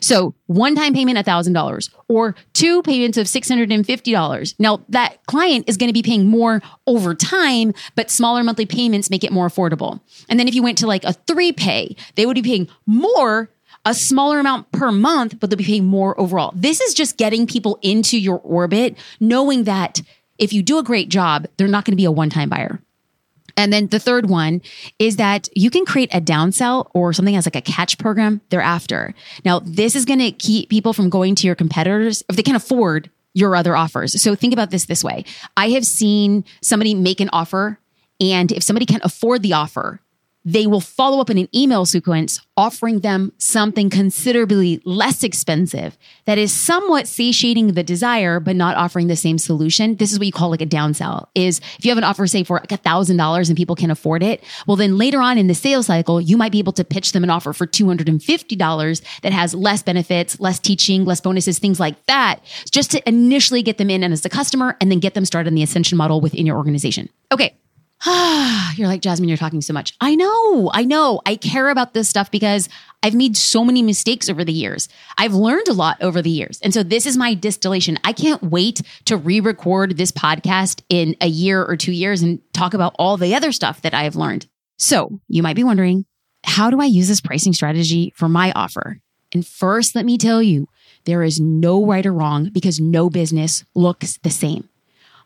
So 0.00 0.34
one 0.46 0.74
time 0.74 0.94
payment, 0.94 1.18
$1,000 1.18 1.90
or 2.08 2.34
two 2.54 2.82
payments 2.82 3.18
of 3.18 3.26
$650. 3.26 4.54
Now 4.58 4.80
that 4.88 5.24
client 5.26 5.68
is 5.68 5.76
going 5.76 5.88
to 5.88 5.94
be 5.94 6.02
paying 6.02 6.26
more 6.26 6.62
over 6.86 7.14
time, 7.14 7.74
but 7.94 8.10
smaller 8.10 8.42
monthly 8.42 8.66
payments 8.66 9.10
make 9.10 9.24
it 9.24 9.32
more 9.32 9.46
affordable. 9.46 10.00
And 10.28 10.40
then 10.40 10.48
if 10.48 10.54
you 10.54 10.62
went 10.62 10.78
to 10.78 10.86
like 10.86 11.04
a 11.04 11.12
three 11.12 11.52
pay, 11.52 11.96
they 12.14 12.24
would 12.26 12.34
be 12.34 12.42
paying 12.42 12.68
more 12.86 13.50
a 13.84 13.94
smaller 13.94 14.38
amount 14.38 14.70
per 14.72 14.90
month, 14.90 15.38
but 15.38 15.50
they'll 15.50 15.58
be 15.58 15.64
paying 15.64 15.84
more 15.84 16.18
overall. 16.18 16.52
This 16.54 16.80
is 16.80 16.94
just 16.94 17.16
getting 17.16 17.46
people 17.46 17.78
into 17.82 18.18
your 18.18 18.38
orbit, 18.38 18.96
knowing 19.20 19.64
that 19.64 20.00
if 20.38 20.52
you 20.52 20.62
do 20.62 20.78
a 20.78 20.82
great 20.82 21.08
job, 21.08 21.46
they're 21.56 21.68
not 21.68 21.84
going 21.84 21.92
to 21.92 21.96
be 21.96 22.04
a 22.04 22.10
one 22.12 22.30
time 22.30 22.48
buyer. 22.48 22.80
And 23.56 23.72
then 23.72 23.86
the 23.86 24.00
third 24.00 24.28
one 24.28 24.62
is 24.98 25.16
that 25.16 25.48
you 25.54 25.70
can 25.70 25.84
create 25.84 26.12
a 26.12 26.20
downsell 26.20 26.90
or 26.92 27.12
something 27.12 27.36
as 27.36 27.46
like 27.46 27.54
a 27.54 27.60
catch 27.60 27.98
program 27.98 28.40
thereafter. 28.48 29.14
Now, 29.44 29.60
this 29.60 29.94
is 29.94 30.04
going 30.04 30.18
to 30.18 30.32
keep 30.32 30.70
people 30.70 30.92
from 30.92 31.08
going 31.08 31.36
to 31.36 31.46
your 31.46 31.54
competitors 31.54 32.24
if 32.28 32.34
they 32.34 32.42
can 32.42 32.56
afford 32.56 33.10
your 33.32 33.54
other 33.54 33.76
offers. 33.76 34.20
So 34.20 34.34
think 34.34 34.52
about 34.52 34.70
this 34.70 34.86
this 34.86 35.04
way. 35.04 35.24
I 35.56 35.70
have 35.70 35.86
seen 35.86 36.44
somebody 36.62 36.94
make 36.94 37.20
an 37.20 37.30
offer 37.32 37.78
and 38.20 38.52
if 38.52 38.62
somebody 38.62 38.86
can't 38.86 39.04
afford 39.04 39.42
the 39.42 39.52
offer, 39.52 40.00
they 40.44 40.66
will 40.66 40.80
follow 40.80 41.20
up 41.20 41.30
in 41.30 41.38
an 41.38 41.48
email 41.54 41.86
sequence 41.86 42.40
offering 42.56 43.00
them 43.00 43.32
something 43.38 43.90
considerably 43.90 44.80
less 44.84 45.24
expensive 45.24 45.96
that 46.26 46.38
is 46.38 46.52
somewhat 46.52 47.08
satiating 47.08 47.72
the 47.72 47.82
desire 47.82 48.38
but 48.38 48.54
not 48.54 48.76
offering 48.76 49.08
the 49.08 49.16
same 49.16 49.38
solution. 49.38 49.96
This 49.96 50.12
is 50.12 50.18
what 50.18 50.26
you 50.26 50.32
call 50.32 50.50
like 50.50 50.60
a 50.60 50.66
downsell 50.66 51.26
is 51.34 51.60
if 51.78 51.84
you 51.84 51.90
have 51.90 51.98
an 51.98 52.04
offer 52.04 52.26
say 52.26 52.44
for 52.44 52.58
like 52.58 52.72
a 52.72 52.76
thousand 52.76 53.16
dollars 53.16 53.48
and 53.48 53.56
people 53.56 53.74
can 53.74 53.90
afford 53.90 54.22
it 54.22 54.42
well 54.66 54.76
then 54.76 54.98
later 54.98 55.20
on 55.20 55.38
in 55.38 55.46
the 55.46 55.54
sales 55.54 55.86
cycle 55.86 56.20
you 56.20 56.36
might 56.36 56.52
be 56.52 56.58
able 56.58 56.72
to 56.72 56.84
pitch 56.84 57.12
them 57.12 57.24
an 57.24 57.30
offer 57.30 57.52
for 57.52 57.66
$250 57.66 59.20
that 59.22 59.32
has 59.32 59.54
less 59.54 59.82
benefits 59.82 60.38
less 60.40 60.58
teaching 60.58 61.04
less 61.04 61.20
bonuses 61.20 61.58
things 61.58 61.80
like 61.80 62.04
that 62.06 62.40
just 62.70 62.90
to 62.90 63.08
initially 63.08 63.62
get 63.62 63.78
them 63.78 63.90
in 63.90 64.02
and 64.02 64.12
as 64.12 64.24
a 64.24 64.28
customer 64.28 64.76
and 64.80 64.90
then 64.90 65.00
get 65.00 65.14
them 65.14 65.24
started 65.24 65.48
in 65.48 65.54
the 65.54 65.62
ascension 65.62 65.96
model 65.96 66.20
within 66.20 66.46
your 66.46 66.56
organization. 66.56 67.08
Okay 67.32 67.56
you're 68.76 68.88
like, 68.88 69.00
Jasmine, 69.00 69.28
you're 69.28 69.38
talking 69.38 69.62
so 69.62 69.72
much. 69.72 69.94
I 70.00 70.14
know, 70.14 70.70
I 70.74 70.84
know. 70.84 71.22
I 71.24 71.36
care 71.36 71.70
about 71.70 71.94
this 71.94 72.08
stuff 72.08 72.30
because 72.30 72.68
I've 73.02 73.14
made 73.14 73.34
so 73.34 73.64
many 73.64 73.82
mistakes 73.82 74.28
over 74.28 74.44
the 74.44 74.52
years. 74.52 74.88
I've 75.16 75.32
learned 75.32 75.68
a 75.68 75.72
lot 75.72 76.02
over 76.02 76.20
the 76.20 76.30
years. 76.30 76.60
And 76.62 76.74
so 76.74 76.82
this 76.82 77.06
is 77.06 77.16
my 77.16 77.32
distillation. 77.32 77.98
I 78.04 78.12
can't 78.12 78.42
wait 78.42 78.82
to 79.06 79.16
re 79.16 79.40
record 79.40 79.96
this 79.96 80.12
podcast 80.12 80.82
in 80.90 81.16
a 81.22 81.28
year 81.28 81.64
or 81.64 81.76
two 81.76 81.92
years 81.92 82.20
and 82.20 82.40
talk 82.52 82.74
about 82.74 82.94
all 82.98 83.16
the 83.16 83.34
other 83.34 83.52
stuff 83.52 83.80
that 83.82 83.94
I 83.94 84.04
have 84.04 84.16
learned. 84.16 84.48
So 84.76 85.20
you 85.28 85.42
might 85.42 85.56
be 85.56 85.64
wondering, 85.64 86.04
how 86.44 86.68
do 86.68 86.80
I 86.80 86.86
use 86.86 87.08
this 87.08 87.22
pricing 87.22 87.54
strategy 87.54 88.12
for 88.16 88.28
my 88.28 88.52
offer? 88.52 89.00
And 89.32 89.46
first, 89.46 89.94
let 89.94 90.04
me 90.04 90.18
tell 90.18 90.42
you, 90.42 90.68
there 91.06 91.22
is 91.22 91.40
no 91.40 91.84
right 91.84 92.04
or 92.04 92.12
wrong 92.12 92.50
because 92.52 92.80
no 92.80 93.08
business 93.08 93.64
looks 93.74 94.18
the 94.18 94.30
same. 94.30 94.68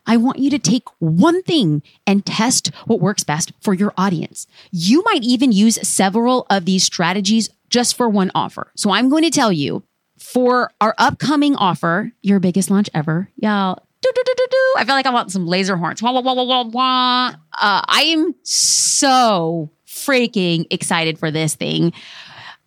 I 0.09 0.17
want 0.17 0.39
you 0.39 0.49
to 0.49 0.57
take 0.57 0.85
one 0.97 1.43
thing 1.43 1.83
and 2.07 2.25
test 2.25 2.71
what 2.87 2.99
works 2.99 3.23
best 3.23 3.51
for 3.61 3.75
your 3.75 3.93
audience. 3.95 4.47
You 4.71 5.03
might 5.05 5.21
even 5.21 5.51
use 5.51 5.87
several 5.87 6.47
of 6.49 6.65
these 6.65 6.83
strategies 6.83 7.51
just 7.69 7.95
for 7.95 8.09
one 8.09 8.31
offer. 8.33 8.71
So 8.75 8.89
I'm 8.89 9.09
going 9.09 9.23
to 9.23 9.29
tell 9.29 9.51
you 9.51 9.83
for 10.17 10.71
our 10.81 10.95
upcoming 10.97 11.55
offer, 11.55 12.11
your 12.23 12.39
biggest 12.39 12.71
launch 12.71 12.89
ever, 12.91 13.29
y'all. 13.35 13.83
Do, 14.01 14.09
do, 14.15 14.23
do, 14.25 14.73
I 14.77 14.83
feel 14.83 14.95
like 14.95 15.05
I 15.05 15.11
want 15.11 15.31
some 15.31 15.45
laser 15.45 15.77
horns. 15.77 16.01
Wah, 16.01 16.11
wah, 16.11 16.21
wah, 16.21 16.43
wah, 16.43 16.63
wah. 16.63 17.27
Uh, 17.27 17.81
I 17.85 18.01
am 18.07 18.33
so 18.41 19.69
freaking 19.85 20.65
excited 20.71 21.19
for 21.19 21.29
this 21.29 21.53
thing. 21.53 21.93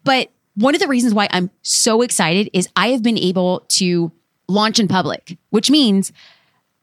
But 0.04 0.30
one 0.54 0.76
of 0.76 0.80
the 0.80 0.86
reasons 0.86 1.12
why 1.12 1.26
I'm 1.32 1.50
so 1.62 2.02
excited 2.02 2.50
is 2.52 2.68
I 2.76 2.88
have 2.88 3.02
been 3.02 3.18
able 3.18 3.64
to 3.70 4.12
launch 4.46 4.78
in 4.78 4.86
public, 4.86 5.36
which 5.50 5.70
means 5.70 6.12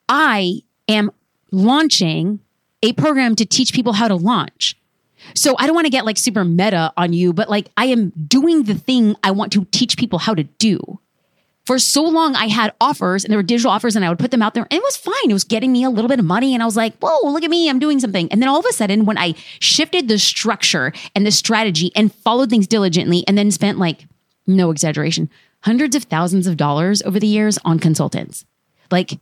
I 0.10 0.64
am 0.88 1.12
launching 1.52 2.40
a 2.82 2.94
program 2.94 3.36
to 3.36 3.46
teach 3.46 3.74
people 3.74 3.94
how 3.94 4.08
to 4.08 4.16
launch. 4.16 4.76
So 5.36 5.56
I 5.58 5.66
don't 5.66 5.76
want 5.76 5.86
to 5.86 5.92
get 5.92 6.06
like 6.06 6.18
super 6.18 6.44
meta 6.44 6.92
on 6.98 7.14
you, 7.14 7.34
but 7.34 7.50
like 7.50 7.70
I 7.78 7.86
am 7.86 8.10
doing 8.10 8.64
the 8.64 8.76
thing 8.76 9.16
I 9.24 9.32
want 9.32 9.52
to 9.54 9.66
teach 9.66 9.98
people 9.98 10.20
how 10.20 10.34
to 10.34 10.44
do. 10.44 11.00
For 11.66 11.78
so 11.78 12.04
long, 12.04 12.36
I 12.36 12.48
had 12.48 12.74
offers 12.82 13.24
and 13.24 13.32
there 13.32 13.38
were 13.38 13.44
digital 13.44 13.70
offers 13.70 13.96
and 13.96 14.04
I 14.04 14.10
would 14.10 14.18
put 14.18 14.32
them 14.32 14.42
out 14.42 14.56
there 14.56 14.64
and 14.64 14.74
it 14.74 14.82
was 14.82 14.98
fine. 14.98 15.30
It 15.30 15.34
was 15.34 15.44
getting 15.44 15.72
me 15.72 15.84
a 15.84 15.90
little 15.90 16.10
bit 16.10 16.18
of 16.18 16.26
money. 16.26 16.56
And 16.56 16.64
I 16.64 16.66
was 16.66 16.76
like, 16.76 16.98
whoa, 16.98 17.30
look 17.30 17.44
at 17.44 17.50
me. 17.50 17.70
I'm 17.70 17.78
doing 17.78 18.00
something. 18.00 18.32
And 18.32 18.42
then 18.42 18.50
all 18.50 18.60
of 18.60 18.66
a 18.68 18.74
sudden, 18.74 19.06
when 19.06 19.20
I 19.20 19.36
shifted 19.60 20.08
the 20.08 20.18
structure 20.18 20.94
and 21.16 21.28
the 21.28 21.32
strategy 21.32 21.92
and 21.96 22.12
followed 22.12 22.50
things 22.50 22.66
diligently 22.66 23.24
and 23.28 23.38
then 23.38 23.52
spent 23.52 23.78
like, 23.78 24.08
no 24.48 24.72
exaggeration, 24.72 25.30
hundreds 25.62 25.96
of 25.96 26.06
thousands 26.06 26.48
of 26.48 26.58
dollars 26.58 27.04
over 27.04 27.20
the 27.20 27.28
years 27.28 27.60
on 27.64 27.78
consultants. 27.78 28.46
Like 28.90 29.20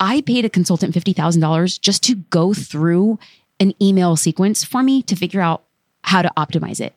I 0.00 0.20
paid 0.22 0.44
a 0.44 0.50
consultant 0.50 0.94
$50,000 0.94 1.80
just 1.80 2.02
to 2.04 2.16
go 2.16 2.52
through 2.52 3.18
an 3.60 3.74
email 3.80 4.16
sequence 4.16 4.64
for 4.64 4.82
me 4.82 5.02
to 5.02 5.16
figure 5.16 5.40
out 5.40 5.64
how 6.02 6.22
to 6.22 6.32
optimize 6.36 6.80
it. 6.80 6.94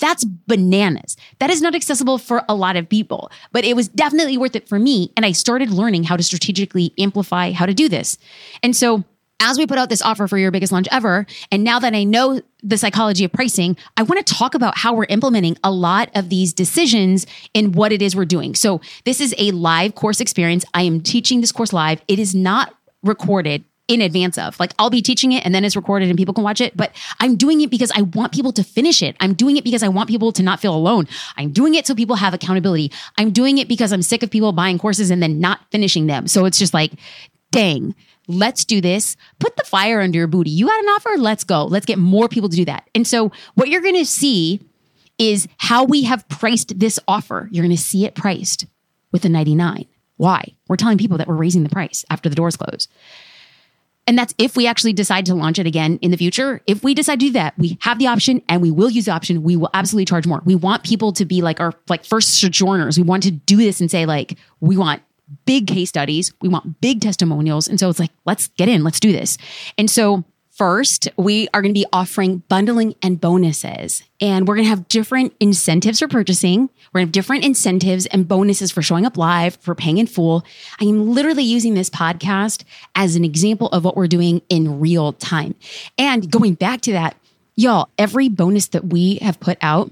That's 0.00 0.24
bananas. 0.24 1.16
That 1.38 1.50
is 1.50 1.62
not 1.62 1.74
accessible 1.74 2.18
for 2.18 2.42
a 2.48 2.54
lot 2.54 2.76
of 2.76 2.88
people, 2.88 3.30
but 3.52 3.64
it 3.64 3.76
was 3.76 3.88
definitely 3.88 4.36
worth 4.36 4.56
it 4.56 4.68
for 4.68 4.78
me. 4.78 5.12
And 5.16 5.24
I 5.24 5.32
started 5.32 5.70
learning 5.70 6.04
how 6.04 6.16
to 6.16 6.22
strategically 6.22 6.92
amplify 6.98 7.52
how 7.52 7.66
to 7.66 7.74
do 7.74 7.88
this. 7.88 8.18
And 8.62 8.74
so 8.74 9.04
as 9.44 9.58
we 9.58 9.66
put 9.66 9.76
out 9.76 9.90
this 9.90 10.00
offer 10.00 10.26
for 10.26 10.38
your 10.38 10.50
biggest 10.50 10.72
launch 10.72 10.88
ever, 10.90 11.26
and 11.52 11.62
now 11.62 11.78
that 11.78 11.94
I 11.94 12.02
know 12.02 12.40
the 12.62 12.78
psychology 12.78 13.24
of 13.24 13.32
pricing, 13.32 13.76
I 13.98 14.02
want 14.02 14.26
to 14.26 14.34
talk 14.34 14.54
about 14.54 14.78
how 14.78 14.94
we're 14.94 15.04
implementing 15.10 15.58
a 15.62 15.70
lot 15.70 16.10
of 16.14 16.30
these 16.30 16.54
decisions 16.54 17.26
in 17.52 17.72
what 17.72 17.92
it 17.92 18.00
is 18.00 18.16
we're 18.16 18.24
doing. 18.24 18.54
So, 18.54 18.80
this 19.04 19.20
is 19.20 19.34
a 19.36 19.50
live 19.50 19.94
course 19.94 20.20
experience. 20.20 20.64
I 20.72 20.82
am 20.82 21.02
teaching 21.02 21.42
this 21.42 21.52
course 21.52 21.74
live. 21.74 22.02
It 22.08 22.18
is 22.18 22.34
not 22.34 22.74
recorded 23.02 23.64
in 23.86 24.00
advance 24.00 24.38
of. 24.38 24.58
Like 24.58 24.72
I'll 24.78 24.88
be 24.88 25.02
teaching 25.02 25.32
it 25.32 25.44
and 25.44 25.54
then 25.54 25.62
it's 25.62 25.76
recorded 25.76 26.08
and 26.08 26.16
people 26.16 26.32
can 26.32 26.42
watch 26.42 26.62
it, 26.62 26.74
but 26.74 26.90
I'm 27.20 27.36
doing 27.36 27.60
it 27.60 27.70
because 27.70 27.92
I 27.94 28.00
want 28.00 28.32
people 28.32 28.52
to 28.52 28.64
finish 28.64 29.02
it. 29.02 29.14
I'm 29.20 29.34
doing 29.34 29.58
it 29.58 29.64
because 29.64 29.82
I 29.82 29.88
want 29.88 30.08
people 30.08 30.32
to 30.32 30.42
not 30.42 30.58
feel 30.58 30.74
alone. 30.74 31.06
I'm 31.36 31.50
doing 31.50 31.74
it 31.74 31.86
so 31.86 31.94
people 31.94 32.16
have 32.16 32.32
accountability. 32.32 32.90
I'm 33.18 33.30
doing 33.30 33.58
it 33.58 33.68
because 33.68 33.92
I'm 33.92 34.00
sick 34.00 34.22
of 34.22 34.30
people 34.30 34.52
buying 34.52 34.78
courses 34.78 35.10
and 35.10 35.22
then 35.22 35.38
not 35.38 35.60
finishing 35.70 36.06
them. 36.06 36.28
So 36.28 36.46
it's 36.46 36.58
just 36.58 36.72
like, 36.72 36.92
dang, 37.50 37.94
Let's 38.26 38.64
do 38.64 38.80
this. 38.80 39.16
Put 39.38 39.56
the 39.56 39.64
fire 39.64 40.00
under 40.00 40.18
your 40.18 40.26
booty. 40.26 40.50
You 40.50 40.66
got 40.66 40.80
an 40.80 40.86
offer? 40.86 41.10
Let's 41.18 41.44
go. 41.44 41.64
Let's 41.64 41.86
get 41.86 41.98
more 41.98 42.28
people 42.28 42.48
to 42.48 42.56
do 42.56 42.64
that. 42.64 42.88
And 42.94 43.06
so, 43.06 43.32
what 43.54 43.68
you're 43.68 43.82
going 43.82 43.96
to 43.96 44.06
see 44.06 44.60
is 45.18 45.46
how 45.58 45.84
we 45.84 46.04
have 46.04 46.28
priced 46.28 46.78
this 46.78 46.98
offer. 47.06 47.48
You're 47.52 47.64
going 47.64 47.76
to 47.76 47.82
see 47.82 48.04
it 48.04 48.14
priced 48.14 48.66
with 49.12 49.24
a 49.24 49.28
99. 49.28 49.86
Why? 50.16 50.54
We're 50.68 50.76
telling 50.76 50.98
people 50.98 51.18
that 51.18 51.28
we're 51.28 51.34
raising 51.34 51.62
the 51.62 51.68
price 51.68 52.04
after 52.10 52.28
the 52.28 52.34
doors 52.34 52.56
close. 52.56 52.88
And 54.06 54.18
that's 54.18 54.34
if 54.36 54.56
we 54.56 54.66
actually 54.66 54.92
decide 54.92 55.26
to 55.26 55.34
launch 55.34 55.58
it 55.58 55.66
again 55.66 55.98
in 56.02 56.10
the 56.10 56.16
future. 56.16 56.60
If 56.66 56.84
we 56.84 56.94
decide 56.94 57.20
to 57.20 57.26
do 57.26 57.32
that, 57.32 57.58
we 57.58 57.78
have 57.80 57.98
the 57.98 58.06
option 58.06 58.42
and 58.48 58.60
we 58.60 58.70
will 58.70 58.90
use 58.90 59.06
the 59.06 59.12
option. 59.12 59.42
We 59.42 59.56
will 59.56 59.70
absolutely 59.72 60.04
charge 60.04 60.26
more. 60.26 60.42
We 60.44 60.54
want 60.54 60.84
people 60.84 61.12
to 61.14 61.24
be 61.24 61.40
like 61.40 61.58
our 61.58 61.72
like 61.88 62.04
first 62.04 62.34
sojourners. 62.34 62.98
We 62.98 63.02
want 63.02 63.22
to 63.22 63.30
do 63.30 63.56
this 63.56 63.80
and 63.80 63.90
say 63.90 64.04
like, 64.04 64.36
we 64.60 64.76
want 64.76 65.02
big 65.46 65.66
case 65.66 65.88
studies. 65.88 66.32
We 66.40 66.48
want 66.48 66.80
big 66.80 67.00
testimonials. 67.00 67.68
And 67.68 67.78
so 67.78 67.88
it's 67.88 67.98
like, 67.98 68.12
let's 68.24 68.48
get 68.48 68.68
in, 68.68 68.84
let's 68.84 69.00
do 69.00 69.12
this. 69.12 69.38
And 69.78 69.90
so 69.90 70.24
First, 70.54 71.08
we 71.16 71.48
are 71.52 71.60
going 71.62 71.74
to 71.74 71.80
be 71.80 71.86
offering 71.92 72.38
bundling 72.48 72.94
and 73.02 73.20
bonuses, 73.20 74.04
and 74.20 74.46
we're 74.46 74.54
going 74.54 74.66
to 74.66 74.70
have 74.70 74.86
different 74.86 75.34
incentives 75.40 75.98
for 75.98 76.06
purchasing. 76.06 76.70
We're 76.92 77.00
going 77.00 77.06
to 77.06 77.08
have 77.08 77.12
different 77.12 77.44
incentives 77.44 78.06
and 78.06 78.28
bonuses 78.28 78.70
for 78.70 78.80
showing 78.80 79.04
up 79.04 79.16
live, 79.16 79.56
for 79.56 79.74
paying 79.74 79.98
in 79.98 80.06
full. 80.06 80.44
I 80.80 80.84
am 80.84 81.10
literally 81.10 81.42
using 81.42 81.74
this 81.74 81.90
podcast 81.90 82.62
as 82.94 83.16
an 83.16 83.24
example 83.24 83.66
of 83.70 83.84
what 83.84 83.96
we're 83.96 84.06
doing 84.06 84.42
in 84.48 84.78
real 84.78 85.14
time. 85.14 85.56
And 85.98 86.30
going 86.30 86.54
back 86.54 86.82
to 86.82 86.92
that, 86.92 87.16
y'all, 87.56 87.88
every 87.98 88.28
bonus 88.28 88.68
that 88.68 88.84
we 88.84 89.16
have 89.22 89.40
put 89.40 89.58
out 89.60 89.90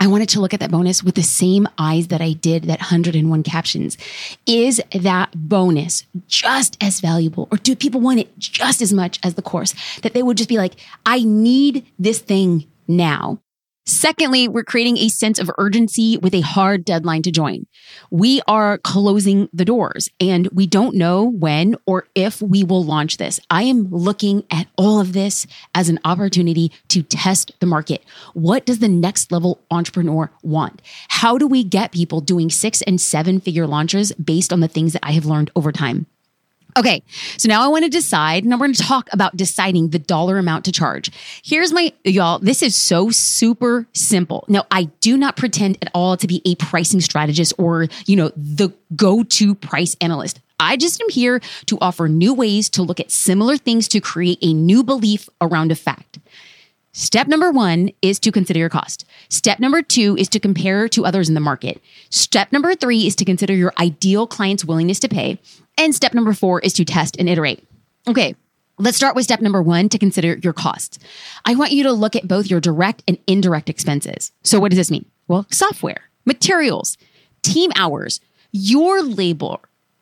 I 0.00 0.06
wanted 0.06 0.28
to 0.30 0.40
look 0.40 0.54
at 0.54 0.60
that 0.60 0.70
bonus 0.70 1.02
with 1.02 1.14
the 1.14 1.22
same 1.22 1.66
eyes 1.78 2.08
that 2.08 2.20
I 2.20 2.32
did 2.32 2.64
that 2.64 2.80
101 2.80 3.42
captions. 3.42 3.98
Is 4.46 4.80
that 4.92 5.30
bonus 5.34 6.04
just 6.26 6.76
as 6.82 7.00
valuable 7.00 7.48
or 7.50 7.58
do 7.58 7.74
people 7.74 8.00
want 8.00 8.20
it 8.20 8.38
just 8.38 8.80
as 8.80 8.92
much 8.92 9.18
as 9.22 9.34
the 9.34 9.42
course 9.42 9.74
that 10.02 10.14
they 10.14 10.22
would 10.22 10.36
just 10.36 10.48
be 10.48 10.58
like, 10.58 10.74
I 11.04 11.24
need 11.24 11.86
this 11.98 12.20
thing 12.20 12.66
now. 12.86 13.40
Secondly, 13.88 14.48
we're 14.48 14.64
creating 14.64 14.98
a 14.98 15.08
sense 15.08 15.38
of 15.38 15.50
urgency 15.56 16.18
with 16.18 16.34
a 16.34 16.42
hard 16.42 16.84
deadline 16.84 17.22
to 17.22 17.30
join. 17.30 17.66
We 18.10 18.42
are 18.46 18.76
closing 18.76 19.48
the 19.54 19.64
doors 19.64 20.10
and 20.20 20.46
we 20.48 20.66
don't 20.66 20.94
know 20.94 21.24
when 21.24 21.74
or 21.86 22.06
if 22.14 22.42
we 22.42 22.62
will 22.64 22.84
launch 22.84 23.16
this. 23.16 23.40
I 23.48 23.62
am 23.62 23.88
looking 23.90 24.44
at 24.50 24.66
all 24.76 25.00
of 25.00 25.14
this 25.14 25.46
as 25.74 25.88
an 25.88 26.00
opportunity 26.04 26.70
to 26.88 27.02
test 27.02 27.52
the 27.60 27.66
market. 27.66 28.04
What 28.34 28.66
does 28.66 28.80
the 28.80 28.88
next 28.88 29.32
level 29.32 29.58
entrepreneur 29.70 30.30
want? 30.42 30.82
How 31.08 31.38
do 31.38 31.46
we 31.46 31.64
get 31.64 31.90
people 31.90 32.20
doing 32.20 32.50
six 32.50 32.82
and 32.82 33.00
seven 33.00 33.40
figure 33.40 33.66
launches 33.66 34.12
based 34.12 34.52
on 34.52 34.60
the 34.60 34.68
things 34.68 34.92
that 34.92 35.04
I 35.04 35.12
have 35.12 35.24
learned 35.24 35.50
over 35.56 35.72
time? 35.72 36.04
Okay, 36.78 37.02
so 37.36 37.48
now 37.48 37.64
I 37.64 37.66
want 37.66 37.82
to 37.86 37.90
decide. 37.90 38.44
Now 38.44 38.54
we're 38.54 38.66
going 38.66 38.74
to 38.74 38.82
talk 38.84 39.08
about 39.12 39.36
deciding 39.36 39.88
the 39.88 39.98
dollar 39.98 40.38
amount 40.38 40.64
to 40.66 40.72
charge. 40.72 41.10
Here's 41.42 41.72
my, 41.72 41.92
y'all, 42.04 42.38
this 42.38 42.62
is 42.62 42.76
so 42.76 43.10
super 43.10 43.88
simple. 43.94 44.44
Now, 44.46 44.64
I 44.70 44.84
do 45.00 45.16
not 45.16 45.36
pretend 45.36 45.78
at 45.82 45.90
all 45.92 46.16
to 46.16 46.26
be 46.28 46.40
a 46.44 46.54
pricing 46.54 47.00
strategist 47.00 47.52
or, 47.58 47.88
you 48.06 48.14
know, 48.14 48.30
the 48.36 48.72
go 48.94 49.24
to 49.24 49.56
price 49.56 49.96
analyst. 50.00 50.38
I 50.60 50.76
just 50.76 51.00
am 51.00 51.08
here 51.08 51.40
to 51.66 51.78
offer 51.80 52.06
new 52.06 52.32
ways 52.32 52.70
to 52.70 52.82
look 52.82 53.00
at 53.00 53.10
similar 53.10 53.56
things 53.56 53.88
to 53.88 54.00
create 54.00 54.38
a 54.40 54.52
new 54.52 54.84
belief 54.84 55.28
around 55.40 55.72
a 55.72 55.74
fact. 55.74 56.20
Step 56.92 57.26
number 57.26 57.50
one 57.50 57.90
is 58.02 58.18
to 58.20 58.32
consider 58.32 58.60
your 58.60 58.68
cost. 58.68 59.04
Step 59.28 59.58
number 59.58 59.82
two 59.82 60.16
is 60.16 60.28
to 60.28 60.40
compare 60.40 60.88
to 60.88 61.04
others 61.04 61.28
in 61.28 61.34
the 61.34 61.40
market. 61.40 61.80
Step 62.10 62.52
number 62.52 62.74
three 62.74 63.06
is 63.06 63.14
to 63.16 63.24
consider 63.24 63.52
your 63.52 63.72
ideal 63.78 64.26
client's 64.26 64.64
willingness 64.64 65.00
to 65.00 65.08
pay. 65.08 65.38
And 65.78 65.94
step 65.94 66.12
number 66.12 66.34
four 66.34 66.60
is 66.60 66.74
to 66.74 66.84
test 66.84 67.16
and 67.18 67.28
iterate. 67.28 67.64
Okay, 68.06 68.34
Let's 68.80 68.96
start 68.96 69.16
with 69.16 69.24
step 69.24 69.40
number 69.40 69.60
one 69.60 69.88
to 69.88 69.98
consider 69.98 70.38
your 70.40 70.52
costs. 70.52 71.00
I 71.44 71.56
want 71.56 71.72
you 71.72 71.82
to 71.82 71.92
look 71.92 72.14
at 72.14 72.28
both 72.28 72.48
your 72.48 72.60
direct 72.60 73.02
and 73.08 73.18
indirect 73.26 73.68
expenses. 73.68 74.30
So, 74.44 74.60
what 74.60 74.70
does 74.70 74.76
this 74.76 74.90
mean? 74.90 75.04
Well, 75.26 75.46
software, 75.50 76.02
materials, 76.24 76.96
team 77.42 77.72
hours, 77.74 78.20
your 78.52 79.02
labor. 79.02 79.56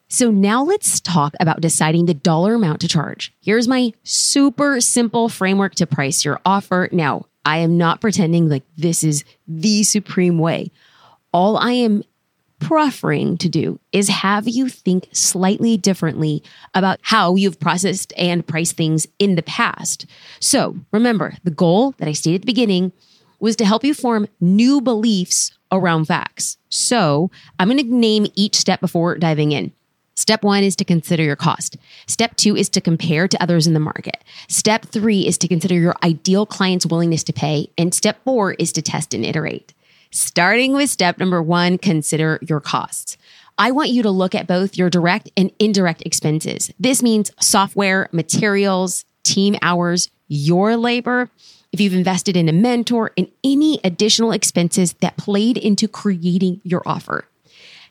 So, 0.08 0.30
now 0.30 0.62
let's 0.62 1.00
talk 1.00 1.34
about 1.40 1.62
deciding 1.62 2.04
the 2.04 2.12
dollar 2.12 2.52
amount 2.52 2.82
to 2.82 2.88
charge. 2.88 3.32
Here's 3.40 3.66
my 3.66 3.94
super 4.02 4.82
simple 4.82 5.30
framework 5.30 5.74
to 5.76 5.86
price 5.86 6.22
your 6.22 6.38
offer. 6.44 6.90
Now, 6.92 7.24
I 7.46 7.58
am 7.58 7.78
not 7.78 8.02
pretending 8.02 8.50
like 8.50 8.64
this 8.76 9.02
is 9.02 9.24
the 9.48 9.84
supreme 9.84 10.38
way. 10.38 10.70
All 11.32 11.56
I 11.56 11.72
am 11.72 12.02
proffering 12.58 13.36
to 13.38 13.48
do 13.48 13.78
is 13.92 14.08
have 14.08 14.48
you 14.48 14.68
think 14.68 15.08
slightly 15.12 15.76
differently 15.76 16.42
about 16.74 16.98
how 17.02 17.34
you've 17.34 17.60
processed 17.60 18.12
and 18.16 18.46
priced 18.46 18.76
things 18.76 19.06
in 19.18 19.34
the 19.34 19.42
past. 19.42 20.06
So 20.40 20.76
remember, 20.92 21.34
the 21.44 21.50
goal 21.50 21.92
that 21.98 22.08
I 22.08 22.12
stated 22.12 22.36
at 22.36 22.42
the 22.42 22.46
beginning 22.46 22.92
was 23.38 23.56
to 23.56 23.64
help 23.64 23.84
you 23.84 23.94
form 23.94 24.26
new 24.40 24.80
beliefs 24.80 25.52
around 25.70 26.06
facts. 26.06 26.56
So 26.68 27.30
I'm 27.58 27.68
going 27.68 27.78
to 27.78 27.94
name 27.94 28.26
each 28.34 28.56
step 28.56 28.80
before 28.80 29.18
diving 29.18 29.52
in. 29.52 29.72
Step 30.14 30.42
one 30.42 30.64
is 30.64 30.74
to 30.76 30.84
consider 30.84 31.22
your 31.22 31.36
cost. 31.36 31.76
Step 32.06 32.36
two 32.36 32.56
is 32.56 32.70
to 32.70 32.80
compare 32.80 33.28
to 33.28 33.42
others 33.42 33.66
in 33.66 33.74
the 33.74 33.80
market. 33.80 34.24
Step 34.48 34.86
three 34.86 35.26
is 35.26 35.36
to 35.36 35.46
consider 35.46 35.74
your 35.74 35.94
ideal 36.02 36.46
client's 36.46 36.86
willingness 36.86 37.22
to 37.24 37.34
pay. 37.34 37.68
And 37.76 37.94
step 37.94 38.24
four 38.24 38.54
is 38.54 38.72
to 38.72 38.82
test 38.82 39.12
and 39.12 39.26
iterate. 39.26 39.74
Starting 40.16 40.72
with 40.72 40.88
step 40.88 41.18
number 41.18 41.42
one, 41.42 41.76
consider 41.76 42.38
your 42.40 42.58
costs. 42.58 43.18
I 43.58 43.70
want 43.70 43.90
you 43.90 44.02
to 44.02 44.10
look 44.10 44.34
at 44.34 44.46
both 44.46 44.74
your 44.74 44.88
direct 44.88 45.30
and 45.36 45.52
indirect 45.58 46.00
expenses. 46.06 46.72
This 46.80 47.02
means 47.02 47.30
software, 47.38 48.08
materials, 48.12 49.04
team 49.24 49.56
hours, 49.60 50.08
your 50.26 50.74
labor. 50.78 51.28
If 51.70 51.82
you've 51.82 51.92
invested 51.92 52.34
in 52.34 52.48
a 52.48 52.52
mentor 52.54 53.10
and 53.18 53.30
any 53.44 53.78
additional 53.84 54.32
expenses 54.32 54.94
that 55.02 55.18
played 55.18 55.58
into 55.58 55.86
creating 55.86 56.62
your 56.64 56.80
offer, 56.86 57.28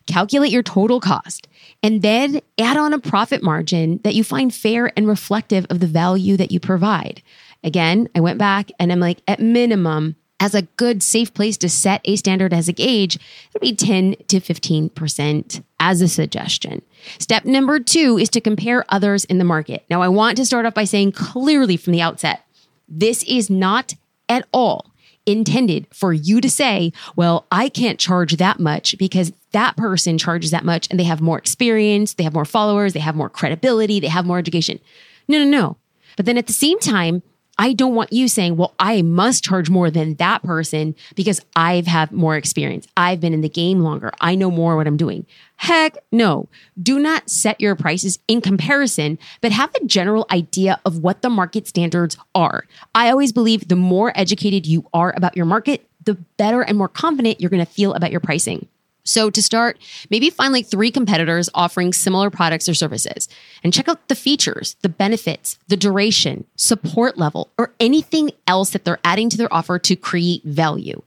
calculate 0.08 0.52
your 0.52 0.64
total 0.64 1.00
cost 1.00 1.48
and 1.84 2.02
then 2.02 2.42
add 2.58 2.76
on 2.76 2.92
a 2.92 2.98
profit 2.98 3.44
margin 3.44 4.00
that 4.04 4.16
you 4.16 4.24
find 4.24 4.52
fair 4.52 4.92
and 4.98 5.08
reflective 5.08 5.68
of 5.70 5.80
the 5.80 5.86
value 5.86 6.38
that 6.38 6.52
you 6.52 6.60
provide. 6.60 7.22
Again, 7.64 8.10
I 8.16 8.20
went 8.20 8.40
back 8.40 8.72
and 8.80 8.92
I'm 8.92 9.00
like, 9.00 9.22
at 9.28 9.40
minimum, 9.40 10.16
as 10.40 10.54
a 10.54 10.64
good, 10.64 11.02
safe 11.02 11.34
place 11.34 11.58
to 11.58 11.70
set 11.70 12.02
a 12.06 12.16
standard 12.16 12.54
as 12.54 12.68
a 12.68 12.74
gauge, 12.74 13.18
it'll 13.50 13.62
be 13.62 13.76
10 13.76 14.16
to 14.28 14.40
15% 14.40 15.64
as 15.80 16.02
a 16.02 16.08
suggestion. 16.08 16.82
Step 17.20 17.46
number 17.46 17.80
two 17.80 18.18
is 18.18 18.30
to 18.30 18.42
compare 18.42 18.84
others 18.90 19.26
in 19.26 19.38
the 19.38 19.44
market. 19.44 19.86
Now, 19.90 20.02
I 20.02 20.08
want 20.08 20.38
to 20.38 20.46
start 20.46 20.66
off 20.66 20.74
by 20.74 20.84
saying 20.84 21.14
clearly 21.14 21.78
from 21.78 21.94
the 21.94 22.02
outset, 22.02 22.46
this 22.88 23.24
is 23.24 23.50
not 23.50 23.94
at 24.28 24.48
all 24.52 24.92
intended 25.26 25.88
for 25.92 26.14
you 26.14 26.40
to 26.42 26.50
say, 26.50 26.92
well, 27.16 27.48
I 27.52 27.70
can't 27.70 28.00
charge 28.00 28.38
that 28.38 28.60
much 28.60 28.98
because 28.98 29.32
that 29.52 29.76
person 29.76 30.18
charges 30.18 30.52
that 30.52 30.66
much 30.66 30.88
and 30.90 31.00
they 31.00 31.04
have 31.04 31.22
more 31.22 31.38
experience, 31.38 32.14
they 32.14 32.24
have 32.24 32.34
more 32.34 32.46
followers, 32.46 32.94
they 32.94 33.00
have 33.00 33.16
more 33.16 33.30
credibility, 33.30 34.00
they 34.00 34.08
have 34.08 34.26
more 34.26 34.38
education. 34.38 34.80
No, 35.28 35.40
no, 35.40 35.46
no. 35.46 35.78
But 36.16 36.26
then 36.26 36.38
at 36.38 36.48
the 36.48 36.54
same 36.54 36.80
time, 36.80 37.24
I 37.58 37.74
don't 37.74 37.96
want 37.96 38.12
you 38.12 38.28
saying, 38.28 38.58
well, 38.58 38.76
I 38.80 39.02
must 39.02 39.44
charge 39.44 39.70
more 39.70 39.90
than 39.90 40.16
that 40.16 40.44
person 40.44 40.96
because 41.16 41.42
I've 41.56 41.88
had 41.88 42.12
more 42.12 42.36
experience. 42.36 42.88
I've 42.98 43.22
been 43.22 43.34
in 43.34 43.42
the 43.42 43.50
game 43.50 43.80
longer. 43.80 44.12
I 44.20 44.36
know 44.36 44.52
more 44.52 44.76
what 44.76 44.88
I'm 44.88 44.98
doing. 44.98 45.26
Heck 45.56 45.98
no. 46.12 46.50
Do 46.82 47.00
not 47.00 47.30
set 47.30 47.62
your 47.62 47.76
prices 47.76 48.20
in 48.28 48.42
comparison, 48.42 49.18
but 49.40 49.54
have 49.54 49.74
a 49.76 49.86
general 49.86 50.26
idea 50.32 50.80
of 50.86 51.00
what 51.00 51.22
the 51.22 51.30
market 51.30 51.68
standards 51.68 52.18
are. 52.34 52.66
I 52.94 53.10
always 53.10 53.32
believe 53.32 53.68
the 53.68 53.76
more 53.78 54.12
educated 54.16 54.66
you 54.66 54.86
are 54.94 55.14
about 55.16 55.38
your 55.38 55.46
market, 55.46 55.88
the 56.04 56.16
better 56.38 56.62
and 56.62 56.78
more 56.78 56.90
confident 56.90 57.40
you're 57.40 57.50
going 57.50 57.66
to 57.66 57.72
feel 57.72 57.94
about 57.94 58.12
your 58.12 58.20
pricing. 58.20 58.68
So 59.06 59.30
to 59.30 59.42
start, 59.42 59.78
maybe 60.10 60.30
find 60.30 60.52
like 60.52 60.66
three 60.66 60.92
competitors 60.92 61.50
offering 61.54 61.94
similar 61.94 62.30
products 62.30 62.68
or 62.68 62.74
services 62.74 63.30
and 63.64 63.72
check 63.72 63.88
out 63.88 64.08
the 64.08 64.16
features, 64.16 64.76
the 64.82 64.90
benefits, 64.90 65.60
the 65.68 65.78
duration, 65.78 66.46
support 66.56 67.18
level, 67.18 67.52
or 67.58 67.74
anything 67.80 68.32
else 68.48 68.72
that 68.72 68.84
they're 68.84 69.00
adding 69.04 69.30
to 69.30 69.38
their 69.38 69.54
offer 69.54 69.78
to 69.80 69.96
create 69.96 70.44
value. 70.44 71.02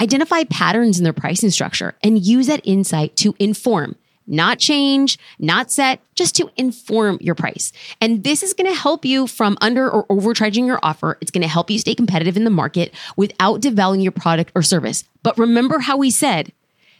Identify 0.00 0.44
patterns 0.44 0.98
in 0.98 1.04
their 1.04 1.12
pricing 1.12 1.50
structure 1.50 1.94
and 2.02 2.26
use 2.26 2.48
that 2.48 2.60
insight 2.64 3.16
to 3.16 3.34
inform 3.38 3.96
not 4.26 4.58
change, 4.58 5.18
not 5.38 5.70
set, 5.70 6.00
just 6.14 6.34
to 6.36 6.50
inform 6.56 7.18
your 7.20 7.34
price. 7.34 7.72
And 8.00 8.24
this 8.24 8.42
is 8.42 8.54
going 8.54 8.72
to 8.72 8.78
help 8.78 9.04
you 9.04 9.26
from 9.26 9.58
under 9.60 9.90
or 9.90 10.06
overcharging 10.08 10.66
your 10.66 10.78
offer. 10.82 11.18
It's 11.20 11.30
going 11.30 11.42
to 11.42 11.48
help 11.48 11.70
you 11.70 11.78
stay 11.78 11.94
competitive 11.94 12.36
in 12.36 12.44
the 12.44 12.50
market 12.50 12.94
without 13.16 13.60
devaluing 13.60 14.02
your 14.02 14.12
product 14.12 14.52
or 14.54 14.62
service. 14.62 15.04
But 15.22 15.36
remember 15.38 15.78
how 15.80 15.96
we 15.96 16.10
said 16.10 16.52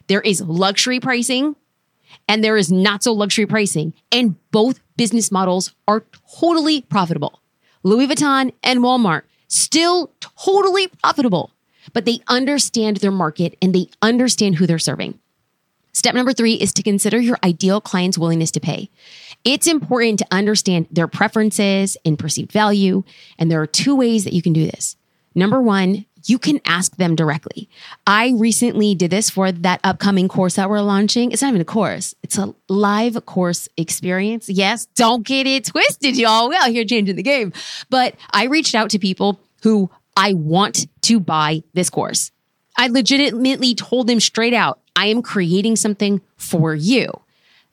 there 0.07 0.21
is 0.21 0.41
luxury 0.41 0.99
pricing 0.99 1.55
and 2.27 2.43
there 2.43 2.57
is 2.57 2.71
not 2.71 3.03
so 3.03 3.13
luxury 3.13 3.45
pricing. 3.45 3.93
And 4.11 4.35
both 4.51 4.79
business 4.97 5.31
models 5.31 5.73
are 5.87 6.05
totally 6.39 6.81
profitable. 6.81 7.41
Louis 7.83 8.07
Vuitton 8.07 8.53
and 8.63 8.79
Walmart 8.79 9.23
still 9.47 10.11
totally 10.19 10.87
profitable, 10.87 11.51
but 11.93 12.05
they 12.05 12.19
understand 12.27 12.97
their 12.97 13.11
market 13.11 13.57
and 13.61 13.73
they 13.73 13.89
understand 14.01 14.55
who 14.55 14.65
they're 14.65 14.79
serving. 14.79 15.19
Step 15.93 16.13
number 16.13 16.33
three 16.33 16.55
is 16.55 16.73
to 16.73 16.83
consider 16.83 17.19
your 17.19 17.37
ideal 17.43 17.79
client's 17.79 18.17
willingness 18.17 18.51
to 18.51 18.59
pay. 18.59 18.89
It's 19.45 19.65
important 19.65 20.19
to 20.19 20.27
understand 20.29 20.87
their 20.91 21.07
preferences 21.07 21.95
and 22.03 22.19
perceived 22.19 22.51
value. 22.51 23.03
And 23.39 23.49
there 23.49 23.61
are 23.61 23.67
two 23.67 23.95
ways 23.95 24.25
that 24.25 24.33
you 24.33 24.41
can 24.41 24.51
do 24.51 24.65
this. 24.65 24.97
Number 25.35 25.61
one, 25.61 26.05
you 26.25 26.39
can 26.39 26.59
ask 26.65 26.97
them 26.97 27.15
directly. 27.15 27.69
I 28.05 28.33
recently 28.35 28.95
did 28.95 29.11
this 29.11 29.29
for 29.29 29.51
that 29.51 29.79
upcoming 29.83 30.27
course 30.27 30.55
that 30.55 30.69
we're 30.69 30.81
launching. 30.81 31.31
It's 31.31 31.41
not 31.41 31.49
even 31.49 31.61
a 31.61 31.65
course, 31.65 32.15
it's 32.23 32.37
a 32.37 32.53
live 32.69 33.25
course 33.25 33.69
experience. 33.77 34.49
Yes, 34.49 34.87
don't 34.95 35.25
get 35.25 35.47
it 35.47 35.65
twisted, 35.65 36.17
y'all. 36.17 36.49
We're 36.49 36.59
out 36.59 36.69
here 36.69 36.85
changing 36.85 37.15
the 37.15 37.23
game. 37.23 37.53
But 37.89 38.15
I 38.31 38.45
reached 38.45 38.75
out 38.75 38.89
to 38.91 38.99
people 38.99 39.39
who 39.63 39.89
I 40.17 40.33
want 40.33 40.87
to 41.03 41.19
buy 41.19 41.63
this 41.73 41.89
course. 41.89 42.31
I 42.77 42.87
legitimately 42.87 43.75
told 43.75 44.07
them 44.07 44.19
straight 44.19 44.53
out, 44.53 44.79
I 44.95 45.07
am 45.07 45.21
creating 45.21 45.75
something 45.75 46.21
for 46.37 46.75
you. 46.75 47.07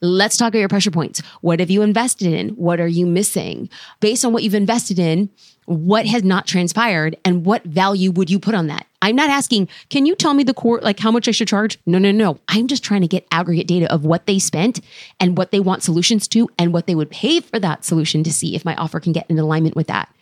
Let's 0.05 0.35
talk 0.35 0.49
about 0.49 0.59
your 0.59 0.67
pressure 0.67 0.91
points. 0.91 1.21
What 1.39 1.61
have 1.61 1.69
you 1.69 1.81
invested 1.81 2.27
in? 2.27 2.49
What 2.49 2.81
are 2.81 2.87
you 2.89 3.05
missing? 3.05 3.69
Based 4.01 4.25
on 4.25 4.33
what 4.33 4.43
you've 4.43 4.53
invested 4.53 4.99
in, 4.99 5.29
what 5.63 6.05
has 6.05 6.25
not 6.25 6.45
transpired 6.45 7.15
and 7.23 7.45
what 7.45 7.63
value 7.63 8.11
would 8.11 8.29
you 8.29 8.37
put 8.37 8.53
on 8.53 8.67
that? 8.67 8.85
I'm 9.01 9.15
not 9.15 9.29
asking, 9.29 9.69
can 9.87 10.05
you 10.05 10.13
tell 10.13 10.33
me 10.33 10.43
the 10.43 10.53
core, 10.53 10.81
like 10.81 10.99
how 10.99 11.09
much 11.09 11.29
I 11.29 11.31
should 11.31 11.47
charge? 11.47 11.79
No, 11.85 11.99
no, 11.99 12.11
no. 12.11 12.37
I'm 12.49 12.67
just 12.67 12.83
trying 12.83 12.99
to 12.99 13.07
get 13.07 13.25
aggregate 13.31 13.65
data 13.65 13.89
of 13.93 14.03
what 14.03 14.25
they 14.25 14.39
spent 14.39 14.81
and 15.21 15.37
what 15.37 15.51
they 15.51 15.61
want 15.61 15.83
solutions 15.83 16.27
to 16.29 16.49
and 16.59 16.73
what 16.73 16.85
they 16.85 16.95
would 16.95 17.09
pay 17.09 17.39
for 17.39 17.57
that 17.59 17.85
solution 17.85 18.25
to 18.25 18.33
see 18.33 18.55
if 18.55 18.65
my 18.65 18.75
offer 18.75 18.99
can 18.99 19.13
get 19.13 19.29
in 19.29 19.39
alignment 19.39 19.77
with 19.77 19.87
that. 19.87 20.13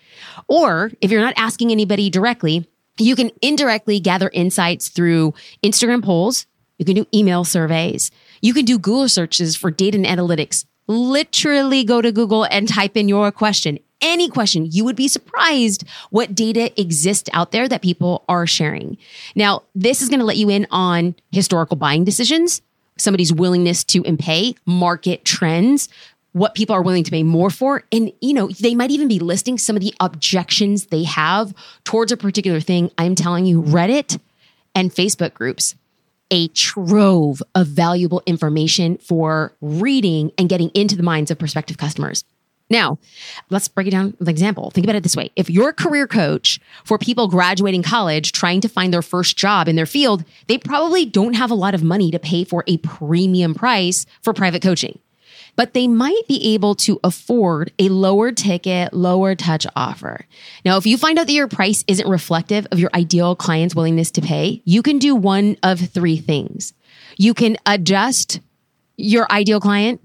Or 0.48 0.92
if 1.02 1.10
you're 1.10 1.22
not 1.22 1.34
asking 1.38 1.72
anybody 1.72 2.12
directly, 2.12 2.70
you 3.00 3.16
can 3.16 3.32
indirectly 3.42 4.00
gather 4.00 4.30
insights 4.32 4.90
through 4.90 5.34
Instagram 5.64 6.04
polls. 6.04 6.46
You 6.78 6.86
can 6.86 6.96
do 6.96 7.08
email 7.14 7.44
surveys. 7.44 8.12
You 8.42 8.54
can 8.54 8.66
do 8.66 8.78
Google 8.78 9.10
searches 9.10 9.56
for 9.56 9.72
data 9.72 9.98
and 9.98 10.06
analytics. 10.06 10.66
Literally 10.88 11.84
go 11.84 12.02
to 12.02 12.12
Google 12.12 12.44
and 12.46 12.68
type 12.68 12.98
in 12.98 13.08
your 13.08 13.32
question 13.32 13.80
any 14.02 14.30
question, 14.30 14.68
you 14.70 14.84
would 14.84 14.96
be 14.96 15.08
surprised 15.08 15.84
what 16.10 16.36
data 16.36 16.80
exists 16.80 17.30
out 17.34 17.52
there 17.52 17.68
that 17.68 17.82
people 17.82 18.24
are 18.28 18.48
sharing. 18.48 18.98
Now, 19.36 19.64
this 19.76 20.02
is 20.02 20.10
going 20.10 20.20
to 20.20 20.26
let 20.26 20.38
you 20.38 20.50
in 20.50 20.68
on 20.72 21.16
historical 21.32 21.78
buying 21.78 22.04
decisions, 22.04 22.62
somebody's 22.98 23.32
willingness 23.32 23.84
to 23.86 24.04
pay, 24.18 24.56
market 24.66 25.24
trends, 25.24 25.88
what 26.34 26.56
people 26.56 26.76
are 26.76 26.82
willing 26.82 27.04
to 27.04 27.12
pay 27.12 27.24
more 27.24 27.50
for. 27.50 27.84
And, 27.92 28.12
you 28.22 28.34
know, 28.34 28.48
they 28.48 28.74
might 28.74 28.92
even 28.92 29.08
be 29.08 29.20
listing 29.20 29.58
some 29.58 29.76
of 29.76 29.82
the 29.82 29.94
objections 30.00 30.88
they 30.88 31.04
have 31.04 31.54
towards 31.84 32.12
a 32.12 32.18
particular 32.18 32.60
thing. 32.60 32.90
I'm 32.98 33.16
telling 33.16 33.46
you, 33.46 33.62
Reddit 33.62 34.20
and 34.74 34.92
Facebook 34.92 35.34
groups, 35.34 35.76
a 36.32 36.48
trove 36.50 37.44
of 37.54 37.68
valuable 37.68 38.24
information 38.26 38.98
for 38.98 39.54
reading 39.62 40.32
and 40.38 40.50
getting 40.50 40.70
into 40.70 40.96
the 40.96 41.04
minds 41.04 41.30
of 41.30 41.38
prospective 41.38 41.78
customers. 41.78 42.24
Now, 42.72 43.00
let's 43.50 43.68
break 43.68 43.88
it 43.88 43.92
down 43.92 44.16
with 44.18 44.30
an 44.30 44.30
example. 44.30 44.72
Think 44.72 44.86
about 44.86 44.96
it 44.96 45.04
this 45.04 45.16
way. 45.16 45.30
If 45.36 45.50
you're 45.50 45.70
a 45.70 45.74
career 45.74 46.08
coach 46.08 46.58
for 46.86 46.98
people 46.98 47.28
graduating 47.28 47.84
college 47.84 48.32
trying 48.32 48.62
to 48.62 48.70
find 48.70 48.94
their 48.94 49.02
first 49.02 49.36
job 49.36 49.68
in 49.68 49.76
their 49.76 49.86
field, 49.86 50.24
they 50.48 50.58
probably 50.58 51.06
don't 51.06 51.34
have 51.34 51.52
a 51.52 51.56
lot 51.56 51.76
of 51.76 51.84
money 51.84 52.12
to 52.12 52.18
pay 52.18 52.46
for 52.46 52.64
a 52.68 52.78
premium 52.78 53.54
price 53.54 54.06
for 54.22 54.34
private 54.34 54.62
coaching. 54.62 54.98
But 55.56 55.74
they 55.74 55.88
might 55.88 56.22
be 56.28 56.54
able 56.54 56.76
to 56.76 57.00
afford 57.04 57.72
a 57.78 57.90
lower 57.90 58.32
ticket, 58.32 58.94
lower 58.94 59.36
touch 59.36 59.68
offer. 59.76 60.26
Now, 60.66 60.78
if 60.78 60.86
you 60.86 60.98
find 60.98 61.20
out 61.20 61.28
that 61.28 61.34
your 61.34 61.48
price 61.48 61.84
isn't 61.88 62.08
reflective 62.08 62.68
of 62.72 62.80
your 62.80 62.90
ideal 62.94 63.36
client's 63.36 63.76
willingness 63.76 64.12
to 64.12 64.22
pay, 64.22 64.62
you 64.66 64.82
can 64.82 64.98
do 64.98 65.16
one 65.16 65.58
of 65.62 65.80
three 65.80 66.18
things. 66.18 66.74
You 67.18 67.34
can 67.34 67.58
adjust 67.66 68.40
your 68.98 69.32
ideal 69.32 69.60
client 69.60 70.02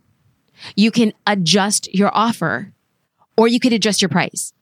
you 0.74 0.90
can 0.90 1.12
adjust 1.26 1.92
your 1.94 2.10
offer 2.14 2.72
or 3.36 3.48
you 3.48 3.60
could 3.60 3.72
adjust 3.72 4.00
your 4.02 4.08
price. 4.08 4.52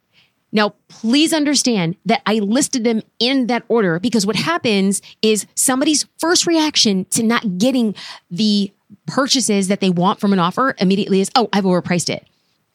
Now, 0.53 0.75
please 0.89 1.33
understand 1.33 1.97
that 2.07 2.23
I 2.27 2.35
listed 2.35 2.85
them 2.85 3.03
in 3.19 3.49
that 3.49 3.65
order 3.69 3.99
because 3.99 4.25
what 4.25 4.37
happens 4.37 5.03
is 5.21 5.47
somebody's 5.57 6.07
first 6.19 6.47
reaction 6.47 7.07
to 7.07 7.25
not 7.25 7.59
getting 7.59 7.95
the 8.31 8.73
purchases 9.07 9.69
that 9.69 9.81
they 9.81 9.91
want 9.91 10.21
from 10.21 10.33
an 10.33 10.39
offer 10.39 10.75
immediately 10.79 11.21
is, 11.21 11.31
oh, 11.35 11.49
I've 11.53 11.65
overpriced 11.65 12.11
it. 12.11 12.27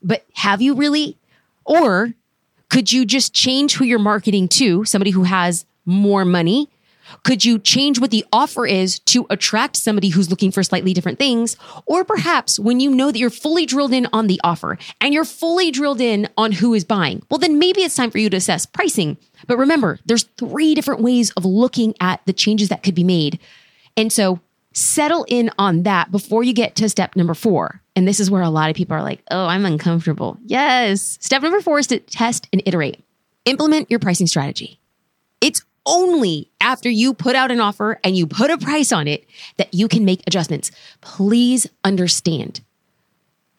But 0.02 0.26
have 0.34 0.62
you 0.62 0.76
really? 0.76 1.18
Or 1.66 2.14
could 2.70 2.92
you 2.92 3.06
just 3.06 3.34
change 3.34 3.76
who 3.76 3.86
you're 3.86 4.00
marketing 4.00 4.48
to, 4.50 4.86
somebody 4.86 5.12
who 5.12 5.24
has 5.24 5.66
more 5.86 6.26
money? 6.26 6.70
Could 7.24 7.44
you 7.44 7.58
change 7.58 8.00
what 8.00 8.12
the 8.12 8.24
offer 8.32 8.68
is 8.68 9.00
to 9.00 9.26
attract 9.32 9.76
somebody 9.76 10.10
who's 10.10 10.30
looking 10.30 10.52
for 10.52 10.62
slightly 10.62 10.94
different 10.94 11.18
things? 11.18 11.58
Or 11.88 12.04
perhaps 12.04 12.60
when 12.60 12.80
you 12.80 12.92
know 12.92 13.12
that 13.12 13.18
you're 13.18 13.32
fully 13.32 13.66
drilled 13.66 13.94
in 13.94 14.08
on 14.14 14.28
the 14.28 14.40
offer 14.44 14.78
and 15.02 15.14
you're 15.14 15.26
fully 15.26 15.72
drilled 15.72 16.02
in 16.02 16.30
on 16.38 16.52
who 16.52 16.74
is 16.74 16.86
buying, 16.86 17.24
well, 17.30 17.40
then 17.40 17.58
maybe 17.58 17.82
it's 17.82 17.96
time 17.96 18.12
for 18.12 18.20
you 18.20 18.30
to 18.30 18.38
assess 18.38 18.68
pricing. 18.68 19.18
But 19.48 19.58
remember, 19.58 20.00
there's 20.06 20.30
three 20.38 20.76
different 20.76 21.02
ways 21.02 21.32
of 21.32 21.46
looking 21.46 21.96
at 22.00 22.22
the 22.26 22.34
changes 22.34 22.70
that 22.70 22.84
could 22.84 22.96
be 22.96 23.04
made. 23.04 23.40
And 23.98 24.14
so 24.14 24.40
settle 24.74 25.26
in 25.28 25.50
on 25.58 25.84
that 25.84 26.12
before 26.12 26.44
you 26.44 26.54
get 26.54 26.76
to 26.76 26.90
step 26.90 27.16
number 27.16 27.34
four. 27.34 27.82
And 27.96 28.08
this 28.08 28.20
is 28.20 28.32
where 28.32 28.42
a 28.42 28.50
lot 28.50 28.70
of 28.70 28.76
people 28.76 28.96
are 28.96 29.04
like, 29.04 29.22
oh, 29.32 29.46
I'm 29.46 29.66
uncomfortable. 29.66 30.38
Yes. 30.46 31.18
Step 31.22 31.42
number 31.42 31.62
four 31.62 31.80
is 31.80 31.88
to 31.88 32.00
test 32.00 32.48
and 32.54 32.62
iterate. 32.66 33.04
Implement 33.46 33.90
your 33.90 34.00
pricing 34.00 34.28
strategy. 34.28 34.80
It's 35.42 35.64
only 35.86 36.52
after 36.62 36.90
you 36.90 37.14
put 37.14 37.36
out 37.36 37.52
an 37.52 37.60
offer 37.60 38.00
and 38.04 38.16
you 38.16 38.28
put 38.28 38.52
a 38.52 38.58
price 38.58 38.92
on 38.92 39.08
it 39.08 39.26
that 39.58 39.74
you 39.74 39.88
can 39.88 40.06
make 40.06 40.22
adjustments. 40.28 40.72
Please 41.02 41.68
understand 41.84 42.62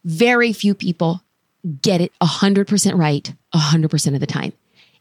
very 0.04 0.52
few 0.52 0.74
people 0.74 1.22
get 1.82 2.00
it 2.00 2.12
100% 2.22 2.98
right 2.98 3.34
100% 3.54 4.14
of 4.14 4.20
the 4.20 4.26
time. 4.26 4.52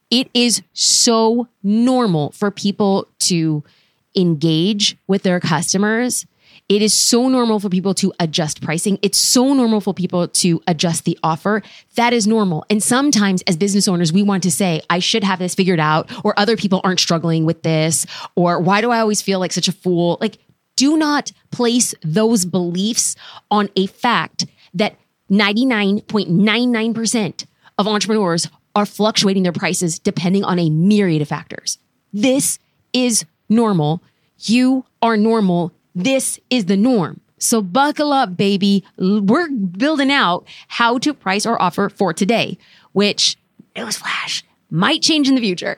It 0.09 0.29
is 0.33 0.63
so 0.73 1.47
normal 1.61 2.31
for 2.31 2.49
people 2.49 3.07
to 3.19 3.63
engage 4.15 4.97
with 5.07 5.23
their 5.23 5.39
customers 5.39 6.25
it 6.69 6.81
is 6.83 6.93
so 6.93 7.27
normal 7.27 7.59
for 7.59 7.67
people 7.67 7.95
to 7.95 8.13
adjust 8.19 8.61
pricing. 8.61 8.99
It's 9.01 9.17
so 9.17 9.55
normal 9.55 9.81
for 9.81 9.91
people 9.91 10.27
to 10.27 10.61
adjust 10.67 11.03
the 11.03 11.17
offer. 11.23 11.63
That 11.95 12.13
is 12.13 12.27
normal. 12.27 12.63
And 12.69 12.83
sometimes 12.83 13.41
as 13.47 13.57
business 13.57 13.87
owners, 13.87 14.13
we 14.13 14.21
want 14.21 14.43
to 14.43 14.51
say, 14.51 14.83
I 14.87 14.99
should 14.99 15.23
have 15.23 15.39
this 15.39 15.55
figured 15.55 15.79
out, 15.79 16.11
or 16.23 16.39
other 16.39 16.55
people 16.55 16.79
aren't 16.83 16.99
struggling 16.99 17.45
with 17.45 17.63
this, 17.63 18.05
or 18.35 18.59
why 18.59 18.81
do 18.81 18.91
I 18.91 18.99
always 18.99 19.23
feel 19.23 19.39
like 19.39 19.51
such 19.51 19.67
a 19.67 19.71
fool? 19.71 20.19
Like, 20.21 20.37
do 20.75 20.95
not 20.95 21.31
place 21.49 21.95
those 22.03 22.45
beliefs 22.45 23.15
on 23.49 23.69
a 23.75 23.87
fact 23.87 24.45
that 24.75 24.95
99.99% 25.31 27.45
of 27.79 27.87
entrepreneurs 27.87 28.47
are 28.75 28.85
fluctuating 28.85 29.41
their 29.41 29.51
prices 29.51 29.97
depending 29.97 30.43
on 30.43 30.59
a 30.59 30.69
myriad 30.69 31.23
of 31.23 31.27
factors. 31.27 31.79
This 32.13 32.59
is 32.93 33.25
normal. 33.49 34.01
You 34.37 34.85
are 35.01 35.17
normal 35.17 35.73
this 35.95 36.39
is 36.49 36.65
the 36.65 36.77
norm. 36.77 37.19
So 37.39 37.61
buckle 37.61 38.13
up, 38.13 38.35
baby. 38.35 38.83
We're 38.97 39.49
building 39.49 40.11
out 40.11 40.47
how 40.67 40.97
to 40.99 41.13
price 41.13 41.45
our 41.45 41.61
offer 41.61 41.89
for 41.89 42.13
today, 42.13 42.57
which 42.91 43.37
newsflash 43.75 44.43
might 44.69 45.01
change 45.01 45.27
in 45.27 45.35
the 45.35 45.41
future. 45.41 45.77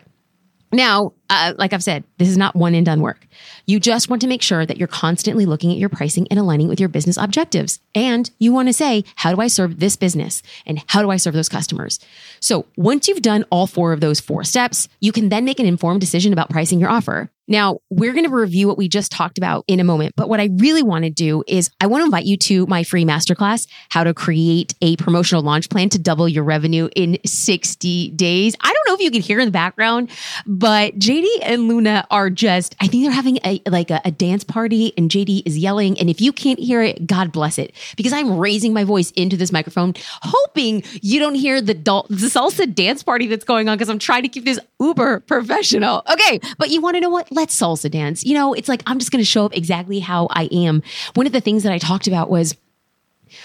Now, 0.73 1.13
uh, 1.29 1.53
like 1.57 1.73
I've 1.73 1.83
said, 1.83 2.05
this 2.17 2.29
is 2.29 2.37
not 2.37 2.55
one 2.55 2.75
and 2.75 2.85
done 2.85 3.01
work. 3.01 3.27
You 3.65 3.79
just 3.79 4.09
want 4.09 4.21
to 4.21 4.27
make 4.27 4.41
sure 4.41 4.65
that 4.65 4.77
you're 4.77 4.87
constantly 4.87 5.45
looking 5.45 5.69
at 5.71 5.77
your 5.77 5.89
pricing 5.89 6.27
and 6.29 6.39
aligning 6.39 6.69
with 6.69 6.79
your 6.79 6.87
business 6.87 7.17
objectives. 7.17 7.79
And 7.93 8.31
you 8.39 8.53
want 8.53 8.69
to 8.69 8.73
say, 8.73 9.03
how 9.15 9.33
do 9.33 9.41
I 9.41 9.47
serve 9.47 9.79
this 9.79 9.97
business? 9.97 10.41
And 10.65 10.81
how 10.87 11.01
do 11.01 11.09
I 11.09 11.17
serve 11.17 11.33
those 11.33 11.49
customers? 11.49 11.99
So 12.39 12.65
once 12.77 13.07
you've 13.07 13.21
done 13.21 13.43
all 13.49 13.67
four 13.67 13.91
of 13.91 13.99
those 13.99 14.21
four 14.21 14.45
steps, 14.45 14.87
you 15.01 15.11
can 15.11 15.27
then 15.27 15.43
make 15.43 15.59
an 15.59 15.65
informed 15.65 15.99
decision 15.99 16.31
about 16.31 16.49
pricing 16.49 16.79
your 16.79 16.89
offer. 16.89 17.29
Now, 17.51 17.79
we're 17.89 18.13
going 18.13 18.23
to 18.23 18.31
review 18.31 18.69
what 18.69 18.77
we 18.77 18.87
just 18.87 19.11
talked 19.11 19.37
about 19.37 19.65
in 19.67 19.81
a 19.81 19.83
moment, 19.83 20.13
but 20.15 20.29
what 20.29 20.39
I 20.39 20.47
really 20.55 20.83
want 20.83 21.03
to 21.03 21.09
do 21.09 21.43
is 21.47 21.69
I 21.81 21.87
want 21.87 21.99
to 21.99 22.05
invite 22.05 22.23
you 22.23 22.37
to 22.37 22.65
my 22.67 22.83
free 22.83 23.03
masterclass, 23.03 23.67
how 23.89 24.05
to 24.05 24.13
create 24.13 24.73
a 24.81 24.95
promotional 24.95 25.41
launch 25.41 25.69
plan 25.69 25.89
to 25.89 25.99
double 25.99 26.29
your 26.29 26.45
revenue 26.45 26.87
in 26.95 27.17
60 27.25 28.11
days. 28.11 28.55
I 28.61 28.71
don't 28.71 28.87
know 28.87 28.93
if 28.93 29.01
you 29.01 29.11
can 29.11 29.21
hear 29.21 29.41
in 29.41 29.47
the 29.47 29.51
background, 29.51 30.11
but 30.45 30.97
JD 30.97 31.27
and 31.41 31.67
Luna 31.67 32.07
are 32.09 32.29
just, 32.29 32.73
I 32.79 32.87
think 32.87 33.03
they're 33.03 33.11
having 33.11 33.37
a 33.43 33.61
like 33.67 33.91
a, 33.91 33.99
a 34.05 34.11
dance 34.11 34.45
party 34.45 34.93
and 34.97 35.11
JD 35.11 35.43
is 35.45 35.57
yelling. 35.57 35.99
And 35.99 36.09
if 36.09 36.21
you 36.21 36.31
can't 36.31 36.57
hear 36.57 36.81
it, 36.81 37.05
God 37.05 37.33
bless 37.33 37.57
it, 37.57 37.75
because 37.97 38.13
I'm 38.13 38.37
raising 38.37 38.73
my 38.73 38.85
voice 38.85 39.11
into 39.11 39.35
this 39.35 39.51
microphone, 39.51 39.93
hoping 40.21 40.83
you 41.01 41.19
don't 41.19 41.35
hear 41.35 41.59
the, 41.59 41.73
dul- 41.73 42.07
the 42.09 42.27
salsa 42.27 42.73
dance 42.73 43.03
party 43.03 43.27
that's 43.27 43.43
going 43.43 43.67
on 43.67 43.77
because 43.77 43.89
I'm 43.89 43.99
trying 43.99 44.23
to 44.23 44.29
keep 44.29 44.45
this 44.45 44.59
uber 44.79 45.19
professional. 45.19 46.03
Okay. 46.09 46.39
But 46.57 46.69
you 46.69 46.79
want 46.79 46.95
to 46.95 47.01
know 47.01 47.09
what? 47.09 47.29
Let's 47.41 47.59
salsa 47.59 47.89
dance. 47.89 48.23
You 48.23 48.35
know, 48.35 48.53
it's 48.53 48.69
like 48.69 48.83
I'm 48.85 48.99
just 48.99 49.11
going 49.11 49.19
to 49.21 49.25
show 49.25 49.45
up 49.45 49.57
exactly 49.57 49.99
how 49.99 50.27
I 50.29 50.43
am. 50.51 50.83
One 51.15 51.25
of 51.25 51.33
the 51.33 51.41
things 51.41 51.63
that 51.63 51.73
I 51.73 51.79
talked 51.79 52.05
about 52.05 52.29
was 52.29 52.55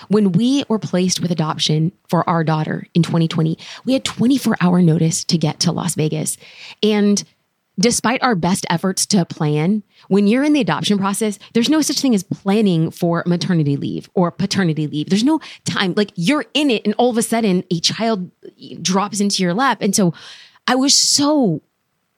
when 0.09 0.33
we 0.33 0.65
were 0.69 0.79
placed 0.79 1.21
with 1.21 1.31
adoption 1.31 1.93
for 2.09 2.29
our 2.29 2.45
daughter 2.45 2.87
in 2.93 3.03
2020, 3.03 3.57
we 3.87 3.95
had 3.95 4.05
24 4.05 4.57
hour 4.61 4.83
notice 4.83 5.25
to 5.25 5.39
get 5.39 5.61
to 5.61 5.73
Las 5.73 5.95
Vegas. 5.95 6.37
And 6.83 7.25
despite 7.79 8.23
our 8.23 8.35
best 8.35 8.67
efforts 8.69 9.07
to 9.07 9.25
plan, 9.25 9.83
when 10.09 10.27
you're 10.27 10.45
in 10.45 10.53
the 10.53 10.61
adoption 10.61 10.99
process, 10.99 11.39
there's 11.55 11.71
no 11.71 11.81
such 11.81 12.01
thing 12.01 12.15
as 12.15 12.23
planning 12.23 12.91
for 12.91 13.23
maternity 13.27 13.79
leave 13.79 14.11
or 14.13 14.31
paternity 14.31 14.87
leave. 14.87 15.09
There's 15.09 15.25
no 15.25 15.41
time. 15.65 15.95
Like 15.97 16.11
you're 16.17 16.45
in 16.53 16.71
it, 16.71 16.85
and 16.85 16.95
all 16.99 17.09
of 17.09 17.17
a 17.17 17.23
sudden, 17.23 17.65
a 17.71 17.81
child 17.81 18.31
drops 18.83 19.21
into 19.21 19.43
your 19.43 19.55
lap. 19.55 19.79
And 19.81 19.97
so 19.97 20.13
I 20.67 20.75
was 20.75 20.93
so 20.93 21.63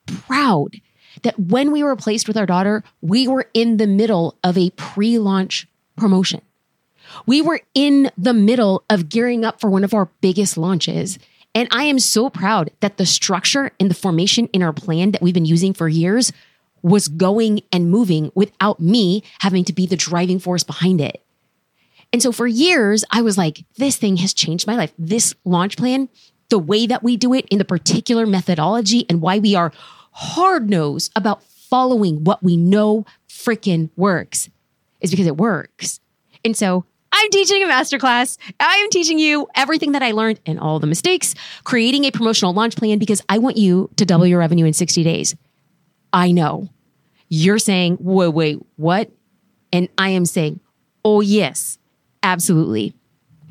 proud 0.05 0.81
that 1.23 1.39
when 1.39 1.71
we 1.71 1.83
were 1.83 1.95
placed 1.95 2.27
with 2.27 2.37
our 2.37 2.45
daughter, 2.45 2.83
we 3.01 3.27
were 3.27 3.49
in 3.53 3.77
the 3.77 3.87
middle 3.87 4.37
of 4.43 4.57
a 4.57 4.69
pre 4.71 5.17
launch 5.19 5.67
promotion. 5.97 6.41
We 7.25 7.41
were 7.41 7.61
in 7.73 8.11
the 8.17 8.33
middle 8.33 8.83
of 8.89 9.09
gearing 9.09 9.43
up 9.43 9.59
for 9.59 9.69
one 9.69 9.83
of 9.83 9.93
our 9.93 10.09
biggest 10.21 10.57
launches. 10.57 11.19
And 11.55 11.67
I 11.71 11.83
am 11.85 11.99
so 11.99 12.29
proud 12.29 12.71
that 12.79 12.97
the 12.97 13.05
structure 13.05 13.71
and 13.79 13.89
the 13.89 13.95
formation 13.95 14.47
in 14.53 14.61
our 14.61 14.73
plan 14.73 15.11
that 15.11 15.21
we've 15.21 15.33
been 15.33 15.45
using 15.45 15.73
for 15.73 15.87
years 15.87 16.31
was 16.81 17.07
going 17.07 17.61
and 17.71 17.89
moving 17.89 18.31
without 18.35 18.79
me 18.79 19.23
having 19.39 19.65
to 19.65 19.73
be 19.73 19.85
the 19.85 19.97
driving 19.97 20.39
force 20.39 20.63
behind 20.63 21.01
it. 21.01 21.23
And 22.13 22.21
so 22.21 22.31
for 22.31 22.47
years, 22.47 23.03
I 23.11 23.21
was 23.21 23.37
like, 23.37 23.65
this 23.77 23.97
thing 23.97 24.17
has 24.17 24.33
changed 24.33 24.65
my 24.65 24.75
life. 24.75 24.93
This 24.97 25.35
launch 25.45 25.77
plan, 25.77 26.09
the 26.49 26.59
way 26.59 26.87
that 26.87 27.03
we 27.03 27.17
do 27.17 27.33
it 27.33 27.45
in 27.49 27.59
the 27.59 27.65
particular 27.65 28.25
methodology 28.25 29.05
and 29.09 29.21
why 29.21 29.39
we 29.39 29.55
are 29.55 29.71
hard 30.19 30.69
nose 30.69 31.09
about 31.15 31.41
following 31.43 32.25
what 32.25 32.43
we 32.43 32.57
know 32.57 33.05
freaking 33.29 33.89
works 33.95 34.49
is 34.99 35.11
because 35.11 35.27
it 35.27 35.37
works. 35.37 36.01
And 36.43 36.57
so 36.57 36.83
I'm 37.13 37.29
teaching 37.29 37.63
a 37.63 37.67
masterclass. 37.67 38.37
I 38.59 38.75
am 38.75 38.89
teaching 38.89 39.17
you 39.17 39.47
everything 39.55 39.93
that 39.93 40.03
I 40.03 40.11
learned 40.11 40.41
and 40.45 40.59
all 40.59 40.79
the 40.79 40.87
mistakes, 40.87 41.35
creating 41.63 42.03
a 42.03 42.11
promotional 42.11 42.53
launch 42.53 42.75
plan 42.75 42.99
because 42.99 43.23
I 43.29 43.37
want 43.37 43.55
you 43.55 43.89
to 43.95 44.05
double 44.05 44.27
your 44.27 44.39
revenue 44.39 44.65
in 44.65 44.73
60 44.73 45.03
days. 45.03 45.37
I 46.11 46.33
know 46.33 46.67
you're 47.29 47.59
saying, 47.59 47.97
wait, 48.01 48.33
wait, 48.33 48.59
what? 48.75 49.09
And 49.71 49.87
I 49.97 50.09
am 50.09 50.25
saying, 50.25 50.59
oh, 51.05 51.21
yes, 51.21 51.77
absolutely. 52.23 52.93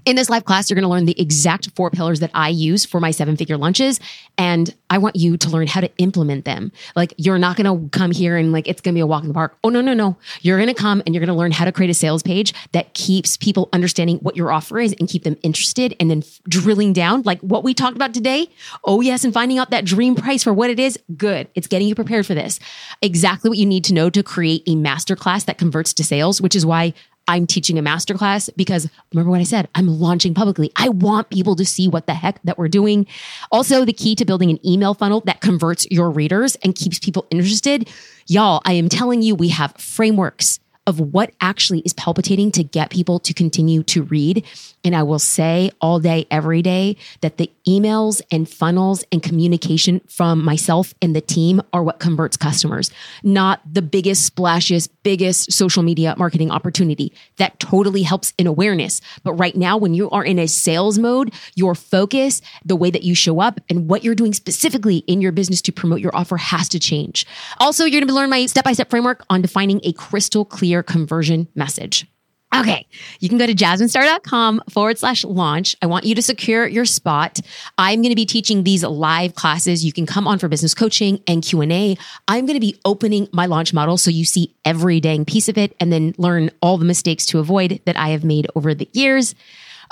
In 0.05 0.17
this 0.17 0.31
live 0.31 0.45
class, 0.45 0.71
you're 0.71 0.77
going 0.77 0.89
to 0.89 0.89
learn 0.89 1.05
the 1.05 1.21
exact 1.21 1.71
four 1.77 1.91
pillars 1.91 2.21
that 2.21 2.31
I 2.35 2.49
use 2.49 2.85
for 2.85 3.01
my 3.01 3.11
seven 3.11 3.37
figure 3.37 3.57
lunches. 3.57 4.01
And 4.37 4.75
I 4.91 4.99
want 4.99 5.17
you 5.17 5.37
to 5.37 5.51
learn 5.51 5.67
how 5.67 5.81
to 5.81 5.91
implement 5.99 6.45
them. 6.45 6.73
Like, 6.97 7.13
you're 7.19 7.39
not 7.39 7.57
going 7.57 7.91
to 7.91 7.99
come 7.99 8.11
here 8.11 8.37
and 8.37 8.53
like, 8.53 8.69
it's 8.69 8.81
going 8.81 8.95
to 8.95 8.97
be 8.97 9.01
a 9.01 9.07
walk 9.07 9.23
in 9.23 9.29
the 9.29 9.35
park. 9.35 9.57
Oh, 9.65 9.69
no, 9.69 9.81
no, 9.81 9.95
no. 9.95 10.17
You're 10.41 10.57
going 10.59 10.69
to 10.69 10.75
come 10.75 11.03
and 11.05 11.15
you're 11.15 11.21
going 11.21 11.35
to 11.35 11.39
learn 11.39 11.53
how 11.53 11.65
to 11.65 11.73
create 11.73 11.91
a 11.91 11.95
sales 11.95 12.23
page 12.23 12.55
that 12.73 12.95
keeps 12.95 13.37
people 13.37 13.69
understanding 13.73 14.19
what 14.19 14.37
your 14.37 14.53
offer 14.53 14.79
is 14.79 14.95
and 14.99 15.09
keep 15.09 15.25
them 15.25 15.37
interested 15.43 15.95
and 16.01 16.11
then 16.11 16.19
f- 16.19 16.41
drilling 16.49 16.93
down 16.93 17.23
like 17.23 17.41
what 17.41 17.65
we 17.65 17.75
talked 17.75 17.97
about 17.97 18.15
today. 18.15 18.49
Oh, 18.85 19.01
yes. 19.01 19.25
And 19.25 19.35
finding 19.35 19.59
out 19.59 19.71
that 19.71 19.85
dream 19.85 20.15
price 20.15 20.43
for 20.43 20.53
what 20.53 20.71
it 20.71 20.79
is. 20.79 20.99
Good. 21.17 21.49
It's 21.55 21.67
getting 21.67 21.89
you 21.89 21.95
prepared 21.95 22.25
for 22.25 22.35
this. 22.35 22.61
Exactly 23.03 23.51
what 23.51 23.59
you 23.59 23.67
need 23.67 23.85
to 23.85 23.95
know 23.95 24.09
to 24.11 24.23
create 24.23 24.63
a 24.67 24.75
masterclass 24.75 25.45
that 25.47 25.59
converts 25.59 25.93
to 25.95 26.05
sales, 26.05 26.41
which 26.41 26.57
is 26.57 26.65
why 26.65 26.95
I'm 27.29 27.47
teaching 27.47 27.79
a 27.79 27.83
masterclass 27.83 28.51
because 28.57 28.89
remember 29.13 29.31
what 29.31 29.41
I 29.41 29.45
said? 29.45 29.69
I'm 29.75 29.87
launching 29.87 30.35
publicly. 30.35 30.73
I 30.77 30.89
want 30.89 31.31
people 31.31 31.55
to 31.57 31.65
see 31.65 31.87
what 31.87 32.07
the 32.07 32.15
heck 32.15 32.43
that 32.43 32.59
we're 32.59 32.69
doing. 32.69 33.07
Also, 33.53 33.85
the 33.85 33.93
key 33.93 34.15
to 34.17 34.25
building 34.25 34.51
an 34.51 34.67
email 34.67 34.95
funnel 34.95 35.21
that 35.27 35.41
converts 35.41 35.87
your 35.91 36.11
readers 36.11 36.57
and 36.57 36.75
keeps 36.75 36.99
people 36.99 37.27
interested. 37.31 37.89
Y'all, 38.27 38.63
I 38.65 38.73
am 38.73 38.89
telling 38.89 39.23
you, 39.23 39.35
we 39.35 39.49
have 39.51 39.75
frameworks 39.77 40.59
of 40.89 40.99
what 40.99 41.33
actually 41.43 41.81
is 41.81 41.93
palpitating 41.93 42.51
to 42.51 42.65
get 42.65 42.89
people 42.89 43.19
to 43.19 43.35
continue 43.35 43.83
to 43.83 44.05
read. 44.05 44.43
And 44.89 44.97
I 44.97 45.03
will 45.03 45.19
say 45.19 45.71
all 45.83 46.01
day, 46.01 46.27
every 46.31 46.63
day, 46.63 46.97
that 47.21 47.37
the 47.37 47.51
emails 47.69 48.23
and 48.33 48.49
funnels 48.49 49.05
and 49.13 49.23
communication 49.23 50.01
from 50.09 50.43
myself 50.43 50.95
and 51.03 51.15
the 51.15 51.21
team 51.21 51.61
are 51.75 51.83
what 51.83 51.99
converts 51.99 52.39
customers, 52.39 52.91
not 53.23 53.61
the 53.71 53.83
biggest, 53.83 54.35
splashiest, 54.35 54.89
biggest 55.03 55.53
social 55.53 55.83
media 55.83 56.15
marketing 56.17 56.51
opportunity. 56.51 57.13
That 57.37 57.61
totally 57.61 58.03
helps 58.03 58.33
in 58.39 58.47
awareness. 58.47 59.03
But 59.25 59.35
right 59.35 59.55
now, 59.55 59.77
when 59.77 59.93
you 59.93 60.09
are 60.09 60.25
in 60.25 60.39
a 60.39 60.49
sales 60.49 60.99
mode, 60.99 61.35
your 61.55 61.75
focus, 61.75 62.41
the 62.65 62.75
way 62.75 62.91
that 62.91 63.03
you 63.03 63.15
show 63.15 63.41
up, 63.41 63.61
and 63.69 63.91
what 63.91 64.05
you're 64.05 64.15
doing 64.15 64.33
specifically 64.33 65.05
in 65.07 65.21
your 65.21 65.33
business 65.33 65.61
to 65.61 65.71
promote 65.71 66.01
your 66.01 66.17
offer 66.17 66.39
has 66.39 66.67
to 66.71 66.79
change. 66.79 67.27
Also, 67.59 67.85
you're 67.85 67.91
going 67.91 68.01
to 68.01 68.07
be 68.07 68.13
learn 68.15 68.31
my 68.31 68.47
step 68.47 68.65
by 68.65 68.73
step 68.73 68.89
framework 68.89 69.23
on 69.29 69.43
defining 69.43 69.83
a 69.85 69.93
crystal 69.93 70.47
clear 70.47 70.83
conversion 70.83 71.47
message. 71.55 72.07
Okay, 72.55 72.87
you 73.21 73.29
can 73.29 73.37
go 73.37 73.47
to 73.47 73.55
jasminestar.com 73.55 74.63
forward 74.71 74.99
slash 74.99 75.23
launch. 75.23 75.77
I 75.83 75.87
want 75.87 76.07
you 76.07 76.15
to 76.15 76.23
secure 76.23 76.67
your 76.67 76.87
spot. 76.87 77.41
I'm 77.77 78.01
going 78.01 78.11
to 78.11 78.17
be 78.17 78.25
teaching 78.25 78.65
these 78.65 78.83
live 78.83 79.35
classes. 79.35 79.85
You 79.85 79.93
can 79.93 80.07
come 80.07 80.27
on 80.27 80.39
for 80.39 80.49
business 80.49 80.73
coaching 80.73 81.23
and 81.27 81.43
Q&A. 81.43 81.99
I'm 82.27 82.47
going 82.47 82.57
to 82.57 82.61
be 82.61 82.79
opening 82.87 83.29
my 83.33 83.45
launch 83.45 83.75
model 83.75 83.99
so 83.99 84.11
you 84.11 84.25
see 84.25 84.55
every 84.65 84.99
dang 84.99 85.27
piece 85.27 85.51
of 85.51 85.59
it 85.59 85.77
and 85.79 85.93
then 85.93 86.15
learn 86.17 86.51
all 86.63 86.79
the 86.79 86.87
mistakes 86.87 87.27
to 87.27 87.39
avoid 87.39 87.83
that 87.85 87.99
I 87.99 88.09
have 88.09 88.25
made 88.25 88.47
over 88.55 88.75
the 88.75 88.89
years. 88.95 89.35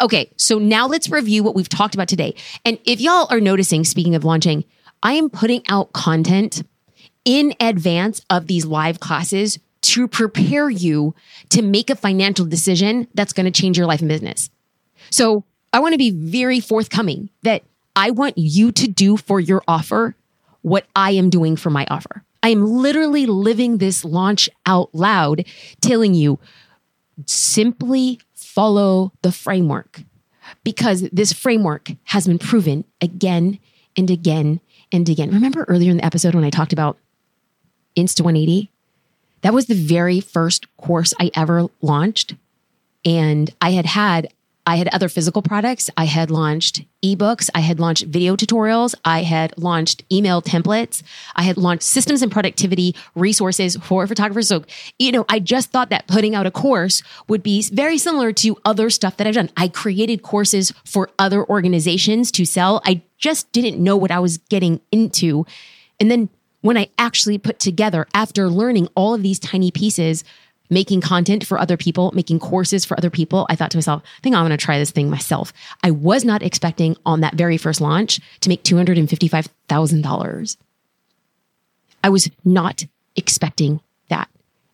Okay, 0.01 0.31
so 0.37 0.59
now 0.59 0.87
let's 0.87 1.11
review 1.11 1.43
what 1.43 1.55
we've 1.55 1.69
talked 1.69 1.95
about 1.95 2.09
today. 2.09 2.35
And 2.65 2.79
if 2.87 3.03
y'all 3.03 3.27
are 3.31 3.41
noticing, 3.41 3.85
speaking 3.85 4.15
of 4.15 4.25
launching, 4.25 4.65
I 5.03 5.13
am 5.13 5.29
putting 5.29 5.63
out 5.69 5.93
content 5.93 6.63
in 7.27 7.55
advance 7.61 8.23
of 8.31 8.47
these 8.47 8.65
live 8.65 9.01
classes 9.01 9.59
to 9.87 10.09
prepare 10.09 10.69
you 10.69 11.15
to 11.51 11.63
make 11.63 11.91
a 11.91 11.97
financial 11.97 12.45
decision 12.45 13.07
that's 13.15 13.33
going 13.33 13.47
to 13.47 13.51
change 13.51 13.79
your 13.79 13.87
life 13.87 14.01
and 14.01 14.09
business. 14.09 14.51
So 15.11 15.45
I 15.73 15.81
want 15.81 15.93
to 15.93 15.99
be 15.99 16.11
very 16.11 16.61
forthcoming 16.61 17.31
that 17.43 17.63
I 17.95 18.11
want 18.11 18.37
you 18.37 18.73
to 18.73 18.89
do 18.89 19.17
for 19.17 19.41
your 19.41 19.63
offer 19.69 20.17
what 20.63 20.87
I 20.97 21.13
am 21.13 21.31
doing 21.31 21.57
for 21.57 21.71
my 21.71 21.87
offer. 21.89 22.25
I 22.43 22.49
am 22.49 22.65
literally 22.65 23.27
living 23.27 23.79
this 23.79 24.05
launch 24.05 24.49
out 24.67 24.95
loud, 24.95 25.45
telling 25.81 26.15
you 26.15 26.39
simply 27.25 28.21
follow 28.35 29.13
the 29.23 29.33
framework 29.33 30.03
because 30.65 31.09
this 31.13 31.33
framework 31.33 31.93
has 32.05 32.27
been 32.27 32.39
proven 32.39 32.85
again 33.01 33.59
and 33.97 34.11
again 34.11 34.61
and 34.93 35.09
again. 35.09 35.31
Remember 35.31 35.65
earlier 35.69 35.91
in 35.91 35.99
the 35.99 36.05
episode 36.05 36.35
when 36.35 36.45
I 36.45 36.51
talked 36.51 36.73
about 36.73 36.99
Insta 37.97 38.23
180? 38.23 38.71
That 39.47 39.55
was 39.55 39.67
the 39.67 39.77
very 39.77 40.19
first 40.19 40.67
course 40.77 41.15
I 41.21 41.31
ever 41.37 41.69
launched. 41.81 42.35
And 43.05 43.49
I 43.61 43.71
had 43.71 43.87
had 43.87 44.27
I 44.67 44.75
had 44.75 44.89
other 44.89 45.09
physical 45.09 45.41
products. 45.41 45.89
I 45.97 46.07
had 46.07 46.33
launched 46.33 46.83
ebooks. 47.05 47.49
I 47.55 47.61
had 47.61 47.79
launched 47.79 48.07
video 48.07 48.35
tutorials. 48.35 48.97
I 49.05 49.23
had 49.23 49.57
launched 49.57 50.03
email 50.11 50.43
templates. 50.43 51.05
I 51.37 51.45
had 51.45 51.59
launched 51.59 51.85
systems 51.85 52.23
and 52.23 52.33
productivity 52.33 52.97
resources 53.15 53.77
for 53.77 54.05
photographers. 54.09 54.49
So, 54.49 54.65
you 54.99 55.13
know, 55.13 55.25
I 55.29 55.39
just 55.39 55.71
thought 55.71 55.91
that 55.91 56.09
putting 56.09 56.35
out 56.35 56.47
a 56.47 56.51
course 56.51 57.05
would 57.29 57.45
be 57.45 57.63
very 57.63 57.99
similar 57.99 58.33
to 58.33 58.59
other 58.65 58.91
stuff 58.91 59.17
that 59.19 59.29
I've 59.29 59.35
done. 59.35 59.51
I 59.57 59.69
created 59.69 60.23
courses 60.23 60.73
for 60.85 61.09
other 61.21 61.49
organizations 61.49 62.33
to 62.33 62.45
sell. 62.45 62.83
I 62.85 63.03
just 63.17 63.53
didn't 63.53 63.79
know 63.81 63.97
what 63.97 64.11
I 64.11 64.19
was 64.19 64.39
getting 64.39 64.81
into. 64.91 65.47
And 66.01 66.11
then 66.11 66.31
when 66.67 66.77
I 66.77 66.89
actually 66.99 67.39
put 67.39 67.59
together, 67.59 68.07
after 68.13 68.49
learning 68.49 68.89
all 68.95 69.15
of 69.15 69.23
these 69.23 69.39
tiny 69.39 69.71
pieces, 69.71 70.25
making 70.69 71.01
content 71.01 71.47
for 71.47 71.59
other 71.59 71.77
people, 71.77 72.11
making 72.13 72.41
courses 72.41 72.85
for 72.85 72.97
other 72.99 73.11
people, 73.11 73.47
I 73.49 73.55
thought 73.55 73.71
to 73.71 73.77
myself, 73.77 74.03
I 74.05 74.21
think 74.21 74.35
I'm 74.35 74.43
going 74.43 74.51
to 74.51 74.57
try 74.57 74.79
this 74.79 74.91
thing 74.91 75.09
myself. 75.09 75.53
I 75.85 75.93
was 75.93 76.25
not 76.25 76.43
expecting 76.43 76.97
on 77.07 77.21
that 77.21 77.35
very 77.35 77.57
first 77.57 77.81
launch 77.81 78.21
to 78.41 78.49
make 78.49 78.65
$255,000. 78.65 80.57
I 82.03 82.09
was 82.09 82.31
not 82.45 82.85
expecting 83.15 83.81
that. 84.09 84.29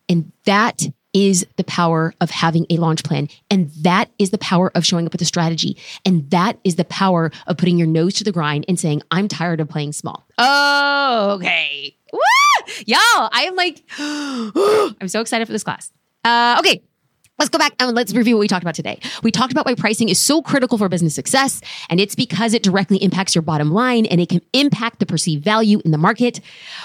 And 0.08 0.32
that 0.44 0.82
is 1.12 1.46
the 1.56 1.64
power 1.64 2.14
of 2.20 2.30
having 2.30 2.66
a 2.70 2.76
launch 2.76 3.04
plan. 3.04 3.28
And 3.50 3.70
that 3.82 4.10
is 4.18 4.30
the 4.30 4.38
power 4.38 4.70
of 4.74 4.84
showing 4.84 5.06
up 5.06 5.12
with 5.12 5.22
a 5.22 5.26
strategy. 5.26 5.76
And 6.04 6.30
that 6.30 6.58
is 6.64 6.76
the 6.76 6.84
power 6.84 7.30
of 7.46 7.56
putting 7.56 7.78
your 7.78 7.86
nose 7.86 8.14
to 8.14 8.24
the 8.24 8.32
grind 8.32 8.64
and 8.68 8.78
saying, 8.78 9.02
I'm 9.10 9.28
tired 9.28 9.60
of 9.60 9.68
playing 9.68 9.92
small. 9.92 10.26
Oh, 10.38 11.32
okay. 11.36 11.96
Woo! 12.12 12.18
Y'all, 12.86 12.98
I 13.32 13.44
am 13.44 13.56
like, 13.56 13.82
I'm 15.00 15.08
so 15.08 15.20
excited 15.20 15.46
for 15.46 15.52
this 15.52 15.64
class. 15.64 15.90
Uh, 16.24 16.56
okay, 16.60 16.82
Let's 17.38 17.48
go 17.48 17.58
back 17.58 17.72
and 17.80 17.96
let's 17.96 18.14
review 18.14 18.36
what 18.36 18.40
we 18.40 18.46
talked 18.46 18.62
about 18.62 18.74
today. 18.74 19.00
We 19.22 19.32
talked 19.32 19.52
about 19.52 19.66
why 19.66 19.74
pricing 19.74 20.08
is 20.08 20.20
so 20.20 20.42
critical 20.42 20.78
for 20.78 20.88
business 20.88 21.14
success, 21.14 21.60
and 21.88 21.98
it's 21.98 22.14
because 22.14 22.54
it 22.54 22.62
directly 22.62 22.98
impacts 22.98 23.34
your 23.34 23.42
bottom 23.42 23.72
line 23.72 24.06
and 24.06 24.20
it 24.20 24.28
can 24.28 24.42
impact 24.52 25.00
the 25.00 25.06
perceived 25.06 25.42
value 25.42 25.80
in 25.84 25.90
the 25.90 25.98
market. 25.98 26.40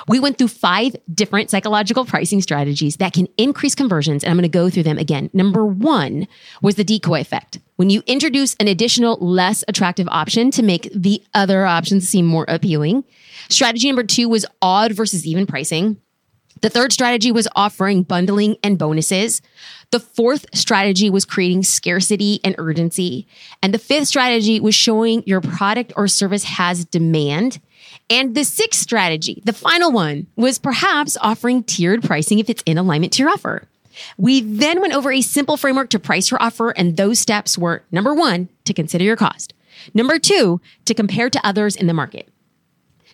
We 0.08 0.20
went 0.20 0.38
through 0.38 0.48
five 0.48 0.96
different 1.14 1.52
psychological 1.52 2.06
pricing 2.06 2.42
strategies 2.42 2.96
that 2.98 3.14
can 3.14 3.28
increase 3.38 3.76
conversions, 3.76 4.24
and 4.24 4.32
I'm 4.32 4.38
going 4.38 4.44
to 4.44 4.50
go 4.50 4.70
through 4.70 4.84
them 4.84 4.98
again. 4.98 5.30
Number 5.34 5.66
one 5.66 6.28
was 6.62 6.74
the 6.76 6.84
decoy 6.84 7.20
effect. 7.20 7.60
When 7.76 7.92
you 7.92 8.02
introduce 8.08 8.56
an 8.56 8.68
additional, 8.68 9.18
less 9.18 9.64
attractive 9.68 10.08
option 10.10 10.50
to 10.52 10.64
make 10.64 10.90
the 10.92 11.22
other 11.36 11.68
options 11.68 12.10
seem 12.10 12.26
more 12.26 12.46
appealing. 12.48 13.04
Strategy 13.50 13.88
number 13.88 14.04
two 14.04 14.28
was 14.28 14.46
odd 14.62 14.94
versus 14.94 15.28
even 15.28 15.46
pricing. 15.46 16.02
The 16.62 16.70
third 16.70 16.92
strategy 16.92 17.32
was 17.32 17.48
offering 17.56 18.04
bundling 18.04 18.58
and 18.64 18.78
bonuses. 18.78 19.42
The 19.92 20.00
fourth 20.00 20.46
strategy 20.54 21.10
was 21.10 21.26
creating 21.26 21.64
scarcity 21.64 22.40
and 22.44 22.56
urgency. 22.58 23.28
And 23.62 23.74
the 23.74 23.80
fifth 23.80 24.08
strategy 24.08 24.60
was 24.60 24.76
showing 24.76 25.24
your 25.26 25.42
product 25.42 25.94
or 25.96 26.08
service 26.08 26.44
has 26.44 26.86
demand. 26.86 27.60
And 28.10 28.36
the 28.36 28.44
sixth 28.44 28.82
strategy, 28.82 29.42
the 29.46 29.54
final 29.54 29.92
one, 29.92 30.28
was 30.36 30.58
perhaps 30.58 31.18
offering 31.22 31.64
tiered 31.64 32.04
pricing 32.04 32.40
if 32.40 32.50
it's 32.50 32.64
in 32.66 32.78
alignment 32.78 33.14
to 33.14 33.24
your 33.24 33.32
offer. 33.32 33.68
We 34.18 34.42
then 34.42 34.82
went 34.82 34.94
over 34.94 35.12
a 35.12 35.22
simple 35.22 35.58
framework 35.58 35.90
to 35.90 36.00
price 36.00 36.30
your 36.30 36.42
offer, 36.42 36.70
and 36.72 36.98
those 36.98 37.20
steps 37.20 37.58
were 37.58 37.84
number 37.92 38.14
one, 38.14 38.50
to 38.66 38.74
consider 38.74 39.04
your 39.04 39.16
cost. 39.16 39.54
Number 39.94 40.20
two, 40.20 40.62
to 40.86 40.94
compare 40.94 41.30
to 41.30 41.46
others 41.46 41.76
in 41.76 41.88
the 41.88 41.94
market. 41.94 42.30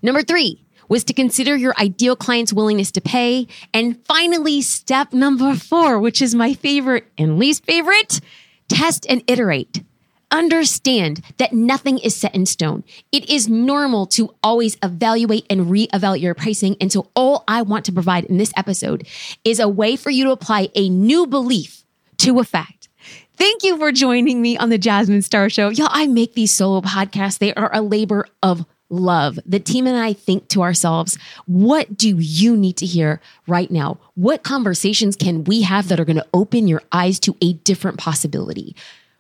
Number 0.02 0.22
three, 0.22 0.64
was 0.94 1.04
to 1.06 1.14
consider 1.14 1.58
your 1.58 1.74
ideal 1.80 2.16
client's 2.16 2.54
willingness 2.54 2.92
to 2.92 3.02
pay. 3.02 3.48
And 3.74 4.00
finally, 4.06 4.62
step 4.62 5.12
number 5.12 5.56
four, 5.56 5.98
which 6.00 6.22
is 6.22 6.36
my 6.36 6.54
favorite 6.54 7.08
and 7.18 7.40
least 7.40 7.66
favorite, 7.66 8.22
test 8.70 9.04
and 9.10 9.24
iterate. 9.26 9.84
Understand 10.30 11.22
that 11.38 11.52
nothing 11.52 11.98
is 11.98 12.16
set 12.16 12.36
in 12.36 12.46
stone. 12.46 12.84
It 13.12 13.28
is 13.28 13.50
normal 13.50 14.06
to 14.18 14.36
always 14.44 14.78
evaluate 14.84 15.48
and 15.50 15.62
reevaluate 15.62 16.22
your 16.22 16.36
pricing. 16.36 16.78
And 16.80 16.92
so 16.92 17.10
all 17.16 17.44
I 17.48 17.64
want 17.64 17.86
to 17.86 17.92
provide 17.92 18.26
in 18.26 18.38
this 18.38 18.54
episode 18.56 19.08
is 19.44 19.60
a 19.60 19.68
way 19.68 19.96
for 19.96 20.12
you 20.12 20.26
to 20.26 20.32
apply 20.32 20.70
a 20.76 20.90
new 20.90 21.26
belief 21.26 21.86
to 22.18 22.38
a 22.38 22.44
fact. 22.44 22.88
Thank 23.36 23.64
you 23.64 23.80
for 23.80 23.92
joining 23.92 24.44
me 24.44 24.58
on 24.58 24.70
the 24.70 24.78
Jasmine 24.78 25.24
Star 25.24 25.50
Show. 25.50 25.70
Y'all, 25.70 25.88
I 25.90 26.06
make 26.06 26.36
these 26.36 26.52
solo 26.52 26.82
podcasts. 26.82 27.40
They 27.40 27.52
are 27.56 27.72
a 27.74 27.82
labor 27.82 28.28
of 28.44 28.68
love. 28.94 29.40
The 29.46 29.60
team 29.60 29.88
and 29.88 29.98
I 29.98 30.14
think 30.14 30.48
to 30.50 30.62
ourselves, 30.62 31.18
what 31.46 31.98
do 31.98 32.16
you 32.18 32.56
need 32.56 32.78
to 32.78 32.86
hear 32.86 33.20
right 33.48 33.70
now? 33.72 33.98
What 34.16 34.44
conversations 34.44 35.16
can 35.16 35.44
we 35.44 35.64
have 35.64 35.88
that 35.88 36.00
are 36.00 36.06
going 36.06 36.18
to 36.18 36.28
open 36.34 36.68
your 36.68 36.84
eyes 36.92 37.20
to 37.22 37.36
a 37.42 37.54
different 37.54 37.98
possibility? 37.98 38.76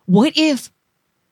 What 0.05 0.33
if 0.35 0.71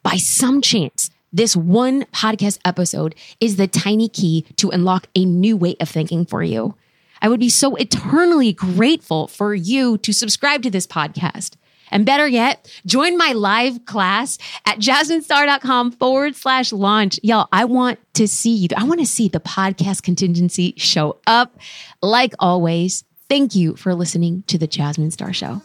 by 0.03 0.17
some 0.17 0.61
chance, 0.61 1.09
this 1.31 1.55
one 1.55 2.03
podcast 2.05 2.59
episode 2.65 3.15
is 3.39 3.55
the 3.55 3.67
tiny 3.67 4.09
key 4.09 4.45
to 4.57 4.69
unlock 4.69 5.07
a 5.15 5.23
new 5.23 5.55
way 5.55 5.75
of 5.79 5.89
thinking 5.89 6.25
for 6.25 6.43
you. 6.43 6.75
I 7.21 7.29
would 7.29 7.39
be 7.39 7.49
so 7.49 7.75
eternally 7.75 8.51
grateful 8.51 9.27
for 9.27 9.53
you 9.53 9.97
to 9.99 10.11
subscribe 10.11 10.63
to 10.63 10.71
this 10.71 10.87
podcast. 10.87 11.55
And 11.91 12.05
better 12.05 12.27
yet, 12.27 12.71
join 12.85 13.17
my 13.17 13.33
live 13.33 13.85
class 13.85 14.37
at 14.65 14.79
jasminestar.com 14.79 15.91
forward 15.93 16.35
slash 16.35 16.71
launch. 16.71 17.19
Y'all, 17.21 17.47
I 17.51 17.65
want 17.65 17.99
to 18.15 18.27
see 18.27 18.55
you. 18.55 18.69
I 18.75 18.83
want 18.83 18.99
to 18.99 19.05
see 19.05 19.27
the 19.27 19.39
podcast 19.39 20.03
contingency 20.03 20.73
show 20.77 21.17
up. 21.27 21.57
Like 22.01 22.33
always, 22.39 23.03
thank 23.29 23.55
you 23.55 23.75
for 23.75 23.93
listening 23.93 24.43
to 24.47 24.57
the 24.57 24.67
Jasmine 24.67 25.11
Star 25.11 25.33
Show. 25.33 25.61